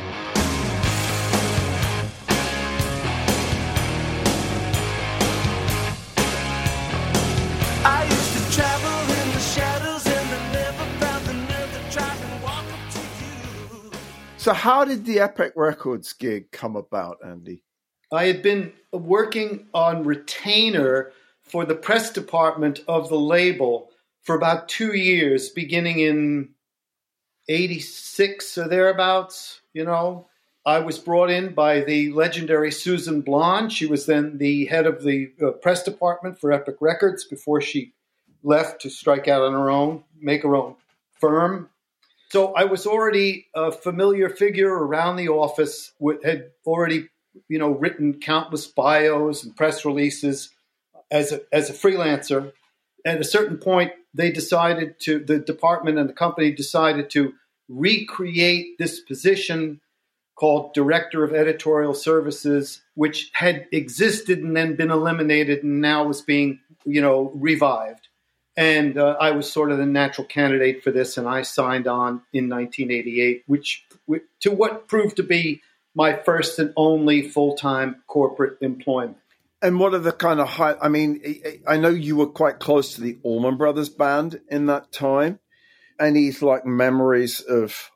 So, 14.42 14.52
how 14.52 14.84
did 14.84 15.04
the 15.04 15.20
Epic 15.20 15.52
Records 15.54 16.12
gig 16.12 16.50
come 16.50 16.74
about, 16.74 17.18
Andy? 17.24 17.62
I 18.12 18.24
had 18.24 18.42
been 18.42 18.72
working 18.92 19.68
on 19.72 20.02
retainer 20.02 21.12
for 21.42 21.64
the 21.64 21.76
press 21.76 22.10
department 22.10 22.80
of 22.88 23.08
the 23.08 23.20
label 23.20 23.90
for 24.22 24.34
about 24.34 24.68
two 24.68 24.94
years, 24.94 25.50
beginning 25.50 26.00
in 26.00 26.48
86 27.48 28.58
or 28.58 28.66
thereabouts, 28.66 29.60
you 29.72 29.84
know. 29.84 30.28
I 30.64 30.78
was 30.78 30.98
brought 30.98 31.30
in 31.30 31.54
by 31.54 31.80
the 31.80 32.12
legendary 32.12 32.70
Susan 32.70 33.20
Blond. 33.20 33.72
She 33.72 33.86
was 33.86 34.06
then 34.06 34.38
the 34.38 34.66
head 34.66 34.86
of 34.86 35.02
the 35.02 35.32
uh, 35.42 35.50
press 35.52 35.82
department 35.82 36.38
for 36.38 36.52
Epic 36.52 36.76
Records 36.80 37.24
before 37.24 37.60
she 37.60 37.94
left 38.44 38.82
to 38.82 38.90
strike 38.90 39.26
out 39.26 39.42
on 39.42 39.52
her 39.52 39.70
own, 39.70 40.04
make 40.20 40.42
her 40.44 40.54
own 40.54 40.76
firm. 41.18 41.68
So 42.30 42.54
I 42.54 42.64
was 42.64 42.86
already 42.86 43.46
a 43.54 43.72
familiar 43.72 44.28
figure 44.28 44.72
around 44.72 45.16
the 45.16 45.28
office, 45.28 45.92
had 46.24 46.50
already, 46.64 47.08
you 47.48 47.58
know, 47.58 47.72
written 47.72 48.20
countless 48.20 48.66
bios 48.66 49.44
and 49.44 49.56
press 49.56 49.84
releases 49.84 50.50
as 51.10 51.32
a, 51.32 51.40
as 51.52 51.70
a 51.70 51.74
freelancer. 51.74 52.52
At 53.04 53.20
a 53.20 53.24
certain 53.24 53.58
point, 53.58 53.92
they 54.14 54.30
decided 54.30 55.00
to, 55.00 55.18
the 55.18 55.40
department 55.40 55.98
and 55.98 56.08
the 56.08 56.14
company 56.14 56.52
decided 56.52 57.10
to 57.10 57.34
recreate 57.68 58.78
this 58.78 59.00
position 59.00 59.80
called 60.42 60.74
Director 60.74 61.22
of 61.22 61.32
Editorial 61.32 61.94
Services, 61.94 62.82
which 62.96 63.30
had 63.32 63.64
existed 63.70 64.40
and 64.40 64.56
then 64.56 64.74
been 64.74 64.90
eliminated 64.90 65.62
and 65.62 65.80
now 65.80 66.02
was 66.02 66.20
being, 66.20 66.58
you 66.84 67.00
know, 67.00 67.30
revived. 67.36 68.08
And 68.56 68.98
uh, 68.98 69.16
I 69.20 69.30
was 69.30 69.50
sort 69.50 69.70
of 69.70 69.78
the 69.78 69.86
natural 69.86 70.26
candidate 70.26 70.82
for 70.82 70.90
this, 70.90 71.16
and 71.16 71.28
I 71.28 71.42
signed 71.42 71.86
on 71.86 72.22
in 72.32 72.48
1988, 72.48 73.44
which 73.46 73.86
to 74.40 74.50
what 74.50 74.88
proved 74.88 75.14
to 75.18 75.22
be 75.22 75.62
my 75.94 76.12
first 76.12 76.58
and 76.58 76.72
only 76.76 77.22
full 77.22 77.54
time 77.54 78.02
corporate 78.08 78.58
employment. 78.60 79.18
And 79.62 79.78
what 79.78 79.94
are 79.94 80.00
the 80.00 80.10
kind 80.10 80.40
of 80.40 80.48
high? 80.48 80.74
I 80.82 80.88
mean, 80.88 81.22
I- 81.24 81.74
I 81.74 81.76
know 81.76 81.90
you 81.90 82.16
were 82.16 82.26
quite 82.26 82.58
close 82.58 82.96
to 82.96 83.00
the 83.00 83.16
Allman 83.22 83.58
Brothers 83.58 83.90
band 83.90 84.40
in 84.50 84.66
that 84.66 84.90
time. 84.90 85.38
Any 86.00 86.32
like 86.32 86.66
memories 86.66 87.40
of 87.40 87.92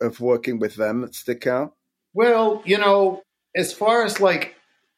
of 0.00 0.18
working 0.20 0.58
with 0.58 0.74
them 0.74 1.02
that 1.02 1.14
stick 1.14 1.46
out? 1.46 1.75
Well, 2.16 2.62
you 2.64 2.78
know, 2.78 3.22
as 3.54 3.74
far 3.74 4.02
as 4.02 4.20
like 4.20 4.54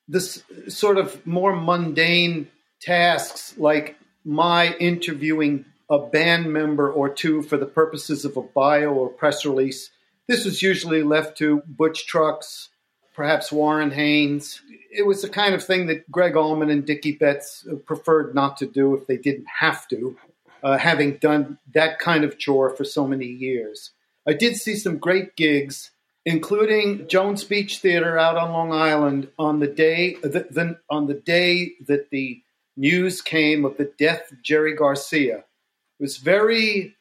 this 0.07 0.45
sort 0.69 0.99
of 0.99 1.27
more 1.27 1.53
mundane 1.53 2.49
tasks, 2.81 3.59
like 3.59 3.97
my 4.25 4.73
interviewing 4.75 5.65
a 5.91 5.99
band 5.99 6.53
member 6.53 6.89
or 6.89 7.09
two 7.09 7.43
for 7.43 7.57
the 7.57 7.67
purposes 7.67 8.25
of 8.25 8.37
a 8.37 8.43
bio 8.43 8.93
or 8.93 9.09
press 9.09 9.45
release, 9.45 9.91
this 10.29 10.45
was 10.45 10.63
usually 10.63 11.03
left 11.03 11.37
to 11.39 11.61
Butch 11.67 12.07
Trucks, 12.07 12.69
perhaps 13.17 13.51
Warren 13.51 13.91
Haynes. 13.91 14.63
It 14.93 15.05
was 15.05 15.21
the 15.21 15.29
kind 15.29 15.57
of 15.57 15.65
thing 15.65 15.89
that 15.89 16.09
Gregg 16.13 16.37
Allman 16.37 16.71
and 16.71 16.87
Dickey 16.87 17.11
Betts 17.11 17.67
preferred 17.85 18.33
not 18.33 18.59
to 18.59 18.67
do 18.67 18.95
if 18.95 19.09
they 19.09 19.17
didn't 19.17 19.49
have 19.59 19.89
to, 19.89 20.17
uh, 20.63 20.79
having 20.79 21.17
done 21.17 21.59
that 21.75 21.99
kind 21.99 22.23
of 22.23 22.39
chore 22.39 22.71
for 22.77 22.85
so 22.85 23.09
many 23.09 23.27
years. 23.27 23.91
I 24.25 24.35
did 24.35 24.55
see 24.57 24.77
some 24.77 24.99
great 24.99 25.35
gigs 25.35 25.91
including 26.25 27.09
Jones 27.09 27.45
Beach 27.45 27.79
Theater 27.79 28.19
out 28.19 28.37
on 28.37 28.53
Long 28.53 28.73
Island 28.73 29.29
on 29.39 29.61
the 29.61 29.67
day 29.67 30.17
the, 30.23 30.47
the, 30.51 30.79
on 30.91 31.07
the 31.07 31.15
day 31.15 31.73
that 31.87 32.11
the 32.11 32.43
news 32.77 33.23
came 33.23 33.65
of 33.65 33.77
the 33.77 33.91
death 33.99 34.31
of 34.31 34.43
Jerry 34.43 34.75
Garcia. 34.75 35.39
It 35.39 36.03
was 36.03 36.19
very 36.19 36.97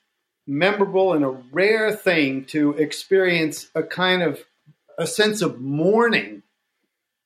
memorable 0.47 1.13
and 1.13 1.26
a 1.26 1.30
rare 1.30 1.93
thing 1.93 2.45
to 2.45 2.74
experience 2.74 3.68
a 3.76 3.84
kind 3.84 4.24
of 4.24 4.43
a 4.97 5.05
sense 5.05 5.41
of 5.41 5.61
mourning 5.61 6.41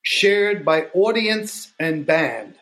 shared 0.02 0.64
by 0.64 0.86
audience 0.94 1.72
and 1.78 2.04
band 2.04 2.56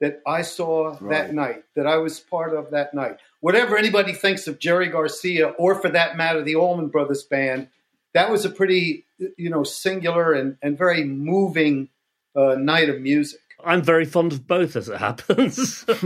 that 0.00 0.20
I 0.26 0.42
saw 0.42 0.96
that 1.08 1.34
night, 1.34 1.64
that 1.74 1.86
I 1.86 1.96
was 1.96 2.20
part 2.20 2.54
of 2.54 2.70
that 2.70 2.94
night. 2.94 3.18
Whatever 3.40 3.76
anybody 3.76 4.12
thinks 4.12 4.46
of 4.46 4.58
Jerry 4.58 4.88
Garcia, 4.88 5.48
or 5.48 5.74
for 5.74 5.88
that 5.88 6.16
matter, 6.16 6.42
the 6.42 6.56
Allman 6.56 6.88
Brothers 6.88 7.24
Band, 7.24 7.68
that 8.16 8.30
was 8.30 8.44
a 8.44 8.50
pretty, 8.50 9.04
you 9.36 9.50
know, 9.50 9.62
singular 9.62 10.32
and, 10.32 10.56
and 10.62 10.76
very 10.76 11.04
moving 11.04 11.88
uh, 12.34 12.56
night 12.56 12.88
of 12.88 13.00
music. 13.00 13.40
I'm 13.64 13.82
very 13.82 14.04
fond 14.04 14.32
of 14.32 14.46
both, 14.46 14.76
as 14.76 14.88
it 14.88 14.98
happens. 14.98 15.84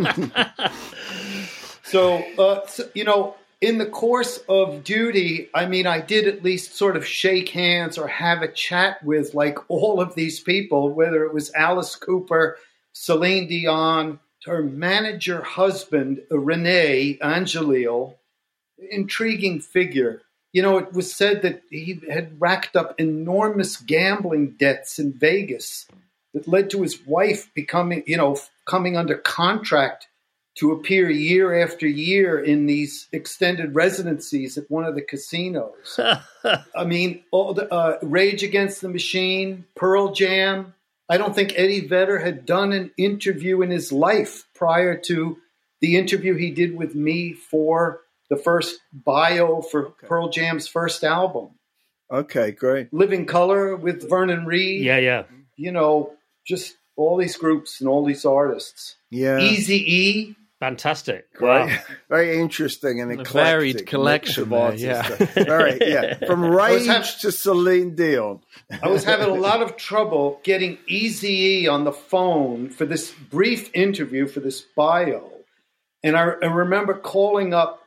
So, 1.90 2.22
uh, 2.38 2.64
so, 2.68 2.88
you 2.94 3.02
know, 3.02 3.34
in 3.61 3.78
the 3.78 3.86
course 3.86 4.38
of 4.48 4.84
duty, 4.84 5.48
I 5.52 5.66
mean, 5.66 5.88
I 5.88 6.00
did 6.00 6.28
at 6.28 6.44
least 6.44 6.76
sort 6.76 6.96
of 6.96 7.04
shake 7.04 7.48
hands 7.48 7.98
or 7.98 8.06
have 8.06 8.42
a 8.42 8.52
chat 8.52 9.02
with 9.02 9.34
like 9.34 9.58
all 9.68 10.00
of 10.00 10.14
these 10.14 10.38
people, 10.38 10.90
whether 10.90 11.24
it 11.24 11.34
was 11.34 11.52
Alice 11.52 11.96
Cooper, 11.96 12.58
Celine 12.92 13.48
Dion, 13.48 14.20
her 14.44 14.62
manager 14.62 15.42
husband, 15.42 16.22
Rene 16.30 17.18
Angelil, 17.18 18.14
intriguing 18.92 19.58
figure. 19.58 20.22
You 20.53 20.62
know, 20.62 20.78
it 20.78 20.92
was 20.92 21.14
said 21.14 21.42
that 21.42 21.62
he 21.70 22.01
had 22.11 22.40
racked 22.40 22.74
up 22.74 22.98
enormous 22.98 23.76
gambling 23.76 24.53
debts 24.59 24.98
in 24.98 25.12
Vegas 25.12 25.86
that 26.34 26.48
led 26.48 26.70
to 26.70 26.82
his 26.82 27.07
wife 27.07 27.53
becoming, 27.55 28.03
you 28.07 28.16
know, 28.16 28.36
coming 28.66 28.96
under 28.96 29.16
contract 29.16 30.09
to 30.57 30.72
appear 30.72 31.09
year 31.09 31.62
after 31.62 31.86
year 31.86 32.38
in 32.38 32.66
these 32.66 33.09
extended 33.12 33.74
residencies 33.74 34.59
at 34.59 34.70
one 34.70 34.84
of 34.84 34.94
the 34.94 35.03
casinos. 35.03 35.98
I 36.74 36.84
mean, 36.84 37.22
all 37.30 37.55
the, 37.55 37.72
uh, 37.72 37.98
Rage 38.03 38.42
Against 38.42 38.80
the 38.80 38.88
Machine, 38.88 39.64
Pearl 39.76 40.12
Jam. 40.12 40.74
I 41.09 41.18
don't 41.18 41.34
think 41.34 41.55
Eddie 41.57 41.86
Vedder 41.86 42.18
had 42.18 42.46
done 42.46 42.72
an 42.72 42.90
interview 42.96 43.62
in 43.62 43.70
his 43.70 43.90
life 43.90 44.46
prior 44.55 44.96
to 45.07 45.38
the 45.80 45.96
interview 45.96 46.34
he 46.34 46.51
did 46.51 46.76
with 46.76 46.94
me 46.94 47.32
for 47.32 48.03
the 48.30 48.36
first 48.36 48.78
bio 48.92 49.60
for 49.60 49.90
Pearl 50.06 50.30
Jam's 50.30 50.66
first 50.68 51.04
album. 51.04 51.50
Okay, 52.10 52.50
great. 52.52 52.92
Living 52.92 53.26
Colour 53.26 53.76
with 53.76 54.08
Vernon 54.08 54.46
Reid. 54.46 54.82
yeah, 54.82 54.98
yeah. 54.98 55.24
You 55.56 55.72
know, 55.72 56.14
just 56.46 56.74
all 56.96 57.16
these 57.18 57.36
groups 57.36 57.80
and 57.80 57.88
all 57.88 58.04
these 58.04 58.24
artists. 58.24 58.96
Yeah, 59.10 59.38
Easy 59.40 59.76
E. 59.76 60.36
Fantastic. 60.60 61.26
Right. 61.40 61.70
Wow. 61.70 61.78
Very 62.10 62.38
interesting 62.38 63.00
and 63.00 63.10
A 63.10 63.14
eclectic 63.14 63.32
varied 63.32 63.86
collection 63.86 64.42
of 64.42 64.52
artists. 64.52 64.84
yeah. 64.84 65.02
Very, 65.34 65.78
yeah. 65.80 66.14
From 66.26 66.44
Rage 66.44 66.86
have- 66.86 67.18
to 67.20 67.32
Celine 67.32 67.94
Dion. 67.94 68.40
I 68.82 68.88
was 68.88 69.04
having 69.04 69.28
a 69.30 69.34
lot 69.34 69.62
of 69.62 69.76
trouble 69.76 70.38
getting 70.42 70.76
Easy 70.86 71.62
E 71.62 71.68
on 71.68 71.84
the 71.84 71.92
phone 71.92 72.68
for 72.68 72.84
this 72.84 73.10
brief 73.30 73.70
interview 73.74 74.26
for 74.28 74.40
this 74.40 74.60
bio. 74.76 75.30
And 76.02 76.14
I, 76.16 76.24
I 76.42 76.46
remember 76.46 76.92
calling 76.94 77.54
up 77.54 77.79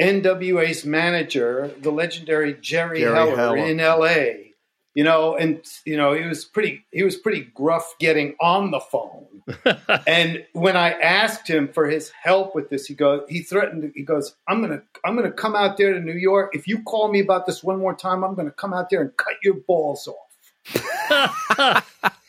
NWA's 0.00 0.84
manager, 0.84 1.74
the 1.80 1.92
legendary 1.92 2.54
Jerry, 2.54 3.00
Jerry 3.00 3.14
Heller, 3.14 3.36
Heller. 3.36 3.56
in 3.58 3.76
LA. 3.78 4.46
You 4.94 5.04
know, 5.04 5.36
and 5.36 5.64
you 5.84 5.96
know, 5.96 6.14
he 6.14 6.26
was 6.26 6.44
pretty 6.44 6.84
he 6.90 7.04
was 7.04 7.16
pretty 7.16 7.42
gruff 7.54 7.94
getting 8.00 8.34
on 8.40 8.72
the 8.72 8.80
phone. 8.80 9.26
and 10.06 10.44
when 10.52 10.76
I 10.76 10.90
asked 10.92 11.46
him 11.46 11.68
for 11.68 11.86
his 11.86 12.10
help 12.10 12.56
with 12.56 12.70
this, 12.70 12.86
he 12.86 12.94
goes 12.94 13.22
he 13.28 13.42
threatened 13.42 13.92
he 13.94 14.02
goes, 14.02 14.34
I'm 14.48 14.60
gonna 14.60 14.82
I'm 15.04 15.14
gonna 15.14 15.30
come 15.30 15.54
out 15.54 15.76
there 15.76 15.92
to 15.92 16.00
New 16.00 16.16
York. 16.16 16.56
If 16.56 16.66
you 16.66 16.82
call 16.82 17.08
me 17.12 17.20
about 17.20 17.46
this 17.46 17.62
one 17.62 17.78
more 17.78 17.94
time, 17.94 18.24
I'm 18.24 18.34
gonna 18.34 18.50
come 18.50 18.74
out 18.74 18.90
there 18.90 19.00
and 19.02 19.16
cut 19.16 19.34
your 19.44 19.54
balls 19.68 20.08
off. 20.08 20.30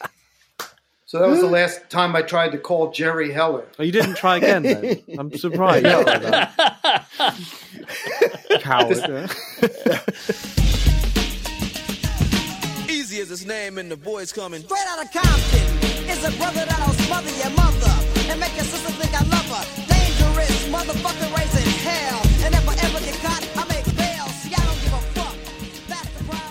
so 1.11 1.19
that 1.19 1.27
was 1.27 1.41
the 1.41 1.47
last 1.47 1.89
time 1.89 2.15
I 2.15 2.21
tried 2.21 2.53
to 2.53 2.57
call 2.57 2.93
Jerry 2.93 3.33
Heller. 3.33 3.67
Oh, 3.77 3.83
you 3.83 3.91
didn't 3.91 4.15
try 4.15 4.37
again 4.37 4.63
then? 4.63 5.01
I'm 5.19 5.29
surprised. 5.35 5.83
by 5.83 6.03
that. 6.19 7.05
Coward. 8.61 8.95
Easy 12.89 13.19
as 13.19 13.27
his 13.27 13.45
name 13.45 13.77
and 13.77 13.91
the 13.91 13.97
boys 13.97 14.31
coming. 14.31 14.61
Straight 14.61 14.87
out 14.87 15.03
of 15.03 15.11
Compton 15.11 15.79
is 16.07 16.23
a 16.23 16.31
brother 16.37 16.63
that'll 16.63 16.93
smother 17.03 17.31
your 17.31 17.49
mother 17.59 17.91
and 18.31 18.39
make 18.39 18.55
your 18.55 18.63
sister 18.63 18.93
think 18.93 19.13
I 19.13 19.25
love 19.25 19.49
her. 19.51 19.65
Dangerous 19.91 20.69
motherfucker 20.69 21.29
raising 21.37 21.67
hell. 21.83 22.21
And 22.45 22.55
if 22.55 22.65
I 22.69 22.75
ever 22.87 23.01
get 23.03 23.15
caught, 23.19 23.50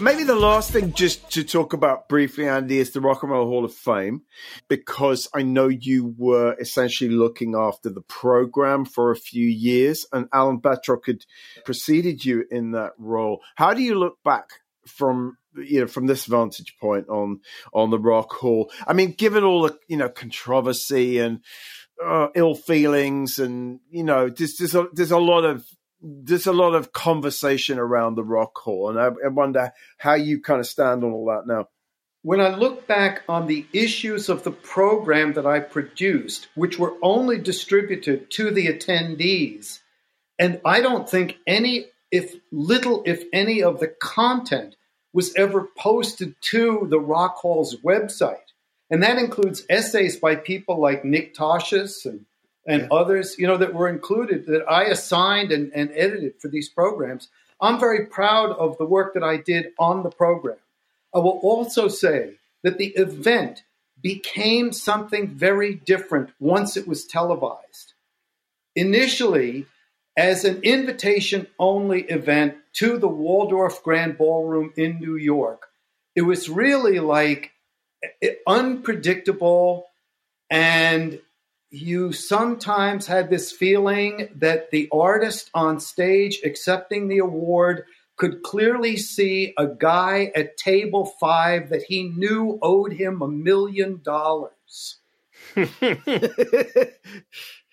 Maybe 0.00 0.24
the 0.24 0.34
last 0.34 0.70
thing 0.70 0.94
just 0.94 1.30
to 1.32 1.44
talk 1.44 1.74
about 1.74 2.08
briefly, 2.08 2.48
Andy, 2.48 2.78
is 2.78 2.92
the 2.92 3.02
Rock 3.02 3.22
and 3.22 3.32
Roll 3.32 3.46
Hall 3.46 3.66
of 3.66 3.74
Fame, 3.74 4.22
because 4.66 5.28
I 5.34 5.42
know 5.42 5.68
you 5.68 6.14
were 6.16 6.56
essentially 6.58 7.10
looking 7.10 7.54
after 7.54 7.90
the 7.90 8.00
program 8.00 8.86
for 8.86 9.10
a 9.10 9.16
few 9.16 9.46
years, 9.46 10.06
and 10.10 10.26
Alan 10.32 10.56
Betrock 10.56 11.06
had 11.06 11.26
preceded 11.66 12.24
you 12.24 12.46
in 12.50 12.70
that 12.70 12.92
role. 12.96 13.42
How 13.56 13.74
do 13.74 13.82
you 13.82 13.94
look 13.94 14.16
back 14.24 14.48
from 14.86 15.36
you 15.54 15.80
know 15.80 15.86
from 15.86 16.06
this 16.06 16.24
vantage 16.24 16.76
point 16.80 17.08
on 17.10 17.40
on 17.74 17.90
the 17.90 17.98
Rock 17.98 18.32
Hall? 18.32 18.72
I 18.86 18.94
mean, 18.94 19.12
given 19.12 19.44
all 19.44 19.62
the 19.62 19.78
you 19.86 19.98
know 19.98 20.08
controversy 20.08 21.18
and 21.18 21.40
uh, 22.02 22.28
ill 22.34 22.54
feelings, 22.54 23.38
and 23.38 23.80
you 23.90 24.04
know, 24.04 24.30
there's 24.30 24.56
there's 24.56 24.74
a, 24.74 24.86
there's 24.94 25.10
a 25.10 25.18
lot 25.18 25.44
of 25.44 25.66
there's 26.02 26.46
a 26.46 26.52
lot 26.52 26.74
of 26.74 26.92
conversation 26.92 27.78
around 27.78 28.14
the 28.14 28.24
Rock 28.24 28.56
Hall, 28.58 28.90
and 28.90 28.98
I, 28.98 29.10
I 29.24 29.28
wonder 29.28 29.72
how 29.98 30.14
you 30.14 30.40
kind 30.40 30.60
of 30.60 30.66
stand 30.66 31.04
on 31.04 31.12
all 31.12 31.26
that 31.26 31.46
now. 31.46 31.68
When 32.22 32.40
I 32.40 32.54
look 32.54 32.86
back 32.86 33.22
on 33.28 33.46
the 33.46 33.66
issues 33.72 34.28
of 34.28 34.44
the 34.44 34.50
program 34.50 35.32
that 35.34 35.46
I 35.46 35.60
produced, 35.60 36.48
which 36.54 36.78
were 36.78 36.94
only 37.02 37.38
distributed 37.38 38.30
to 38.32 38.50
the 38.50 38.66
attendees, 38.66 39.80
and 40.38 40.60
I 40.64 40.80
don't 40.80 41.08
think 41.08 41.38
any, 41.46 41.86
if 42.10 42.34
little, 42.52 43.02
if 43.06 43.24
any, 43.32 43.62
of 43.62 43.80
the 43.80 43.88
content 43.88 44.76
was 45.12 45.34
ever 45.34 45.68
posted 45.76 46.34
to 46.40 46.86
the 46.90 47.00
Rock 47.00 47.36
Hall's 47.36 47.76
website. 47.76 48.36
And 48.90 49.02
that 49.02 49.18
includes 49.18 49.64
essays 49.70 50.16
by 50.16 50.36
people 50.36 50.80
like 50.80 51.04
Nick 51.04 51.34
Tosches 51.34 52.04
and, 52.04 52.26
and 52.66 52.88
others, 52.90 53.36
you 53.38 53.46
know, 53.46 53.56
that 53.56 53.74
were 53.74 53.88
included 53.88 54.46
that 54.46 54.64
I 54.68 54.84
assigned 54.84 55.50
and, 55.52 55.72
and 55.74 55.90
edited 55.94 56.40
for 56.40 56.48
these 56.48 56.68
programs. 56.68 57.28
I'm 57.60 57.80
very 57.80 58.06
proud 58.06 58.50
of 58.52 58.78
the 58.78 58.86
work 58.86 59.14
that 59.14 59.22
I 59.22 59.36
did 59.36 59.68
on 59.78 60.02
the 60.02 60.10
program. 60.10 60.58
I 61.14 61.18
will 61.18 61.40
also 61.42 61.88
say 61.88 62.34
that 62.62 62.78
the 62.78 62.88
event 62.88 63.62
became 64.00 64.72
something 64.72 65.28
very 65.28 65.74
different 65.74 66.30
once 66.38 66.76
it 66.76 66.86
was 66.86 67.04
televised. 67.04 67.94
Initially, 68.76 69.66
as 70.16 70.44
an 70.44 70.60
invitation 70.62 71.46
only 71.58 72.02
event 72.02 72.56
to 72.74 72.98
the 72.98 73.08
Waldorf 73.08 73.82
Grand 73.82 74.16
Ballroom 74.16 74.72
in 74.76 75.00
New 75.00 75.16
York, 75.16 75.68
it 76.14 76.22
was 76.22 76.48
really 76.48 76.98
like 76.98 77.52
eh, 78.22 78.34
unpredictable 78.46 79.86
and 80.50 81.20
you 81.70 82.12
sometimes 82.12 83.06
had 83.06 83.30
this 83.30 83.52
feeling 83.52 84.28
that 84.36 84.70
the 84.70 84.88
artist 84.92 85.50
on 85.54 85.78
stage 85.78 86.40
accepting 86.44 87.08
the 87.08 87.18
award 87.18 87.84
could 88.16 88.42
clearly 88.42 88.96
see 88.96 89.54
a 89.56 89.66
guy 89.66 90.30
at 90.34 90.56
table 90.56 91.06
five 91.20 91.70
that 91.70 91.84
he 91.84 92.02
knew 92.02 92.58
owed 92.60 92.92
him 92.92 93.22
a 93.22 93.28
million 93.28 94.00
dollars. 94.02 94.98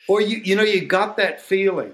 or 0.07 0.21
you, 0.21 0.37
you 0.37 0.55
know, 0.55 0.63
you 0.63 0.85
got 0.85 1.17
that 1.17 1.41
feeling. 1.41 1.91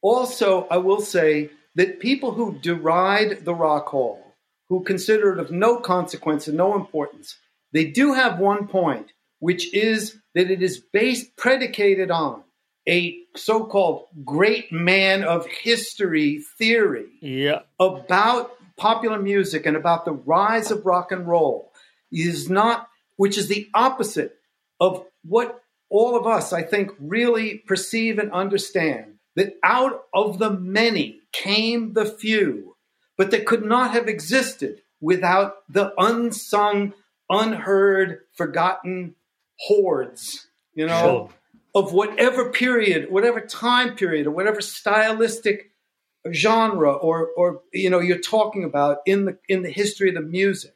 Also, 0.00 0.68
I 0.70 0.76
will 0.76 1.00
say 1.00 1.50
that 1.74 1.98
people 1.98 2.32
who 2.32 2.58
deride 2.60 3.44
the 3.44 3.54
Rock 3.54 3.88
Hall, 3.88 4.36
who 4.68 4.84
consider 4.84 5.32
it 5.32 5.40
of 5.40 5.50
no 5.50 5.80
consequence 5.80 6.46
and 6.46 6.56
no 6.56 6.76
importance, 6.76 7.36
they 7.72 7.86
do 7.86 8.12
have 8.12 8.38
one 8.38 8.68
point, 8.68 9.12
which 9.40 9.72
is 9.74 10.18
that 10.34 10.50
it 10.50 10.62
is 10.62 10.78
based, 10.78 11.36
predicated 11.36 12.10
on 12.10 12.42
a 12.88 13.18
so 13.36 13.64
called 13.64 14.06
great 14.24 14.72
man 14.72 15.22
of 15.22 15.46
history 15.46 16.42
theory 16.58 17.06
Yeah. 17.20 17.60
about 17.78 18.52
popular 18.76 19.18
music 19.18 19.66
and 19.66 19.76
about 19.76 20.04
the 20.04 20.12
rise 20.12 20.70
of 20.70 20.86
rock 20.86 21.12
and 21.12 21.26
roll 21.28 21.72
is 22.10 22.48
not, 22.48 22.88
which 23.16 23.36
is 23.36 23.48
the 23.48 23.68
opposite 23.74 24.36
of 24.80 25.04
what 25.24 25.62
all 25.90 26.16
of 26.16 26.26
us, 26.26 26.52
I 26.52 26.62
think, 26.62 26.92
really 26.98 27.58
perceive 27.58 28.18
and 28.18 28.32
understand 28.32 29.18
that 29.36 29.56
out 29.62 30.04
of 30.14 30.38
the 30.38 30.50
many 30.50 31.20
came 31.32 31.92
the 31.92 32.04
few, 32.04 32.76
but 33.16 33.30
that 33.30 33.46
could 33.46 33.64
not 33.64 33.92
have 33.92 34.08
existed 34.08 34.82
without 35.00 35.56
the 35.68 35.92
unsung, 35.98 36.92
unheard, 37.30 38.20
forgotten 38.32 39.14
hordes, 39.58 40.48
you 40.74 40.86
know, 40.86 41.02
Sure. 41.02 41.30
of 41.74 41.92
whatever 41.92 42.50
period, 42.50 43.10
whatever 43.10 43.40
time 43.40 43.94
period, 43.96 44.26
or 44.26 44.30
whatever 44.30 44.60
stylistic 44.60 45.70
genre 46.32 46.92
or 46.92 47.28
or 47.36 47.62
you 47.72 47.88
know 47.88 48.00
you're 48.00 48.18
talking 48.18 48.64
about 48.64 48.98
in 49.06 49.24
the 49.24 49.38
in 49.48 49.62
the 49.62 49.70
history 49.70 50.08
of 50.08 50.14
the 50.14 50.20
music. 50.20 50.74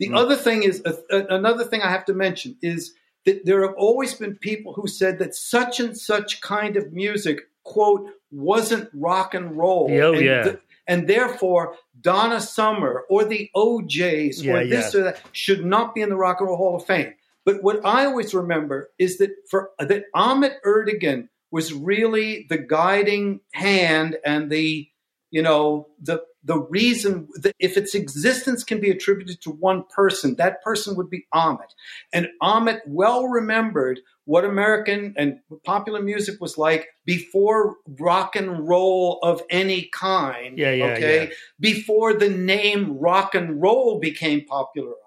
The 0.00 0.12
other 0.12 0.34
thing 0.36 0.64
is 0.64 0.82
uh, 0.84 0.94
uh, 1.12 1.26
another 1.28 1.64
thing 1.64 1.80
I 1.82 1.90
have 1.90 2.04
to 2.06 2.14
mention 2.14 2.56
is 2.62 2.92
that 3.24 3.44
there 3.44 3.62
have 3.62 3.76
always 3.76 4.14
been 4.14 4.34
people 4.36 4.72
who 4.74 4.88
said 4.88 5.18
that 5.20 5.34
such 5.34 5.78
and 5.78 5.96
such 5.96 6.40
kind 6.40 6.76
of 6.76 6.92
music 6.92 7.38
quote 7.62 8.08
wasn't 8.32 8.90
rock 8.94 9.34
and 9.34 9.56
roll. 9.56 9.88
Oh, 9.92 10.12
and, 10.14 10.24
yeah. 10.24 10.42
th- 10.42 10.58
and 10.88 11.08
therefore 11.08 11.76
Donna 12.00 12.40
Summer 12.40 13.04
or 13.08 13.24
the 13.24 13.48
O'Jays 13.54 14.42
Yeah, 14.42 14.54
or 14.54 14.66
this 14.66 14.92
yeah. 14.92 15.00
or 15.00 15.04
that 15.04 15.20
should 15.30 15.64
not 15.64 15.94
be 15.94 16.00
in 16.00 16.08
the 16.08 16.16
Rock 16.16 16.40
and 16.40 16.48
Roll 16.48 16.56
Hall 16.56 16.76
of 16.76 16.84
Fame. 16.84 17.14
But 17.44 17.62
what 17.62 17.84
I 17.84 18.04
always 18.04 18.34
remember 18.34 18.90
is 18.98 19.18
that 19.18 19.30
for 19.50 19.70
that 19.78 20.04
Ahmet 20.14 20.62
Ertegun 20.64 21.28
was 21.50 21.72
really 21.72 22.46
the 22.48 22.58
guiding 22.58 23.40
hand 23.52 24.16
and 24.24 24.50
the 24.50 24.88
you 25.30 25.42
know 25.42 25.88
the 26.00 26.22
the 26.44 26.58
reason 26.58 27.28
that 27.36 27.54
if 27.58 27.76
its 27.76 27.94
existence 27.94 28.64
can 28.64 28.80
be 28.80 28.90
attributed 28.90 29.40
to 29.42 29.50
one 29.50 29.84
person, 29.94 30.34
that 30.36 30.62
person 30.62 30.96
would 30.96 31.08
be 31.08 31.26
Ahmet. 31.32 31.72
And 32.12 32.28
Ahmet 32.40 32.82
well 32.86 33.28
remembered 33.28 34.00
what 34.24 34.44
American 34.44 35.14
and 35.16 35.38
popular 35.64 36.02
music 36.02 36.40
was 36.40 36.58
like 36.58 36.88
before 37.04 37.76
rock 38.00 38.34
and 38.36 38.68
roll 38.68 39.18
of 39.22 39.42
any 39.50 39.88
kind. 39.92 40.58
Yeah, 40.58 40.72
yeah, 40.72 40.84
okay, 40.86 41.24
yeah. 41.24 41.30
before 41.60 42.14
the 42.14 42.30
name 42.30 42.98
rock 42.98 43.34
and 43.34 43.60
roll 43.60 44.00
became 44.00 44.44
popularized. 44.44 44.98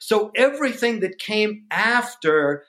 So 0.00 0.32
everything 0.34 1.00
that 1.00 1.18
came 1.18 1.66
after, 1.70 2.64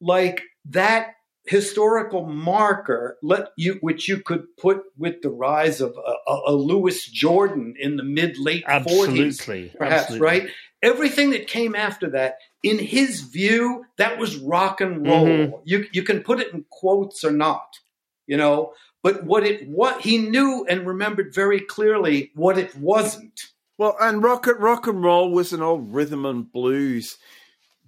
like 0.00 0.42
that 0.70 1.08
historical 1.46 2.26
marker, 2.26 3.18
let 3.22 3.48
you 3.56 3.78
which 3.80 4.08
you 4.08 4.20
could 4.20 4.44
put 4.56 4.82
with 4.96 5.20
the 5.22 5.30
rise 5.30 5.80
of 5.80 5.96
a, 5.96 6.30
a, 6.30 6.40
a 6.48 6.52
Louis 6.54 7.04
Jordan 7.10 7.74
in 7.78 7.96
the 7.96 8.02
mid 8.04 8.38
late 8.38 8.64
forties, 8.82 9.44
perhaps 9.44 10.02
Absolutely. 10.02 10.26
right. 10.26 10.48
Everything 10.82 11.30
that 11.30 11.48
came 11.48 11.74
after 11.74 12.10
that, 12.10 12.36
in 12.62 12.78
his 12.78 13.22
view, 13.22 13.84
that 13.98 14.18
was 14.18 14.36
rock 14.36 14.80
and 14.80 15.06
roll. 15.06 15.26
Mhm. 15.26 15.60
You 15.64 15.86
you 15.92 16.02
can 16.02 16.20
put 16.20 16.40
it 16.40 16.52
in 16.52 16.64
quotes 16.70 17.24
or 17.24 17.32
not, 17.32 17.66
you 18.26 18.36
know. 18.36 18.72
But 19.02 19.24
what 19.24 19.44
it 19.44 19.68
what 19.68 20.02
he 20.02 20.18
knew 20.18 20.66
and 20.68 20.86
remembered 20.86 21.34
very 21.34 21.60
clearly 21.60 22.30
what 22.34 22.58
it 22.58 22.76
wasn't. 22.76 23.40
Well, 23.78 23.96
and 24.00 24.22
rock 24.22 24.46
rock 24.58 24.86
and 24.86 25.02
roll 25.02 25.30
was 25.30 25.52
an 25.52 25.62
old 25.62 25.92
rhythm 25.92 26.24
and 26.24 26.50
blues 26.50 27.18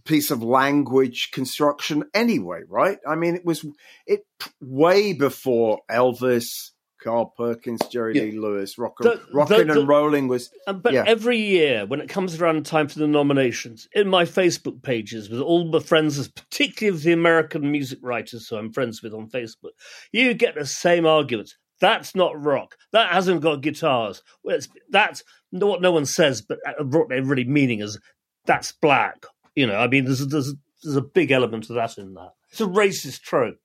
piece 0.04 0.30
of 0.30 0.42
language 0.42 1.30
construction 1.32 2.04
anyway, 2.14 2.60
right? 2.68 2.98
I 3.06 3.14
mean, 3.14 3.34
it 3.34 3.44
was 3.44 3.64
it 4.06 4.20
way 4.60 5.12
before 5.12 5.80
Elvis, 5.90 6.70
Carl 7.02 7.32
Perkins, 7.36 7.80
Jerry 7.90 8.16
Yeah. 8.16 8.22
Lee 8.22 8.38
Lewis, 8.38 8.76
rock 8.78 8.94
The- 9.00 9.12
and, 9.12 9.20
rocking 9.34 9.66
the- 9.68 9.74
the- 9.74 9.80
and 9.80 9.88
rolling 9.88 10.28
was 10.28 10.50
Um, 10.66 10.80
But 10.80 10.94
yeah. 10.94 11.04
every 11.06 11.38
year, 11.38 11.86
when 11.86 12.00
it 12.00 12.08
comes 12.08 12.40
around 12.40 12.64
time 12.66 12.88
for 12.88 12.98
the 12.98 13.06
nominations, 13.06 13.86
in 13.94 14.08
my 14.08 14.24
Facebook 14.24 14.82
pages 14.82 15.28
with 15.30 15.40
all 15.40 15.70
the 15.70 15.80
friends, 15.80 16.26
particularly 16.28 16.96
of 16.96 17.02
the 17.02 17.12
American 17.12 17.70
music 17.70 17.98
writers 18.02 18.48
who 18.48 18.56
I'm 18.56 18.72
friends 18.72 19.02
with 19.02 19.12
on 19.14 19.28
Facebook, 19.30 19.72
you 20.12 20.32
get 20.34 20.54
the 20.54 20.66
same 20.66 21.06
arguments. 21.06 21.56
That's 21.80 22.14
not 22.14 22.42
rock. 22.42 22.76
That 22.92 23.12
hasn't 23.12 23.40
got 23.40 23.60
guitars. 23.60 24.22
It's, 24.44 24.68
that's 24.90 25.22
what 25.50 25.80
no 25.80 25.92
one 25.92 26.06
says, 26.06 26.42
but 26.42 26.58
what 26.80 27.08
they're 27.08 27.22
really 27.22 27.44
meaning 27.44 27.80
is 27.80 27.98
that's 28.46 28.72
black. 28.72 29.24
You 29.54 29.66
know, 29.66 29.76
I 29.76 29.86
mean, 29.86 30.04
there's, 30.04 30.26
there's, 30.26 30.54
there's 30.82 30.96
a 30.96 31.02
big 31.02 31.30
element 31.30 31.68
of 31.70 31.76
that 31.76 31.98
in 31.98 32.14
that. 32.14 32.32
It's 32.50 32.60
a 32.60 32.66
racist 32.66 33.20
trope. 33.22 33.58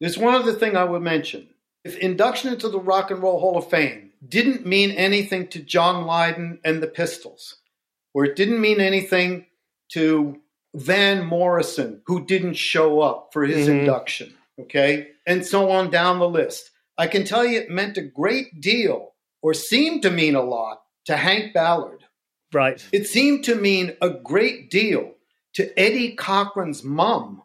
There's 0.00 0.18
one 0.18 0.34
other 0.34 0.52
thing 0.52 0.76
I 0.76 0.84
would 0.84 1.02
mention. 1.02 1.48
If 1.84 1.96
induction 1.98 2.52
into 2.52 2.68
the 2.68 2.78
Rock 2.80 3.10
and 3.10 3.22
Roll 3.22 3.40
Hall 3.40 3.56
of 3.58 3.68
Fame 3.68 4.12
didn't 4.26 4.66
mean 4.66 4.90
anything 4.92 5.48
to 5.48 5.60
John 5.60 6.04
Lydon 6.06 6.60
and 6.64 6.82
the 6.82 6.86
Pistols, 6.86 7.56
or 8.14 8.24
it 8.24 8.36
didn't 8.36 8.60
mean 8.60 8.80
anything 8.80 9.46
to 9.92 10.38
Van 10.74 11.24
Morrison, 11.24 12.02
who 12.06 12.24
didn't 12.24 12.54
show 12.54 13.00
up 13.00 13.30
for 13.32 13.44
his 13.44 13.66
Mhm. 13.66 13.80
induction, 13.80 14.34
okay, 14.60 15.08
and 15.26 15.44
so 15.44 15.70
on 15.70 15.90
down 15.90 16.18
the 16.18 16.28
list, 16.28 16.69
I 17.00 17.06
can 17.06 17.24
tell 17.24 17.44
you 17.46 17.58
it 17.60 17.70
meant 17.70 17.96
a 17.96 18.02
great 18.02 18.60
deal, 18.60 19.14
or 19.42 19.54
seemed 19.54 20.02
to 20.02 20.10
mean 20.10 20.34
a 20.34 20.42
lot, 20.42 20.82
to 21.06 21.16
Hank 21.16 21.54
Ballard. 21.54 22.04
Right. 22.52 22.84
It 22.92 23.06
seemed 23.06 23.44
to 23.44 23.54
mean 23.54 23.96
a 24.02 24.10
great 24.10 24.70
deal 24.70 25.12
to 25.54 25.78
Eddie 25.78 26.14
Cochran's 26.14 26.84
mom, 26.84 27.42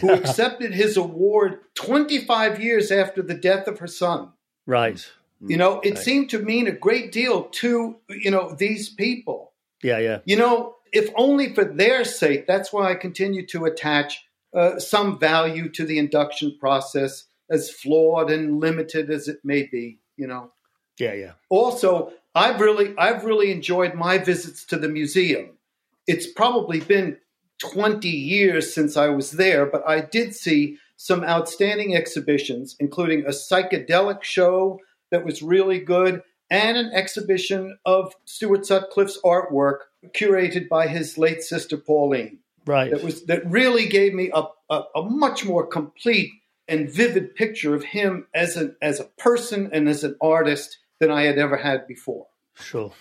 who 0.00 0.10
accepted 0.20 0.74
his 0.74 0.96
award 0.96 1.60
25 1.74 2.60
years 2.60 2.90
after 2.90 3.22
the 3.22 3.34
death 3.34 3.66
of 3.66 3.78
her 3.78 3.86
son. 3.86 4.32
Right. 4.66 5.04
You 5.40 5.56
know, 5.56 5.80
it 5.80 5.94
Right. 5.94 5.98
seemed 5.98 6.30
to 6.30 6.38
mean 6.38 6.66
a 6.68 6.72
great 6.72 7.12
deal 7.12 7.44
to, 7.44 7.96
you 8.10 8.30
know, 8.30 8.54
these 8.54 8.90
people. 8.90 9.52
Yeah, 9.82 9.98
yeah. 9.98 10.18
You 10.24 10.36
know, 10.36 10.76
if 10.92 11.10
only 11.16 11.54
for 11.54 11.64
their 11.64 12.04
sake, 12.04 12.46
that's 12.46 12.72
why 12.72 12.90
I 12.90 12.94
continue 12.94 13.46
to 13.46 13.64
attach 13.64 14.22
uh, 14.54 14.78
some 14.78 15.18
value 15.18 15.70
to 15.70 15.84
the 15.86 15.98
induction 15.98 16.56
process, 16.60 17.24
as 17.52 17.70
flawed 17.70 18.30
and 18.30 18.60
limited 18.60 19.10
as 19.10 19.28
it 19.28 19.38
may 19.44 19.68
be, 19.70 19.98
you 20.16 20.26
know 20.26 20.52
Yeah, 20.98 21.14
yeah. 21.14 21.32
also 21.48 22.12
i've 22.34 22.60
really 22.60 22.94
i've 22.98 23.24
really 23.24 23.50
enjoyed 23.52 23.94
my 23.94 24.18
visits 24.18 24.64
to 24.66 24.76
the 24.76 24.88
museum 24.88 25.58
it's 26.06 26.26
probably 26.26 26.80
been 26.80 27.18
20 27.60 28.08
years 28.08 28.74
since 28.74 28.96
i 28.96 29.08
was 29.08 29.32
there 29.32 29.66
but 29.66 29.82
i 29.86 30.00
did 30.00 30.34
see 30.34 30.78
some 30.96 31.22
outstanding 31.24 31.94
exhibitions 31.96 32.76
including 32.80 33.24
a 33.24 33.30
psychedelic 33.30 34.22
show 34.22 34.78
that 35.12 35.24
was 35.24 35.42
really 35.42 35.78
good, 35.78 36.22
and 36.50 36.76
an 36.76 36.90
exhibition 36.92 37.78
of 37.86 38.12
Stuart 38.24 38.66
Sutcliffe's 38.66 39.20
artwork 39.24 39.78
curated 40.08 40.68
by 40.68 40.88
his 40.88 41.16
late 41.16 41.42
sister 41.42 41.76
Pauline. 41.76 42.40
Right. 42.66 42.90
That 42.90 43.04
was 43.04 43.24
that 43.26 43.48
really 43.48 43.86
gave 43.86 44.14
me 44.14 44.30
a, 44.34 44.44
a, 44.70 44.82
a 44.96 45.02
much 45.02 45.44
more 45.44 45.66
complete 45.66 46.30
and 46.68 46.90
vivid 46.90 47.34
picture 47.34 47.74
of 47.74 47.84
him 47.84 48.26
as 48.34 48.56
a 48.56 48.72
as 48.80 49.00
a 49.00 49.04
person 49.04 49.70
and 49.72 49.88
as 49.88 50.04
an 50.04 50.16
artist 50.20 50.78
than 51.00 51.10
I 51.10 51.22
had 51.22 51.38
ever 51.38 51.56
had 51.56 51.86
before. 51.86 52.26
Sure. 52.54 52.92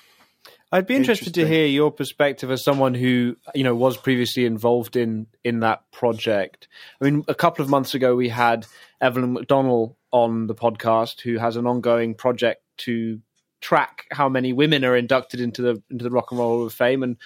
I'd 0.73 0.87
be 0.87 0.95
interested 0.95 1.33
to 1.33 1.45
hear 1.45 1.65
your 1.65 1.91
perspective 1.91 2.49
as 2.49 2.63
someone 2.63 2.93
who, 2.93 3.35
you 3.53 3.65
know, 3.65 3.75
was 3.75 3.97
previously 3.97 4.45
involved 4.45 4.95
in 4.95 5.27
in 5.43 5.59
that 5.59 5.91
project. 5.91 6.69
I 7.01 7.05
mean, 7.05 7.25
a 7.27 7.35
couple 7.35 7.63
of 7.63 7.69
months 7.69 7.93
ago 7.93 8.15
we 8.15 8.29
had 8.29 8.65
Evelyn 9.01 9.35
McDonnell 9.35 9.95
on 10.11 10.47
the 10.47 10.55
podcast, 10.55 11.21
who 11.21 11.37
has 11.37 11.57
an 11.57 11.67
ongoing 11.67 12.15
project 12.15 12.63
to 12.77 13.19
track 13.59 14.05
how 14.11 14.29
many 14.29 14.53
women 14.53 14.85
are 14.85 14.95
inducted 14.95 15.41
into 15.41 15.61
the 15.61 15.83
into 15.91 16.03
the 16.03 16.09
Rock 16.09 16.31
and 16.31 16.39
Roll 16.39 16.57
Hall 16.57 16.65
of 16.65 16.73
Fame, 16.73 17.03
and 17.03 17.17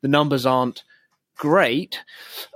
the 0.00 0.08
numbers 0.08 0.46
aren't 0.46 0.82
great. 1.36 2.02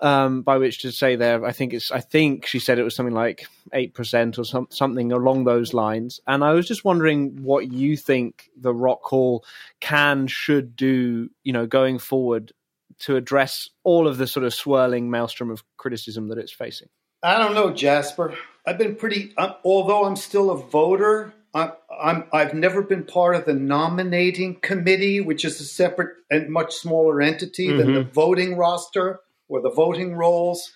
Um, 0.02 0.42
by 0.42 0.58
which 0.58 0.80
to 0.82 0.92
say 0.92 1.16
there, 1.16 1.44
I 1.44 1.52
think 1.52 1.72
it's 1.72 1.90
I 1.90 2.00
think 2.00 2.46
she 2.46 2.58
said 2.58 2.78
it 2.78 2.84
was 2.84 2.94
something 2.94 3.14
like 3.14 3.46
eight 3.72 3.94
percent 3.94 4.38
or 4.38 4.44
some, 4.44 4.68
something 4.70 5.12
along 5.12 5.44
those 5.44 5.74
lines. 5.74 6.20
And 6.26 6.44
I 6.44 6.52
was 6.52 6.66
just 6.66 6.84
wondering 6.84 7.42
what 7.42 7.70
you 7.70 7.96
think 7.96 8.50
the 8.56 8.74
Rock 8.74 9.02
Hall 9.02 9.44
can 9.80 10.26
should 10.26 10.76
do, 10.76 11.30
you 11.42 11.52
know, 11.52 11.66
going 11.66 11.98
forward 11.98 12.52
to 13.00 13.16
address 13.16 13.70
all 13.84 14.08
of 14.08 14.18
the 14.18 14.26
sort 14.26 14.44
of 14.44 14.54
swirling 14.54 15.10
maelstrom 15.10 15.50
of 15.50 15.62
criticism 15.76 16.28
that 16.28 16.38
it's 16.38 16.52
facing. 16.52 16.88
I 17.22 17.38
don't 17.38 17.54
know, 17.54 17.70
Jasper. 17.70 18.36
I've 18.66 18.78
been 18.78 18.96
pretty. 18.96 19.32
Uh, 19.36 19.54
although 19.64 20.04
I'm 20.04 20.16
still 20.16 20.50
a 20.50 20.56
voter, 20.56 21.32
I'm. 21.54 22.24
I've 22.32 22.54
never 22.54 22.82
been 22.82 23.04
part 23.04 23.34
of 23.34 23.44
the 23.44 23.54
nominating 23.54 24.60
committee, 24.60 25.20
which 25.20 25.44
is 25.44 25.60
a 25.60 25.64
separate 25.64 26.16
and 26.30 26.50
much 26.50 26.74
smaller 26.74 27.20
entity 27.20 27.72
than 27.72 27.94
the 27.94 28.00
mm-hmm. 28.00 28.12
voting 28.12 28.56
roster 28.56 29.20
or 29.48 29.60
the 29.60 29.70
voting 29.70 30.14
rolls. 30.14 30.72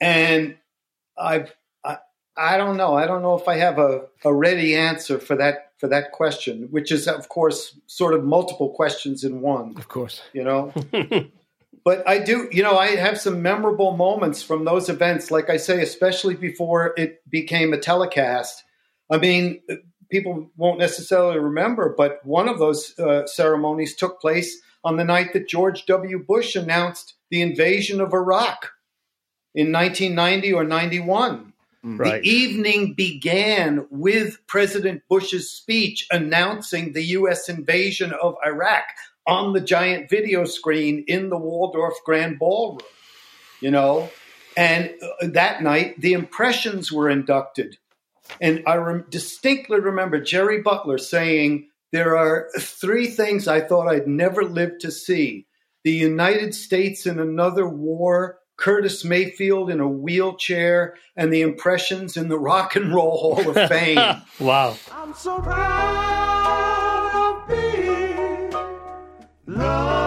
And 0.00 0.56
I've. 1.16 1.54
I, 1.84 1.98
I 2.36 2.56
don't 2.56 2.76
know. 2.76 2.94
I 2.94 3.06
don't 3.06 3.22
know 3.22 3.38
if 3.38 3.46
I 3.46 3.56
have 3.58 3.78
a, 3.78 4.06
a 4.24 4.34
ready 4.34 4.74
answer 4.74 5.18
for 5.18 5.36
that 5.36 5.72
for 5.78 5.88
that 5.88 6.12
question, 6.12 6.68
which 6.70 6.92
is, 6.92 7.08
of 7.08 7.28
course, 7.28 7.78
sort 7.86 8.14
of 8.14 8.24
multiple 8.24 8.70
questions 8.70 9.24
in 9.24 9.40
one. 9.40 9.74
Of 9.76 9.88
course. 9.88 10.22
You 10.32 10.44
know. 10.44 10.72
but 11.84 12.06
I 12.08 12.18
do, 12.18 12.48
you 12.52 12.62
know, 12.62 12.78
I 12.78 12.96
have 12.96 13.20
some 13.20 13.42
memorable 13.42 13.96
moments 13.96 14.42
from 14.42 14.64
those 14.64 14.88
events, 14.88 15.30
like 15.30 15.50
I 15.50 15.56
say, 15.56 15.82
especially 15.82 16.34
before 16.34 16.94
it 16.96 17.28
became 17.28 17.72
a 17.72 17.78
telecast. 17.78 18.62
I 19.10 19.18
mean, 19.18 19.60
people 20.12 20.50
won't 20.56 20.78
necessarily 20.78 21.38
remember, 21.40 21.94
but 21.96 22.24
one 22.24 22.48
of 22.48 22.58
those 22.58 22.96
uh, 22.98 23.26
ceremonies 23.26 23.96
took 23.96 24.20
place 24.20 24.60
on 24.84 24.96
the 24.96 25.04
night 25.04 25.32
that 25.32 25.48
George 25.48 25.86
W. 25.86 26.22
Bush 26.22 26.54
announced 26.54 27.14
the 27.30 27.40
invasion 27.40 28.00
of 28.00 28.12
Iraq 28.12 28.70
in 29.54 29.72
1990 29.72 30.52
or 30.52 30.64
91. 30.64 31.52
Right. 31.84 32.22
The 32.22 32.28
evening 32.28 32.94
began 32.94 33.86
with 33.90 34.38
President 34.46 35.02
Bush's 35.08 35.50
speech 35.50 36.06
announcing 36.12 36.92
the 36.92 37.02
U.S. 37.18 37.48
invasion 37.48 38.12
of 38.22 38.36
Iraq 38.46 38.84
on 39.26 39.52
the 39.52 39.60
giant 39.60 40.08
video 40.08 40.44
screen 40.44 41.04
in 41.08 41.28
the 41.28 41.38
Waldorf 41.38 41.94
Grand 42.04 42.38
Ballroom. 42.38 42.86
You 43.60 43.70
know, 43.70 44.10
and 44.56 44.90
uh, 45.02 45.28
that 45.28 45.62
night 45.62 46.00
the 46.00 46.12
impressions 46.12 46.92
were 46.92 47.08
inducted, 47.08 47.78
and 48.40 48.62
I 48.66 48.76
rem- 48.76 49.06
distinctly 49.08 49.80
remember 49.80 50.20
Jerry 50.20 50.62
Butler 50.62 50.98
saying, 50.98 51.68
"There 51.92 52.16
are 52.16 52.48
three 52.58 53.06
things 53.08 53.48
I 53.48 53.60
thought 53.60 53.88
I'd 53.88 54.06
never 54.06 54.44
live 54.44 54.78
to 54.80 54.90
see: 54.90 55.46
the 55.84 55.92
United 55.92 56.54
States 56.54 57.06
in 57.06 57.18
another 57.18 57.68
war." 57.68 58.38
Curtis 58.58 59.04
Mayfield 59.04 59.70
in 59.70 59.80
a 59.80 59.88
wheelchair 59.88 60.94
and 61.16 61.32
the 61.32 61.40
impressions 61.40 62.16
in 62.16 62.28
the 62.28 62.38
Rock 62.38 62.76
and 62.76 62.94
Roll 62.94 63.18
Hall 63.18 63.48
of 63.50 63.68
Fame. 63.68 64.22
Wow. 64.38 64.76
I'm 64.92 65.14
so 65.14 65.40
proud 65.40 67.12
of 67.14 67.48
being 67.48 68.50
loved 69.46 70.01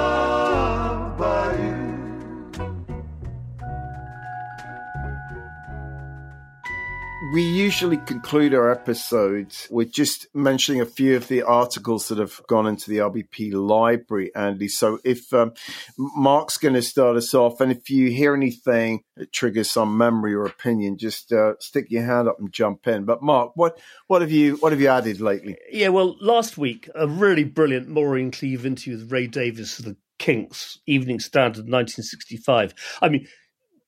We 7.35 7.43
usually 7.43 7.97
conclude 7.97 8.53
our 8.53 8.71
episodes 8.71 9.67
with 9.69 9.91
just 9.91 10.33
mentioning 10.33 10.79
a 10.79 10.85
few 10.85 11.17
of 11.17 11.27
the 11.27 11.41
articles 11.43 12.07
that 12.07 12.17
have 12.17 12.39
gone 12.47 12.65
into 12.65 12.89
the 12.89 12.99
RBP 12.99 13.51
library, 13.51 14.33
Andy. 14.33 14.69
So 14.69 14.99
if 15.03 15.33
um, 15.33 15.51
Mark's 15.97 16.55
going 16.55 16.75
to 16.75 16.81
start 16.81 17.17
us 17.17 17.33
off, 17.33 17.59
and 17.59 17.73
if 17.73 17.89
you 17.89 18.09
hear 18.09 18.33
anything 18.35 19.03
that 19.17 19.33
triggers 19.33 19.69
some 19.69 19.97
memory 19.97 20.33
or 20.33 20.45
opinion, 20.45 20.97
just 20.97 21.33
uh, 21.33 21.55
stick 21.59 21.87
your 21.89 22.05
hand 22.05 22.29
up 22.29 22.39
and 22.39 22.53
jump 22.53 22.87
in. 22.87 23.03
But 23.03 23.21
Mark, 23.21 23.51
what 23.55 23.81
what 24.07 24.21
have 24.21 24.31
you 24.31 24.55
what 24.61 24.71
have 24.71 24.79
you 24.79 24.87
added 24.87 25.19
lately? 25.19 25.57
Yeah, 25.69 25.89
well, 25.89 26.15
last 26.21 26.57
week, 26.57 26.89
a 26.95 27.05
really 27.05 27.43
brilliant 27.43 27.89
Maureen 27.89 28.31
Cleave 28.31 28.65
interview 28.65 28.97
with 28.97 29.11
Ray 29.11 29.27
Davies 29.27 29.77
of 29.77 29.83
the 29.83 29.97
Kinks, 30.19 30.79
Evening 30.85 31.19
Standard 31.19 31.65
1965. 31.65 32.73
I 33.01 33.09
mean, 33.09 33.27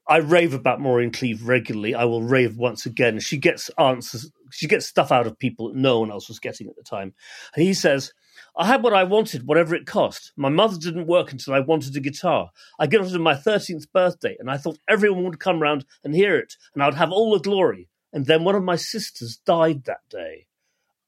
I 0.10 0.18
rave 0.18 0.54
about 0.54 0.80
Maureen 0.80 1.12
Cleave 1.12 1.48
regularly. 1.48 1.94
I 1.94 2.06
will 2.06 2.24
rave 2.24 2.58
once 2.58 2.86
again. 2.86 3.20
She 3.20 3.38
gets 3.38 3.70
answers, 3.78 4.32
she 4.52 4.68
gets 4.68 4.86
stuff 4.86 5.12
out 5.12 5.28
of 5.28 5.38
people 5.38 5.68
that 5.68 5.78
no 5.78 6.00
one 6.00 6.12
else 6.12 6.30
was 6.30 6.40
getting 6.40 6.70
at 6.70 6.76
the 6.76 6.84
time. 6.84 7.14
And 7.56 7.64
he 7.64 7.74
says, 7.74 8.14
I 8.56 8.66
had 8.66 8.84
what 8.84 8.94
I 8.94 9.04
wanted, 9.04 9.46
whatever 9.46 9.76
it 9.76 9.86
cost. 9.86 10.32
My 10.36 10.50
mother 10.50 10.78
didn't 10.78 11.08
work 11.08 11.32
until 11.32 11.54
I 11.54 11.60
wanted 11.60 11.96
a 11.96 12.00
guitar. 12.00 12.50
I 12.80 12.88
got 12.88 13.06
it 13.06 13.14
on 13.14 13.22
my 13.22 13.36
13th 13.36 13.92
birthday, 13.92 14.38
and 14.40 14.50
I 14.50 14.58
thought 14.58 14.80
everyone 14.88 15.26
would 15.26 15.40
come 15.40 15.62
round 15.62 15.86
and 16.04 16.16
hear 16.16 16.38
it, 16.38 16.56
and 16.74 16.82
I 16.82 16.88
would 16.88 16.96
have 16.96 17.12
all 17.12 17.34
the 17.34 17.40
glory. 17.40 17.90
And 18.14 18.26
then 18.26 18.44
one 18.44 18.56
of 18.56 18.64
my 18.64 18.76
sisters 18.76 19.38
died 19.46 19.84
that 19.86 20.02
day. 20.10 20.48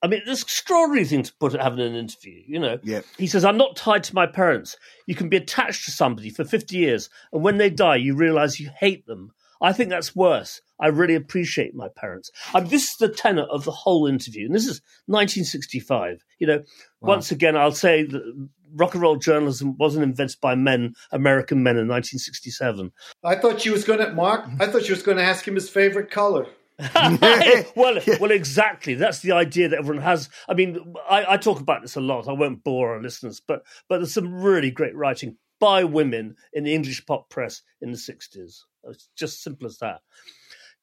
I 0.02 0.08
mean, 0.08 0.22
it's 0.26 0.42
an 0.42 0.46
extraordinary 0.46 1.06
thing 1.06 1.24
to 1.24 1.34
put 1.40 1.54
it 1.54 1.62
having 1.62 1.82
an 1.82 1.96
interview, 1.96 2.42
you 2.48 2.60
know. 2.60 2.80
Yeah. 2.84 3.02
He 3.18 3.28
says, 3.28 3.44
I'm 3.44 3.58
not 3.58 3.76
tied 3.76 4.04
to 4.06 4.16
my 4.16 4.26
parents. 4.26 4.78
You 5.08 5.16
can 5.16 5.30
be 5.30 5.38
attached 5.38 5.86
to 5.86 5.92
somebody 5.92 6.30
for 6.30 6.46
50 6.46 6.78
years, 6.78 7.10
and 7.34 7.44
when 7.44 7.58
they 7.58 7.70
die, 7.70 7.98
you 7.98 8.16
realize 8.16 8.60
you 8.60 8.70
hate 8.80 9.06
them. 9.06 9.32
I 9.62 9.74
think 9.74 9.90
that's 9.90 10.16
worse. 10.16 10.62
I 10.80 10.88
really 10.88 11.16
appreciate 11.16 11.76
my 11.76 11.90
parents. 11.90 12.32
I 12.54 12.62
mean, 12.62 12.70
this 12.70 12.92
is 12.92 12.98
the 12.98 13.10
tenor 13.10 13.44
of 13.44 13.66
the 13.66 13.72
whole 13.72 14.08
interview, 14.08 14.46
and 14.46 14.56
this 14.56 14.68
is 14.68 14.82
1965. 15.08 16.24
You 16.40 16.48
know, 16.48 16.64
once 17.02 17.32
again, 17.32 17.58
I'll 17.58 17.74
say 17.74 18.04
that 18.04 18.50
rock 18.74 18.94
and 18.94 19.02
roll 19.02 19.18
journalism 19.18 19.76
wasn't 19.78 20.04
invented 20.04 20.38
by 20.40 20.56
men, 20.56 20.94
American 21.12 21.64
men, 21.64 21.76
in 21.76 21.88
1967. 21.88 22.92
I 23.24 23.36
thought 23.36 23.60
she 23.60 23.70
was 23.70 23.84
going 23.84 24.00
to, 24.00 24.14
Mark, 24.14 24.46
mm-hmm. 24.46 24.62
I 24.62 24.68
thought 24.68 24.84
she 24.84 24.94
was 24.94 25.04
going 25.04 25.18
to 25.18 25.24
ask 25.24 25.46
him 25.46 25.56
his 25.56 25.70
favorite 25.70 26.10
color. 26.10 26.48
well, 27.76 28.00
well, 28.20 28.32
exactly. 28.32 28.94
That's 28.94 29.20
the 29.20 29.34
idea 29.34 29.70
that 29.70 29.80
everyone 29.80 30.04
has. 30.04 30.30
I 30.48 30.54
mean, 30.54 30.94
I, 31.10 31.34
I 31.34 31.38
talk 31.38 31.60
about 31.60 31.82
this 31.82 31.96
a 31.96 32.02
lot. 32.02 32.28
I 32.28 32.34
won't 32.34 32.64
bore 32.64 32.96
our 32.96 33.02
listeners, 33.02 33.42
but 33.46 33.64
but 33.88 33.98
there's 33.98 34.14
some 34.14 34.34
really 34.34 34.72
great 34.72 34.96
writing 34.96 35.38
by 35.60 35.84
women 35.84 36.36
in 36.54 36.64
the 36.64 36.74
English 36.74 37.06
pop 37.06 37.30
press 37.30 37.62
in 37.82 37.92
the 37.92 37.98
'60s. 37.98 38.62
It's 38.86 39.10
just 39.18 39.44
simple 39.44 39.68
as 39.68 39.78
that. 39.80 40.02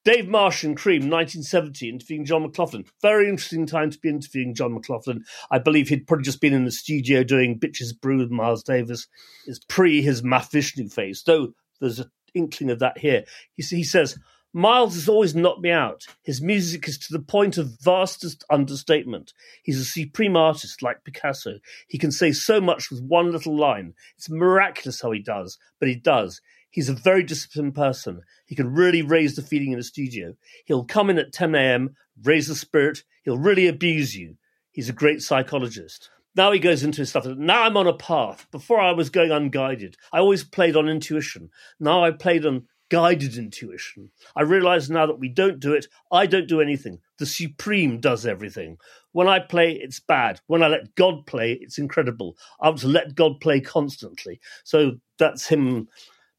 Dave 0.05 0.29
Marsh 0.29 0.63
and 0.63 0.77
Creem, 0.77 1.09
1970, 1.09 1.89
interviewing 1.89 2.23
John 2.23 2.43
McLaughlin. 2.43 2.85
Very 3.01 3.27
interesting 3.27 3.65
time 3.65 3.89
to 3.89 3.99
be 3.99 4.07
interviewing 4.07 4.53
John 4.53 4.73
McLaughlin. 4.73 5.25
I 5.51 5.59
believe 5.59 5.89
he'd 5.89 6.07
probably 6.07 6.23
just 6.23 6.39
been 6.39 6.53
in 6.53 6.63
the 6.63 6.71
studio 6.71 7.23
doing 7.23 7.59
Bitches 7.59 7.99
Brew 7.99 8.19
with 8.19 8.31
Miles 8.31 8.63
Davis. 8.63 9.07
It's 9.47 9.59
pre 9.67 10.01
his 10.01 10.21
Mahavishnu 10.21 10.93
phase, 10.93 11.23
though 11.25 11.49
there's 11.81 11.99
an 11.99 12.09
inkling 12.33 12.69
of 12.69 12.79
that 12.79 12.97
here. 12.99 13.25
He, 13.55 13.63
he 13.63 13.83
says, 13.83 14.17
Miles 14.53 14.95
has 14.95 15.09
always 15.09 15.35
knocked 15.35 15.61
me 15.61 15.71
out. 15.71 16.05
His 16.23 16.41
music 16.41 16.87
is 16.87 16.97
to 16.99 17.13
the 17.13 17.23
point 17.23 17.57
of 17.57 17.79
vastest 17.81 18.43
understatement. 18.49 19.33
He's 19.61 19.79
a 19.79 19.85
supreme 19.85 20.35
artist 20.35 20.81
like 20.81 21.03
Picasso. 21.03 21.59
He 21.87 21.97
can 21.97 22.11
say 22.11 22.31
so 22.31 22.61
much 22.61 22.89
with 22.89 23.01
one 23.01 23.31
little 23.31 23.57
line. 23.57 23.93
It's 24.17 24.29
miraculous 24.29 25.01
how 25.01 25.11
he 25.11 25.19
does, 25.19 25.57
but 25.79 25.89
he 25.89 25.95
does. 25.95 26.41
He's 26.69 26.89
a 26.89 26.93
very 26.93 27.23
disciplined 27.23 27.75
person. 27.75 28.21
He 28.45 28.55
can 28.55 28.73
really 28.73 29.01
raise 29.01 29.35
the 29.35 29.41
feeling 29.41 29.71
in 29.71 29.79
the 29.79 29.83
studio. 29.83 30.35
He'll 30.65 30.85
come 30.85 31.09
in 31.09 31.17
at 31.17 31.33
10 31.33 31.53
a.m., 31.55 31.95
raise 32.23 32.47
the 32.47 32.55
spirit. 32.55 33.03
He'll 33.23 33.37
really 33.37 33.67
abuse 33.67 34.15
you. 34.15 34.37
He's 34.71 34.89
a 34.89 34.93
great 34.93 35.21
psychologist. 35.21 36.09
Now 36.35 36.51
he 36.51 36.59
goes 36.59 36.83
into 36.83 37.01
his 37.01 37.09
stuff. 37.09 37.25
Now 37.25 37.63
I'm 37.63 37.77
on 37.77 37.87
a 37.87 37.93
path. 37.93 38.47
Before 38.51 38.79
I 38.79 38.91
was 38.91 39.09
going 39.09 39.31
unguided. 39.31 39.97
I 40.13 40.19
always 40.19 40.43
played 40.43 40.75
on 40.75 40.87
intuition. 40.87 41.49
Now 41.79 42.03
I 42.03 42.11
played 42.11 42.45
on 42.45 42.67
guided 42.89 43.37
intuition. 43.37 44.11
I 44.35 44.43
realize 44.43 44.89
now 44.89 45.05
that 45.05 45.19
we 45.19 45.29
don't 45.29 45.59
do 45.59 45.73
it. 45.73 45.87
I 46.11 46.25
don't 46.25 46.47
do 46.47 46.61
anything. 46.61 46.99
The 47.19 47.25
Supreme 47.25 47.99
does 47.99 48.25
everything. 48.25 48.77
When 49.11 49.27
I 49.27 49.39
play, 49.39 49.71
it's 49.73 49.99
bad. 49.99 50.39
When 50.47 50.61
I 50.63 50.67
let 50.67 50.95
God 50.95 51.25
play, 51.25 51.53
it's 51.53 51.77
incredible. 51.77 52.37
I 52.61 52.67
want 52.69 52.79
to 52.81 52.87
let 52.87 53.15
God 53.15 53.39
play 53.41 53.59
constantly. 53.61 54.39
So 54.63 54.97
that's 55.17 55.47
him 55.47 55.87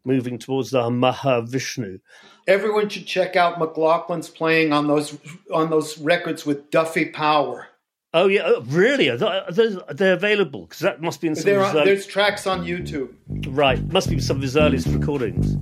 moving 0.05 0.39
towards 0.39 0.71
the 0.71 0.83
Mahavishnu. 0.83 2.01
Everyone 2.47 2.89
should 2.89 3.07
check 3.07 3.37
out 3.37 3.59
McLaughlin's 3.59 4.29
playing 4.29 4.73
on 4.73 4.87
those 4.87 5.19
on 5.53 5.71
those 5.71 5.99
records 5.99 6.47
with 6.47 6.71
Duffy 6.71 7.07
Power. 7.07 7.67
Oh 8.15 8.27
yeah, 8.27 8.43
oh, 8.47 8.63
really? 8.69 9.11
Are 9.11 9.19
they, 9.19 9.27
are 9.27 9.53
they, 9.93 10.09
are 10.09 10.13
available? 10.15 10.63
Because 10.63 10.79
that 10.81 11.03
must 11.03 11.21
be 11.21 11.29
in 11.29 11.35
some 11.35 11.45
There 11.45 11.59
of 11.61 11.65
are, 11.65 11.67
his 11.67 11.75
early- 11.77 11.85
there's 11.85 12.07
tracks 12.07 12.47
on 12.47 12.65
YouTube. 12.65 13.13
right. 13.49 13.85
Must 13.93 14.09
be 14.09 14.19
some 14.19 14.37
of 14.37 14.43
his 14.43 14.57
earliest 14.57 14.87
recordings. 14.87 15.57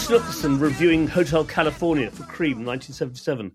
Chris 0.00 0.22
Nicholson 0.22 0.58
reviewing 0.58 1.06
Hotel 1.08 1.44
California 1.44 2.10
for 2.10 2.22
Creem 2.22 2.64
1977. 2.64 3.52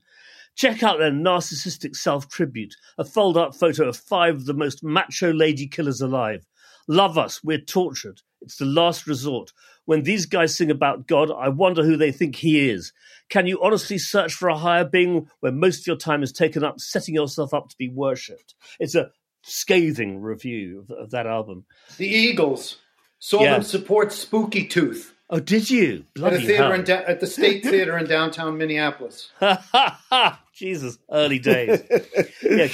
Check 0.55 0.83
out 0.83 0.99
their 0.99 1.09
narcissistic 1.09 1.95
self 1.95 2.29
tribute, 2.29 2.75
a 2.99 3.03
fold 3.03 3.35
up 3.35 3.55
photo 3.55 3.87
of 3.87 3.97
five 3.97 4.35
of 4.35 4.45
the 4.45 4.53
most 4.53 4.83
macho 4.83 5.33
lady 5.33 5.65
killers 5.65 6.01
alive. 6.01 6.45
Love 6.87 7.17
us, 7.17 7.43
we're 7.43 7.57
tortured. 7.57 8.21
It's 8.41 8.57
the 8.57 8.65
last 8.65 9.07
resort. 9.07 9.53
When 9.85 10.03
these 10.03 10.27
guys 10.27 10.55
sing 10.55 10.69
about 10.69 11.07
God, 11.07 11.31
I 11.31 11.49
wonder 11.49 11.83
who 11.83 11.97
they 11.97 12.11
think 12.11 12.35
he 12.35 12.69
is. 12.69 12.93
Can 13.27 13.47
you 13.47 13.59
honestly 13.63 13.97
search 13.97 14.31
for 14.35 14.47
a 14.47 14.57
higher 14.57 14.85
being 14.85 15.27
when 15.39 15.59
most 15.59 15.79
of 15.79 15.87
your 15.87 15.97
time 15.97 16.21
is 16.21 16.31
taken 16.31 16.63
up 16.63 16.79
setting 16.79 17.15
yourself 17.15 17.55
up 17.55 17.69
to 17.69 17.75
be 17.79 17.89
worshipped? 17.89 18.53
It's 18.79 18.93
a 18.93 19.09
scathing 19.41 20.21
review 20.21 20.85
of, 20.87 20.91
of 20.91 21.09
that 21.09 21.25
album. 21.25 21.65
The 21.97 22.07
Eagles 22.07 22.77
saw 23.17 23.41
Yeah. 23.41 23.53
them 23.53 23.63
support 23.63 24.11
Spooky 24.11 24.67
Tooth 24.67 25.14
Oh, 25.29 25.39
did 25.39 25.69
you? 25.69 26.05
at 26.07 26.13
Bloody 26.13 26.35
a 26.37 26.39
theater 26.47 26.73
in 26.75 26.83
da- 26.83 27.03
at 27.07 27.19
the 27.19 27.27
State 27.27 27.63
Theater 27.63 27.97
in 27.97 28.05
downtown 28.05 28.57
Minneapolis. 28.57 29.31
Jesus, 30.53 30.97
early 31.11 31.39
days. 31.39 31.81
yeah. 32.43 32.67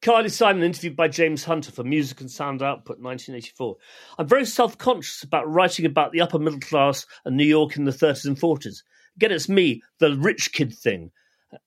Carly 0.00 0.28
Simon 0.28 0.62
interviewed 0.62 0.94
by 0.94 1.08
James 1.08 1.42
Hunter 1.42 1.72
for 1.72 1.82
Music 1.82 2.20
and 2.20 2.30
Sound 2.30 2.62
Output 2.62 3.00
1984. 3.00 3.76
I'm 4.18 4.28
very 4.28 4.46
self 4.46 4.78
conscious 4.78 5.24
about 5.24 5.50
writing 5.52 5.86
about 5.86 6.12
the 6.12 6.20
upper 6.20 6.38
middle 6.38 6.60
class 6.60 7.04
and 7.24 7.36
New 7.36 7.44
York 7.44 7.76
in 7.76 7.84
the 7.84 7.90
30s 7.90 8.26
and 8.26 8.38
40s. 8.38 8.82
Again, 9.16 9.32
it's 9.32 9.48
me, 9.48 9.82
the 9.98 10.16
rich 10.16 10.52
kid 10.52 10.72
thing. 10.72 11.10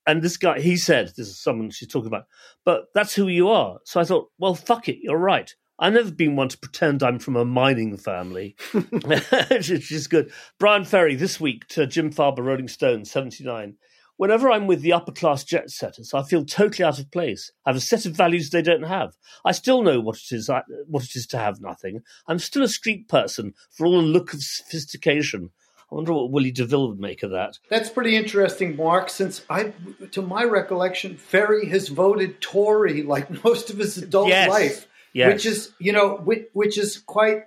And 0.07 0.21
this 0.21 0.37
guy, 0.37 0.61
he 0.61 0.77
said, 0.77 1.07
this 1.17 1.27
is 1.27 1.41
someone 1.41 1.71
she's 1.71 1.89
talking 1.89 2.07
about, 2.07 2.27
but 2.63 2.85
that's 2.93 3.13
who 3.13 3.27
you 3.27 3.49
are. 3.49 3.79
So 3.83 3.99
I 3.99 4.05
thought, 4.05 4.29
well, 4.37 4.55
fuck 4.55 4.87
it, 4.87 4.99
you're 5.01 5.17
right. 5.17 5.53
I've 5.79 5.93
never 5.93 6.11
been 6.11 6.35
one 6.35 6.49
to 6.49 6.57
pretend 6.57 7.01
I'm 7.01 7.19
from 7.19 7.35
a 7.35 7.45
mining 7.45 7.97
family, 7.97 8.55
which 8.71 9.91
is 9.91 10.07
good. 10.07 10.31
Bryan 10.59 10.85
Ferry 10.85 11.15
this 11.15 11.39
week 11.39 11.67
to 11.69 11.87
Jim 11.87 12.11
Farber, 12.13 12.43
Rolling 12.45 12.67
Stone, 12.67 13.05
79. 13.05 13.75
Whenever 14.17 14.51
I'm 14.51 14.67
with 14.67 14.81
the 14.81 14.93
upper 14.93 15.11
class 15.11 15.43
jet 15.43 15.71
setters, 15.71 16.13
I 16.13 16.21
feel 16.21 16.45
totally 16.45 16.85
out 16.85 16.99
of 16.99 17.09
place. 17.09 17.51
I 17.65 17.71
have 17.71 17.77
a 17.77 17.81
set 17.81 18.05
of 18.05 18.11
values 18.15 18.51
they 18.51 18.61
don't 18.61 18.83
have. 18.83 19.15
I 19.43 19.51
still 19.51 19.81
know 19.81 19.99
what 19.99 20.17
it 20.17 20.31
is, 20.35 20.47
I, 20.47 20.61
what 20.85 21.03
it 21.03 21.15
is 21.15 21.25
to 21.27 21.39
have 21.39 21.59
nothing. 21.59 22.01
I'm 22.27 22.37
still 22.37 22.61
a 22.61 22.67
street 22.67 23.07
person 23.07 23.55
for 23.71 23.87
all 23.87 23.99
the 24.01 24.07
look 24.07 24.33
of 24.33 24.43
sophistication. 24.43 25.49
I 25.91 25.95
wonder 25.95 26.13
what 26.13 26.31
Willy 26.31 26.51
DeVille 26.51 26.89
would 26.89 26.99
make 26.99 27.23
of 27.23 27.31
that. 27.31 27.57
That's 27.69 27.89
pretty 27.89 28.15
interesting, 28.15 28.75
Mark. 28.75 29.09
Since 29.09 29.43
I, 29.49 29.73
to 30.11 30.21
my 30.21 30.43
recollection, 30.43 31.17
Ferry 31.17 31.65
has 31.69 31.87
voted 31.89 32.39
Tory 32.41 33.01
like 33.01 33.43
most 33.43 33.71
of 33.71 33.77
his 33.79 33.97
adult 33.97 34.27
Yes. 34.29 34.49
life, 34.49 34.87
Yes. 35.13 35.33
which 35.33 35.45
is 35.45 35.73
you 35.79 35.91
know 35.91 36.15
which, 36.17 36.47
which 36.53 36.77
is 36.77 36.97
quite 36.97 37.43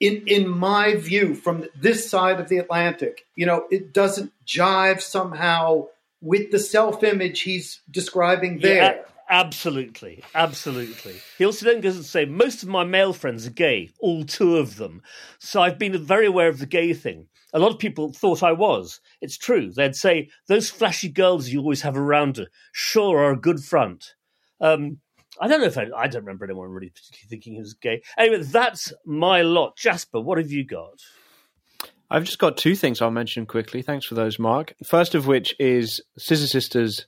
in 0.00 0.24
in 0.26 0.48
my 0.48 0.94
view 0.96 1.34
from 1.34 1.66
this 1.76 2.08
side 2.08 2.40
of 2.40 2.48
the 2.48 2.58
Atlantic. 2.58 3.26
You 3.36 3.46
know, 3.46 3.66
it 3.70 3.92
doesn't 3.92 4.32
jive 4.46 5.00
somehow 5.00 5.86
with 6.20 6.50
the 6.50 6.58
self 6.58 7.02
image 7.02 7.40
he's 7.40 7.80
describing 7.90 8.58
there. 8.60 8.74
Yeah, 8.76 9.02
absolutely, 9.28 10.22
absolutely. 10.34 11.16
He 11.36 11.44
also 11.44 11.66
then 11.66 11.80
goes 11.80 11.96
to 11.96 12.04
say, 12.04 12.24
most 12.24 12.62
of 12.62 12.68
my 12.68 12.84
male 12.84 13.12
friends 13.12 13.46
are 13.46 13.50
gay, 13.50 13.90
all 14.00 14.24
two 14.24 14.56
of 14.56 14.76
them. 14.76 15.02
So 15.38 15.62
I've 15.62 15.78
been 15.78 16.04
very 16.04 16.26
aware 16.26 16.48
of 16.48 16.58
the 16.58 16.66
gay 16.66 16.94
thing. 16.94 17.26
A 17.54 17.58
lot 17.58 17.72
of 17.72 17.78
people 17.78 18.12
thought 18.12 18.42
I 18.42 18.52
was. 18.52 19.00
It's 19.22 19.38
true. 19.38 19.72
They'd 19.72 19.96
say, 19.96 20.28
those 20.48 20.68
flashy 20.68 21.08
girls 21.08 21.48
you 21.48 21.60
always 21.60 21.82
have 21.82 21.96
around 21.96 22.36
her 22.36 22.46
sure 22.72 23.18
are 23.18 23.32
a 23.32 23.40
good 23.40 23.60
front. 23.60 24.14
Um, 24.60 24.98
I 25.40 25.48
don't 25.48 25.60
know 25.60 25.66
if 25.66 25.78
I, 25.78 25.86
I 25.96 26.08
don't 26.08 26.22
remember 26.22 26.44
anyone 26.44 26.70
really 26.70 26.92
thinking 27.28 27.54
he 27.54 27.60
was 27.60 27.74
gay. 27.74 28.02
Anyway, 28.16 28.42
that's 28.42 28.92
my 29.04 29.42
lot. 29.42 29.76
Jasper, 29.76 30.20
what 30.20 30.38
have 30.38 30.50
you 30.50 30.64
got? 30.64 31.00
I've 32.10 32.24
just 32.24 32.38
got 32.38 32.56
two 32.56 32.74
things 32.74 33.02
I'll 33.02 33.10
mention 33.10 33.44
quickly. 33.46 33.82
Thanks 33.82 34.06
for 34.06 34.14
those, 34.14 34.38
Mark. 34.38 34.74
First 34.84 35.14
of 35.14 35.26
which 35.26 35.54
is 35.58 36.00
Scissor 36.16 36.46
Sisters, 36.46 37.06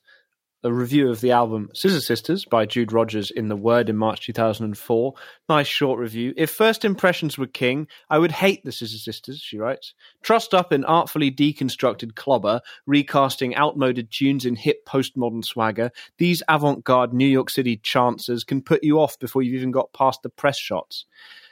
a 0.63 0.73
review 0.73 1.09
of 1.09 1.23
the 1.23 1.31
album 1.31 1.71
Scissor 1.73 2.01
Sisters 2.01 2.45
by 2.45 2.67
Jude 2.67 2.93
Rogers 2.93 3.31
in 3.31 3.49
The 3.49 3.57
Word 3.57 3.89
in 3.89 3.97
March 3.97 4.27
2004. 4.27 5.15
Nice 5.49 5.67
short 5.67 5.99
review. 5.99 6.35
If 6.37 6.51
first 6.51 6.85
impressions 6.85 7.39
were 7.39 7.47
king, 7.47 7.89
I 8.11 8.19
would 8.19 8.33
hate 8.33 8.63
the 8.63 8.73
Scissor 8.73 8.99
Sisters, 8.99 9.41
she 9.41 9.57
writes. 9.57 9.95
Trussed 10.23 10.53
up 10.53 10.71
in 10.71 10.85
artfully 10.85 11.31
deconstructed 11.31 12.15
clobber, 12.15 12.61
recasting 12.87 13.57
outmoded 13.57 14.11
tunes 14.11 14.45
in 14.45 14.55
hip 14.55 14.85
postmodern 14.87 15.45
swagger, 15.45 15.91
these 16.19 16.43
avant 16.47 16.85
garde 16.85 17.15
New 17.15 17.29
York 17.29 17.49
City 17.49 17.79
chancers 17.79 18.45
can 18.45 18.61
put 18.61 18.85
you 18.85 19.01
off 19.01 19.19
before 19.19 19.41
you've 19.43 19.55
even 19.55 19.71
got 19.71 19.95
past 19.95 20.23
the 20.23 20.29
press 20.29 20.59
shots. 20.59 21.07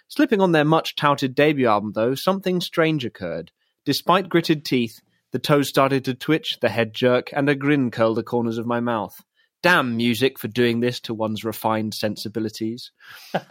Slipping 0.09 0.43
on 0.43 0.53
their 0.53 0.65
much 0.65 0.97
touted 0.97 1.35
debut 1.35 1.67
album, 1.67 1.93
though, 1.95 2.15
something 2.15 2.61
strange 2.61 3.07
occurred. 3.07 3.53
Despite 3.87 4.29
gritted 4.29 4.67
teeth, 4.67 5.01
the 5.33 5.39
toes 5.39 5.69
started 5.69 6.05
to 6.05 6.15
twitch, 6.15 6.59
the 6.61 6.69
head 6.69 6.95
jerk, 6.95 7.31
and 7.33 7.49
a 7.49 7.55
grin 7.55 7.91
curled 7.91 8.17
the 8.17 8.23
corners 8.23 8.59
of 8.59 8.67
my 8.67 8.81
mouth. 8.81 9.15
Damn 9.61 9.97
music 9.97 10.39
for 10.39 10.47
doing 10.47 10.79
this 10.79 11.01
to 11.01 11.15
one's 11.15 11.45
refined 11.45 11.93
sensibilities. 11.93 12.93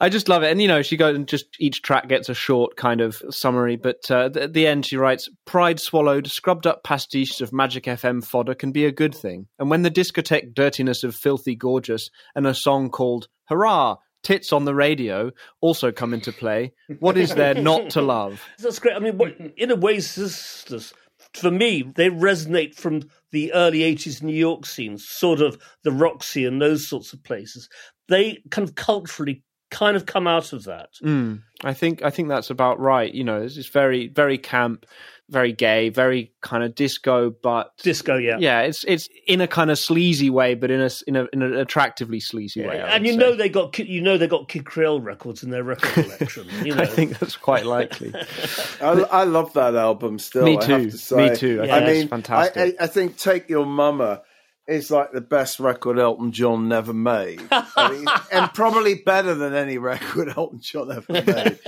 I 0.00 0.08
just 0.08 0.26
love 0.26 0.42
it. 0.42 0.50
And, 0.50 0.62
you 0.62 0.68
know, 0.68 0.80
she 0.80 0.96
goes 0.96 1.14
and 1.14 1.28
just 1.28 1.44
each 1.60 1.82
track 1.82 2.08
gets 2.08 2.30
a 2.30 2.34
short 2.34 2.76
kind 2.76 3.02
of 3.02 3.22
summary. 3.28 3.76
But 3.76 4.10
uh, 4.10 4.30
at 4.34 4.54
the 4.54 4.66
end, 4.66 4.86
she 4.86 4.96
writes 4.96 5.28
Pride 5.44 5.80
swallowed, 5.80 6.28
scrubbed 6.28 6.66
up 6.66 6.82
pastiches 6.82 7.42
of 7.42 7.52
Magic 7.52 7.84
FM 7.84 8.24
fodder 8.24 8.54
can 8.54 8.72
be 8.72 8.86
a 8.86 8.92
good 8.92 9.14
thing. 9.14 9.48
And 9.58 9.68
when 9.68 9.82
the 9.82 9.90
discotheque 9.90 10.54
dirtiness 10.54 11.04
of 11.04 11.14
Filthy 11.14 11.54
Gorgeous 11.54 12.08
and 12.34 12.46
a 12.46 12.54
song 12.54 12.88
called 12.88 13.28
Hurrah! 13.50 13.96
Tits 14.22 14.52
on 14.52 14.64
the 14.64 14.74
radio 14.74 15.30
also 15.60 15.92
come 15.92 16.12
into 16.12 16.32
play. 16.32 16.72
What 16.98 17.16
is 17.16 17.34
there 17.34 17.54
not 17.54 17.90
to 17.90 18.02
love? 18.02 18.42
That's 18.58 18.78
great. 18.78 18.96
I 18.96 18.98
mean, 18.98 19.16
what, 19.16 19.36
in 19.56 19.70
a 19.70 19.76
way, 19.76 20.00
Sisters, 20.00 20.92
for 21.34 21.50
me, 21.50 21.82
they 21.94 22.10
resonate 22.10 22.74
from 22.74 23.02
the 23.30 23.52
early 23.52 23.80
80s 23.80 24.22
New 24.22 24.34
York 24.34 24.66
scenes, 24.66 25.08
sort 25.08 25.40
of 25.40 25.60
the 25.84 25.92
Roxy 25.92 26.44
and 26.44 26.60
those 26.60 26.86
sorts 26.86 27.12
of 27.12 27.22
places. 27.22 27.68
They 28.08 28.42
kind 28.50 28.66
of 28.66 28.74
culturally 28.74 29.42
kind 29.70 29.96
of 29.96 30.06
come 30.06 30.26
out 30.26 30.52
of 30.52 30.64
that. 30.64 30.90
Mm, 31.02 31.42
I 31.62 31.74
think 31.74 32.02
I 32.02 32.10
think 32.10 32.28
that's 32.28 32.50
about 32.50 32.80
right. 32.80 33.12
You 33.12 33.24
know, 33.24 33.42
it's, 33.42 33.56
it's 33.56 33.68
very 33.68 34.08
very 34.08 34.38
camp, 34.38 34.86
very 35.30 35.52
gay, 35.52 35.90
very 35.90 36.32
kind 36.40 36.64
of 36.64 36.74
disco, 36.74 37.30
but 37.30 37.76
disco. 37.78 38.16
Yeah, 38.16 38.38
yeah. 38.38 38.60
It's 38.62 38.84
it's 38.84 39.08
in 39.26 39.40
a 39.40 39.46
kind 39.46 39.70
of 39.70 39.78
sleazy 39.78 40.30
way, 40.30 40.54
but 40.54 40.70
in 40.70 40.80
a 40.80 40.90
in 41.06 41.16
a 41.16 41.26
in 41.32 41.42
an 41.42 41.54
attractively 41.54 42.20
sleazy 42.20 42.66
way. 42.66 42.80
I 42.80 42.96
and 42.96 43.06
you 43.06 43.12
say. 43.12 43.18
know 43.18 43.34
they 43.34 43.48
got 43.48 43.72
Kid- 43.72 43.88
you 43.88 44.00
know 44.00 44.16
they 44.16 44.26
got 44.26 44.48
Kid 44.48 44.64
Creole 44.64 45.00
records 45.00 45.42
in 45.42 45.50
their 45.50 45.64
record 45.64 46.04
collection. 46.04 46.48
You 46.64 46.74
know. 46.74 46.82
I 46.82 46.86
think 46.86 47.18
that's 47.18 47.36
quite 47.36 47.66
likely. 47.66 48.14
I, 48.80 48.92
I 49.10 49.24
love 49.24 49.52
that 49.54 49.74
album 49.74 50.18
still. 50.18 50.44
Me 50.44 50.58
I 50.58 50.64
have 50.64 50.82
too. 50.82 50.90
to 50.90 50.98
say. 50.98 51.28
Me 51.28 51.36
too. 51.36 51.60
I 51.62 51.64
I, 51.64 51.68
think 51.68 51.88
it's 51.88 51.98
mean, 51.98 52.08
fantastic. 52.08 52.56
I, 52.56 52.82
I, 52.82 52.84
I 52.84 52.86
think 52.86 53.16
"Take 53.16 53.48
Your 53.48 53.66
Mama" 53.66 54.22
is 54.68 54.90
like 54.90 55.12
the 55.12 55.20
best 55.20 55.58
record 55.58 55.98
Elton 55.98 56.30
John 56.30 56.68
never 56.68 56.92
made, 56.92 57.42
I 57.50 57.90
mean, 57.90 58.06
and 58.30 58.52
probably 58.52 58.96
better 58.96 59.34
than 59.34 59.54
any 59.54 59.78
record 59.78 60.32
Elton 60.36 60.60
John 60.60 60.92
ever 60.92 61.12
made. 61.12 61.58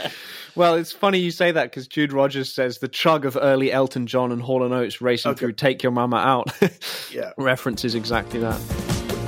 Well, 0.57 0.75
it's 0.75 0.93
funny 0.93 1.19
you 1.19 1.31
say 1.31 1.53
that 1.53 1.65
because 1.71 1.87
Jude 1.87 2.13
Rogers 2.13 2.53
says 2.53 2.79
the 2.79 2.89
chug 2.89 3.25
of 3.25 3.39
early 3.41 3.73
Elton 3.73 4.07
John 4.07 4.33
and 4.33 4.43
Hall 4.43 4.65
and 4.65 4.75
Oates 4.75 5.01
racing 5.01 5.31
Okay. 5.33 5.39
through 5.39 5.53
"Take 5.53 5.83
Your 5.83 5.93
Mama 5.93 6.17
Out" 6.17 6.51
Yeah. 7.13 7.31
references 7.37 7.95
exactly 7.95 8.41
that. 8.41 8.61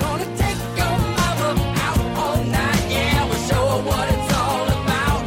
Gonna 0.01 0.25
take 0.37 0.57
your 0.77 0.99
mama 0.99 1.75
out 1.77 1.99
all 2.19 2.45
night, 2.45 2.91
yeah, 2.91 3.25
we'll 3.25 3.35
show 3.49 3.67
her 3.69 3.83
what 3.87 4.09
it's 4.13 4.35
all 4.35 4.67
about. 4.67 5.23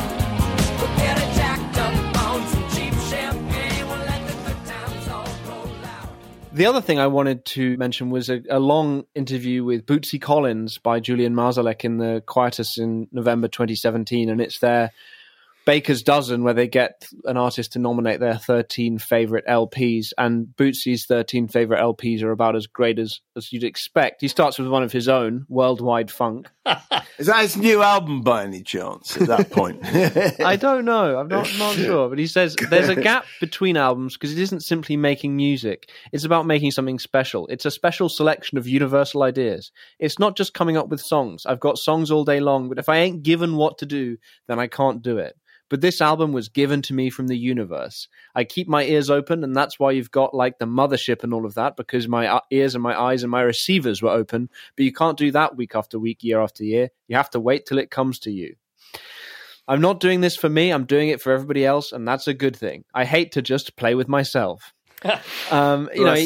We'll 0.80 0.98
get 0.98 1.18
her 1.20 1.36
jacked 1.36 1.78
up 1.78 2.24
on 2.24 2.48
some 2.48 2.70
cheap 2.70 2.94
champagne, 3.10 3.88
we'll 3.88 3.98
let 3.98 4.28
the 4.28 4.34
good 4.44 4.66
times 4.66 5.08
all 5.08 5.28
roll 5.50 5.86
out. 5.86 6.10
The 6.54 6.66
other 6.66 6.82
thing 6.82 7.00
I 7.00 7.08
wanted 7.08 7.46
to 7.46 7.78
mention 7.78 8.10
was 8.10 8.30
a, 8.30 8.42
a 8.50 8.60
long 8.60 9.06
interview 9.16 9.64
with 9.64 9.86
Bootsy 9.86 10.22
Collins 10.22 10.78
by 10.78 11.00
Julian 11.00 11.34
Marszalek 11.36 11.84
in 11.86 11.98
the 11.98 12.22
Quietus 12.26 12.78
in 12.78 13.08
November 13.12 13.48
2017, 13.48 14.30
and 14.30 14.42
it's 14.42 14.60
their 14.60 14.92
Baker's 15.66 16.04
Dozen, 16.04 16.44
where 16.44 16.54
they 16.54 16.68
get 16.68 17.08
an 17.24 17.38
artist 17.38 17.74
to 17.74 17.80
nominate 17.80 18.20
their 18.20 18.38
13 18.38 19.00
favorite 19.00 19.46
LPs, 19.48 20.14
and 20.18 20.48
Bootsy's 20.56 21.06
13 21.08 21.48
favorite 21.48 21.82
LPs 21.82 22.22
are 22.22 22.32
about 22.32 22.56
as 22.56 22.68
great 22.68 23.00
as, 23.00 23.20
as 23.36 23.52
you'd 23.52 23.64
expect. 23.64 24.22
He 24.22 24.28
starts 24.28 24.60
with 24.60 24.68
one 24.68 24.84
of 24.84 24.92
his 24.92 25.08
own, 25.08 25.46
Worldwide 25.50 26.12
Funk. 26.12 26.50
Is 27.18 27.28
that 27.28 27.42
his 27.42 27.58
new 27.58 27.82
album 27.82 28.22
by 28.22 28.44
any 28.44 28.62
chance? 28.62 29.18
At 29.18 29.28
that 29.28 29.50
point, 29.52 29.80
I 30.46 30.56
don't 30.56 30.86
know. 30.86 31.18
I'm 31.18 31.28
not, 31.28 31.50
not 31.58 31.76
sure. 31.76 32.10
But 32.10 32.20
he 32.20 32.28
says 32.28 32.56
there's 32.70 32.90
a 32.90 32.96
gap 32.96 33.26
between 33.40 33.78
albums 33.78 34.14
because 34.14 34.32
it 34.32 34.40
isn't 34.40 34.62
simply 34.62 34.98
making 34.98 35.36
music. 35.36 35.90
It's 36.12 36.26
about 36.26 36.46
making 36.46 36.72
something 36.72 37.00
special. 37.00 37.48
It's 37.48 37.66
a 37.66 37.72
special 37.72 38.10
selection 38.10 38.58
of 38.58 38.68
universal 38.68 39.24
ideas. 39.24 39.72
It's 40.00 40.20
not 40.20 40.36
just 40.36 40.54
coming 40.54 40.78
up 40.78 40.90
with 40.90 41.02
songs. 41.02 41.46
I've 41.46 41.60
got 41.60 41.78
songs 41.78 42.12
all 42.12 42.26
day 42.26 42.40
long, 42.40 42.70
but 42.70 42.80
if 42.80 42.90
I 42.90 42.98
ain't 42.98 43.24
given 43.24 43.56
what 43.56 43.78
to 43.80 43.86
do, 43.86 44.18
then 44.48 44.60
I 44.60 44.68
can't 44.68 45.02
do 45.02 45.18
it. 45.18 45.36
But 45.76 45.82
this 45.82 46.00
album 46.00 46.32
was 46.32 46.48
given 46.48 46.82
to 46.84 46.94
me 46.94 47.10
from 47.10 47.28
the 47.28 47.38
universe. 47.38 48.08
I 48.34 48.46
keep 48.46 48.70
my 48.70 48.86
ears 48.86 49.10
open, 49.10 49.44
and 49.44 49.54
that's 49.54 49.78
why 49.78 49.92
you've 49.92 50.10
got 50.10 50.34
like 50.34 50.58
the 50.58 50.66
mothership 50.66 51.22
and 51.22 51.34
all 51.34 51.46
of 51.46 51.56
that, 51.56 51.76
because 51.76 52.08
my 52.08 52.28
uh, 52.28 52.40
ears 52.50 52.76
and 52.76 52.82
my 52.82 52.98
eyes 52.98 53.24
and 53.24 53.30
my 53.30 53.42
receivers 53.42 54.02
were 54.02 54.10
open. 54.10 54.50
But 54.78 54.86
you 54.86 54.94
can't 54.94 55.18
do 55.18 55.32
that 55.32 55.58
week 55.58 55.76
after 55.76 56.00
week, 56.00 56.24
year 56.24 56.40
after 56.40 56.64
year. 56.64 56.92
You 57.10 57.18
have 57.18 57.30
to 57.32 57.42
wait 57.42 57.66
till 57.66 57.78
it 57.78 57.92
comes 57.92 58.20
to 58.20 58.32
you. 58.32 58.56
I'm 59.68 59.82
not 59.82 60.00
doing 60.00 60.22
this 60.22 60.38
for 60.38 60.48
me. 60.48 60.72
I'm 60.72 60.86
doing 60.86 61.10
it 61.10 61.22
for 61.22 61.34
everybody 61.34 61.66
else, 61.66 61.92
and 61.92 62.08
that's 62.08 62.30
a 62.30 62.34
good 62.34 62.56
thing. 62.56 62.86
I 62.94 63.04
hate 63.04 63.34
to 63.34 63.42
just 63.42 63.76
play 63.76 63.96
with 63.96 64.08
myself. 64.08 64.74
um, 65.52 65.90
you 65.94 66.06
know, 66.06 66.26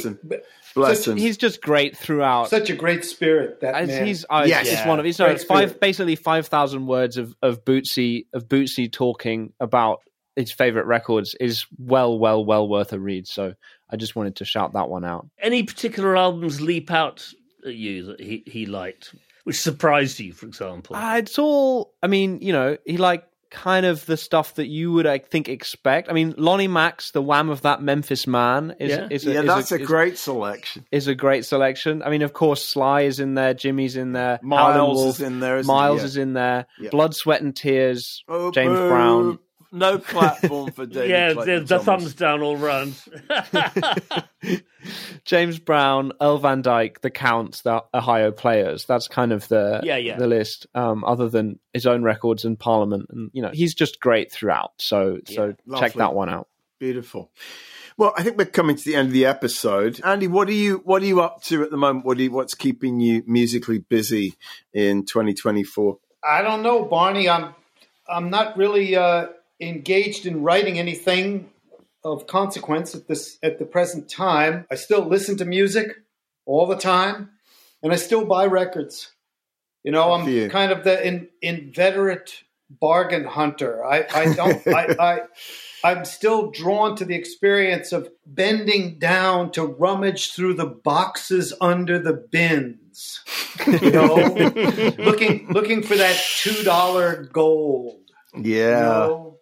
bless 0.80 1.06
he- 1.06 1.12
him. 1.12 1.18
He's 1.18 1.38
just 1.38 1.62
great 1.62 1.96
throughout. 1.98 2.50
Such 2.50 2.70
a 2.70 2.76
great 2.76 3.06
spirit, 3.06 3.62
that 3.62 3.76
As 3.76 3.88
man. 3.90 4.06
he's 4.08 4.26
uh, 4.30 4.46
Yes. 4.48 4.68
it's 4.68 4.86
one 4.86 5.00
of 5.00 5.06
he's 5.06 5.20
no, 5.20 5.28
it's 5.28 5.44
five 5.44 5.80
basically 5.80 6.16
five 6.16 6.48
thousand 6.48 6.88
words 6.88 7.18
of 7.18 7.34
of 7.42 7.64
Bootsy 7.66 8.26
of 8.34 8.48
Bootsy 8.48 8.92
talking 8.92 9.54
about 9.60 10.00
his 10.36 10.52
favorite 10.52 10.86
records 10.86 11.36
is 11.40 11.66
well 11.78 12.18
well 12.18 12.44
well 12.46 12.68
worth 12.68 12.94
a 12.94 13.00
read. 13.00 13.28
So 13.28 13.54
I 13.90 13.96
just 13.98 14.16
wanted 14.16 14.38
to 14.38 14.46
shout 14.46 14.74
that 14.74 14.90
one 14.90 15.04
out. 15.06 15.28
Any 15.42 15.64
particular 15.64 16.16
albums 16.16 16.62
leap 16.62 16.92
out 16.92 17.28
at 17.66 17.74
you 17.76 18.06
that 18.06 18.22
he, 18.22 18.44
he 18.46 18.66
liked, 18.66 19.14
which 19.44 19.60
surprised 19.60 20.20
you, 20.20 20.32
for 20.32 20.46
example? 20.46 20.96
Uh, 20.96 21.18
it's 21.18 21.38
all. 21.38 21.94
I 22.02 22.08
mean, 22.08 22.40
you 22.42 22.54
know, 22.54 22.78
he 22.86 22.98
like 22.98 23.26
kind 23.52 23.86
of 23.86 24.06
the 24.06 24.16
stuff 24.18 24.56
that 24.56 24.68
you 24.68 24.92
would 24.92 25.08
I 25.08 25.18
think 25.18 25.50
expect. 25.50 26.10
I 26.10 26.14
mean, 26.14 26.34
Lonnie 26.38 26.68
Mack, 26.68 27.02
the 27.14 27.22
wham 27.22 27.50
of 27.50 27.62
that 27.64 27.82
Memphis 27.82 28.28
man, 28.28 28.76
is 28.80 28.92
Yeah. 28.92 29.08
is 29.10 29.26
a, 29.26 29.34
yeah, 29.34 29.40
is 29.42 29.46
that's 29.48 29.72
a, 29.72 29.80
is- 29.82 29.88
great 29.88 30.18
selection. 30.18 30.86
is 30.92 31.08
a 31.08 31.16
great 31.16 31.46
selection. 31.46 32.04
I 32.04 32.10
mean, 32.10 32.22
of 32.22 32.34
course, 32.34 32.64
Sly 32.66 33.02
is 33.02 33.20
in 33.20 33.34
there, 33.36 33.54
Jimmy's 33.54 33.96
in 33.96 34.12
there, 34.14 34.40
Miles 34.44 34.96
Wolf, 34.98 35.16
is 35.16 35.22
in 35.22 35.40
there. 35.40 35.58
isn't 35.58 35.72
he? 35.72 35.76
Miles 35.76 36.00
Yeah. 36.02 36.06
is 36.06 36.18
in 36.18 36.34
there, 36.34 36.66
Yeah. 36.80 36.90
Blood, 36.92 37.16
Sweat 37.16 37.42
and 37.42 37.56
Tears, 37.56 38.24
Oh, 38.28 38.52
James 38.52 38.78
boo. 38.78 38.88
Brown. 38.90 39.40
No 39.72 39.98
platform 40.00 40.72
for 40.72 40.86
David. 40.88 41.10
yeah, 41.10 41.28
the, 41.30 41.34
Clayton 41.36 41.66
the 41.66 41.78
Thomas. 41.78 41.86
thumbs 41.86 42.14
down 42.16 42.42
all 42.42 42.58
round. 42.58 42.96
James 45.26 45.60
Brown, 45.60 46.14
Earl 46.22 46.38
Van 46.40 46.62
Dyke, 46.62 47.02
the 47.02 47.10
Counts, 47.10 47.62
the 47.62 47.84
Ohio 47.94 48.32
Players. 48.32 48.86
That's 48.86 49.08
kind 49.08 49.32
of 49.32 49.48
the 49.48 49.82
Yeah, 49.84 49.98
yeah. 49.98 50.18
the 50.18 50.28
list. 50.28 50.68
Um, 50.74 51.04
other 51.04 51.30
than 51.30 51.60
his 51.74 51.86
own 51.86 52.04
records 52.04 52.46
and 52.46 52.58
Parliament, 52.58 53.08
and 53.10 53.30
you 53.34 53.42
know, 53.42 53.52
he's 53.54 53.74
just 53.76 54.00
great 54.00 54.32
throughout. 54.32 54.72
So 54.78 55.20
so 55.26 55.54
Yeah, 55.66 55.80
check 55.80 55.94
that 55.94 56.14
one 56.14 56.30
out. 56.30 56.48
Beautiful. 56.80 57.30
Well, 57.98 58.14
I 58.18 58.24
think 58.24 58.38
we're 58.38 58.46
coming 58.46 58.78
to 58.78 58.84
the 58.86 58.96
end 58.96 59.08
of 59.08 59.14
the 59.14 59.26
episode. 59.26 60.00
Andy, 60.06 60.28
what 60.28 60.48
are 60.48 60.54
you 60.54 60.78
what 60.86 61.04
are 61.04 61.06
you 61.06 61.22
up 61.22 61.44
to 61.44 61.62
at 61.64 61.70
the 61.72 61.78
moment? 61.78 62.06
What 62.06 62.18
are 62.18 62.22
you, 62.22 62.32
what's 62.32 62.54
keeping 62.56 63.02
you 63.02 63.24
musically 63.28 63.80
busy 63.80 64.36
in 64.74 65.06
2024? 65.06 65.98
I 66.24 66.42
don't 66.42 66.64
know, 66.64 66.86
Barney. 66.86 67.28
I'm 67.30 67.54
I'm 68.08 68.30
not 68.30 68.56
really 68.58 68.96
uh, 68.96 69.28
engaged 69.60 70.26
in 70.26 70.44
writing 70.44 70.80
anything 70.80 71.50
of 72.04 72.28
consequence 72.28 72.96
at 72.96 73.08
this 73.08 73.38
at 73.44 73.60
the 73.60 73.66
present 73.66 74.10
time. 74.10 74.66
I 74.72 74.76
still 74.76 75.06
listen 75.06 75.38
to 75.38 75.46
music 75.46 75.98
all 76.46 76.66
the 76.66 76.78
time, 76.78 77.30
and 77.84 77.92
I 77.92 77.98
still 77.98 78.26
buy 78.26 78.46
records. 78.46 79.12
You 79.84 79.92
know, 79.92 80.24
for 80.24 80.30
you. 80.30 80.46
I'm 80.46 80.50
kind 80.50 80.72
of 80.72 80.84
the 80.84 81.06
in, 81.06 81.30
inveterate 81.42 82.44
bargain 82.70 83.26
hunter. 83.26 83.84
I, 83.84 84.06
I 84.14 84.34
don't. 84.34 84.68
I, 84.68 84.96
I 85.00 85.20
I'm 85.84 86.04
still 86.06 86.52
drawn 86.52 86.96
to 86.98 87.06
the 87.06 87.16
experience 87.16 87.92
of 87.92 88.10
bending 88.26 89.00
down 89.00 89.52
to 89.52 89.64
rummage 89.64 90.34
through 90.34 90.56
the 90.56 90.66
boxes 90.66 91.54
under 91.62 92.00
the 92.00 92.14
bins. 92.14 93.22
You 93.66 93.92
know, 93.92 94.16
looking 94.98 95.48
looking 95.50 95.84
for 95.84 95.96
that 95.96 96.22
two 96.38 96.64
dollar 96.64 97.24
gold. 97.24 98.02
Yeah. 98.36 98.42
You 98.42 99.10
know, 99.10 99.39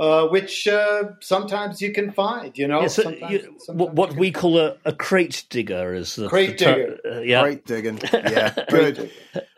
uh, 0.00 0.26
which 0.28 0.66
uh, 0.66 1.04
sometimes 1.20 1.80
you 1.82 1.92
can 1.92 2.10
find. 2.10 2.56
You 2.58 2.66
know, 2.66 2.80
Yeah, 2.80 2.86
so 2.88 3.02
sometimes, 3.02 3.32
you- 3.32 3.54
sometimes 3.58 3.68
what, 3.78 3.94
what 3.94 4.12
you 4.14 4.18
we 4.18 4.30
call 4.32 4.58
a, 4.58 4.76
a 4.84 4.92
crate 4.92 5.44
digger 5.50 5.94
is 5.94 6.16
the 6.16 6.28
Crate 6.28 6.58
the 6.58 6.64
ter- 6.64 6.74
digger. 6.74 7.16
uh, 7.18 7.20
yeah, 7.20 7.42
Great 7.42 7.66
digging. 7.66 8.00
Yeah, 8.12 8.54
good. 8.68 9.10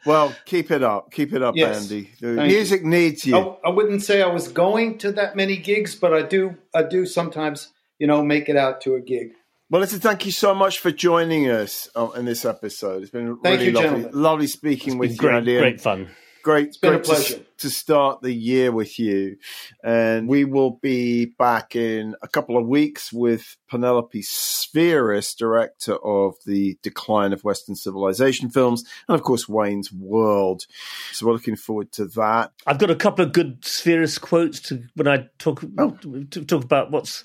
Well, 0.05 0.35
keep 0.45 0.71
it 0.73 0.83
up. 0.83 1.13
Keep 1.13 1.33
it 1.33 1.43
up, 1.43 1.55
Yes. 1.57 1.83
Andy. 1.85 2.11
The 2.21 2.35
Thank 2.35 2.53
music 2.53 2.85
needs 2.85 3.25
you. 3.25 3.37
I, 3.37 3.69
I 3.69 3.71
wouldn't 3.71 4.03
say 4.03 4.21
I 4.21 4.27
was 4.27 4.49
going 4.49 4.99
to 4.99 5.13
that 5.13 5.37
many 5.37 5.57
gigs, 5.57 5.95
but 5.95 6.13
I 6.13 6.23
do. 6.23 6.57
I 6.75 6.83
do 6.83 7.07
sometimes, 7.07 7.73
you 8.01 8.09
know, 8.09 8.23
make 8.23 8.49
it 8.49 8.57
out 8.57 8.81
to 8.83 8.97
a 8.97 9.01
gig. 9.01 9.29
Well, 9.71 9.81
listen, 9.81 10.01
thank 10.01 10.27
you 10.27 10.33
so 10.33 10.55
much 10.55 10.81
for 10.81 10.91
joining 10.91 11.49
us 11.49 11.89
uh, 11.95 12.09
in 12.11 12.25
this 12.27 12.45
episode. 12.45 13.03
It's 13.03 13.11
been 13.13 13.39
Thank 13.43 13.61
really 13.61 13.67
you, 13.67 13.73
lovely, 13.73 13.89
gentlemen. 14.03 14.23
lovely 14.23 14.47
speaking 14.49 14.95
It's 14.95 14.99
with 15.01 15.09
been 15.11 15.15
you, 15.15 15.19
great, 15.31 15.37
Andy. 15.39 15.59
great 15.59 15.81
fun. 15.81 16.09
Great, 16.43 16.81
been 16.81 16.95
a 16.95 16.97
great 16.97 17.05
to, 17.05 17.11
pleasure. 17.11 17.41
to 17.59 17.71
start 17.71 18.21
the 18.23 18.33
year 18.33 18.73
with 18.73 18.99
you. 18.99 19.37
And 19.85 20.27
we 20.29 20.45
will 20.45 20.73
be 20.83 21.27
back 21.27 21.77
in 21.77 22.17
a 22.23 22.29
couple 22.29 22.57
of 22.59 22.67
weeks 22.67 23.13
with 23.13 23.57
Penelope 23.71 24.23
Spheeris, 24.23 25.35
director 25.37 25.95
of 26.05 26.35
the 26.47 26.77
Decline 26.83 27.33
of 27.33 27.45
Western 27.45 27.75
Civilization 27.77 28.51
films, 28.51 28.85
and 29.09 29.15
of 29.15 29.23
course, 29.23 29.49
Wayne's 29.49 29.93
World. 29.93 30.67
So 31.13 31.27
we're 31.27 31.33
looking 31.33 31.57
forward 31.57 31.93
to 31.93 32.07
that. 32.07 32.53
I've 32.67 32.79
got 32.79 32.91
a 32.91 32.97
couple 32.97 33.25
of 33.25 33.33
good 33.33 33.63
Spheeris 33.63 34.21
quotes 34.21 34.61
to 34.63 34.83
when 34.95 35.09
I 35.09 35.27
talk 35.39 35.63
Oh. 35.79 35.91
to 36.31 36.45
talk 36.45 36.65
about 36.65 36.91
what's 36.91 37.25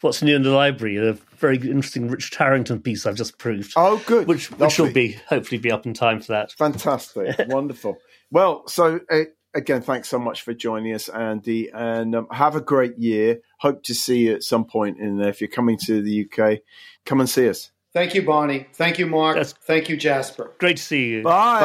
what's 0.00 0.22
new 0.22 0.36
in 0.36 0.42
the 0.42 0.50
library. 0.50 0.96
A 0.96 1.14
very 1.38 1.56
interesting 1.56 2.08
Richard 2.08 2.36
Harrington 2.38 2.80
piece 2.80 3.04
I've 3.06 3.16
just 3.16 3.38
proved, 3.38 3.72
Oh, 3.76 4.00
good. 4.06 4.28
which 4.28 4.50
which 4.52 4.78
will 4.78 4.92
be 4.92 5.12
hopefully 5.28 5.58
be 5.58 5.72
up 5.72 5.86
in 5.86 5.94
time 5.94 6.20
for 6.20 6.32
that. 6.32 6.52
Fantastic. 6.52 7.36
Wonderful. 7.48 7.98
Well, 8.30 8.66
so 8.68 9.00
uh, 9.10 9.22
again, 9.54 9.82
thanks 9.82 10.08
so 10.08 10.18
much 10.18 10.42
for 10.42 10.52
joining 10.54 10.94
us, 10.94 11.08
Andy, 11.08 11.70
and 11.72 12.14
um, 12.14 12.26
have 12.30 12.56
a 12.56 12.60
great 12.60 12.98
year. 12.98 13.40
Hope 13.60 13.82
to 13.84 13.94
see 13.94 14.26
you 14.26 14.34
at 14.34 14.42
some 14.42 14.64
point 14.64 14.98
in 14.98 15.18
there. 15.18 15.28
If 15.30 15.40
you're 15.40 15.48
coming 15.48 15.78
to 15.86 16.02
the 16.02 16.26
UK, 16.30 16.58
come 17.06 17.20
and 17.20 17.28
see 17.28 17.48
us. 17.48 17.70
Thank 17.94 18.14
you, 18.14 18.22
Bonnie. 18.22 18.66
Thank 18.74 18.98
you, 18.98 19.06
Mark. 19.06 19.36
That's- 19.36 19.54
Thank 19.62 19.88
you, 19.88 19.96
Jasper. 19.96 20.52
Great 20.58 20.76
to 20.76 20.82
see 20.82 21.06
you. 21.08 21.22
Bye. 21.22 21.60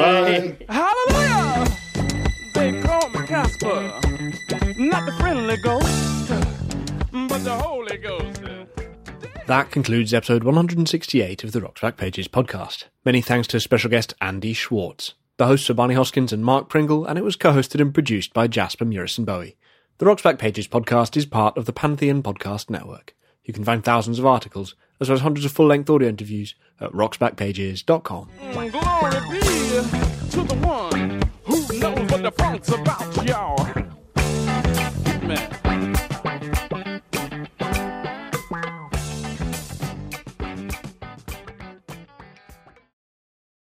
Bye. 0.00 0.56
Hallelujah! 0.68 1.76
They 2.54 2.82
call 2.82 3.08
me 3.10 3.26
Casper. 3.26 4.00
Not 4.76 5.06
the 5.06 5.14
friendly 5.18 5.56
ghost, 5.58 6.28
but 7.28 7.44
the 7.44 7.56
Holy 7.56 7.96
Ghost. 7.98 8.42
That 9.46 9.70
concludes 9.70 10.12
episode 10.12 10.42
168 10.44 11.44
of 11.44 11.52
the 11.52 11.60
Rock's 11.60 11.80
Backpages 11.80 12.28
podcast. 12.28 12.84
Many 13.04 13.22
thanks 13.22 13.46
to 13.48 13.60
special 13.60 13.88
guest 13.90 14.14
Andy 14.20 14.52
Schwartz. 14.52 15.14
The 15.38 15.46
hosts 15.46 15.70
are 15.70 15.74
Barney 15.74 15.94
Hoskyns 15.94 16.32
and 16.32 16.44
Mark 16.44 16.68
Pringle, 16.68 17.06
and 17.06 17.16
it 17.16 17.22
was 17.22 17.36
co-hosted 17.36 17.80
and 17.80 17.94
produced 17.94 18.34
by 18.34 18.48
Jasper 18.48 18.84
Murison 18.84 19.24
Bowie. 19.24 19.56
The 19.98 20.06
Rock's 20.06 20.22
Backpages 20.22 20.68
podcast 20.68 21.16
is 21.16 21.26
part 21.26 21.56
of 21.56 21.64
the 21.64 21.72
Pantheon 21.72 22.24
Podcast 22.24 22.68
Network. 22.68 23.14
You 23.44 23.54
can 23.54 23.62
find 23.64 23.84
thousands 23.84 24.18
of 24.18 24.26
articles, 24.26 24.74
as 25.00 25.08
well 25.08 25.14
as 25.14 25.20
hundreds 25.22 25.44
of 25.44 25.52
full-length 25.52 25.88
audio 25.90 26.08
interviews 26.08 26.56
at 26.80 26.90
rocksbackpages.com. 26.90 28.28
Mm, 28.40 28.72
Glory 28.72 29.30
be 29.30 29.40
to 30.30 30.42
the 30.42 30.54
one 30.66 31.22
who 31.44 31.78
knows 31.78 32.10
what 32.10 32.22
the 32.24 32.32
funk's 32.36 32.68
about, 32.70 33.24
y'all. 33.24 33.87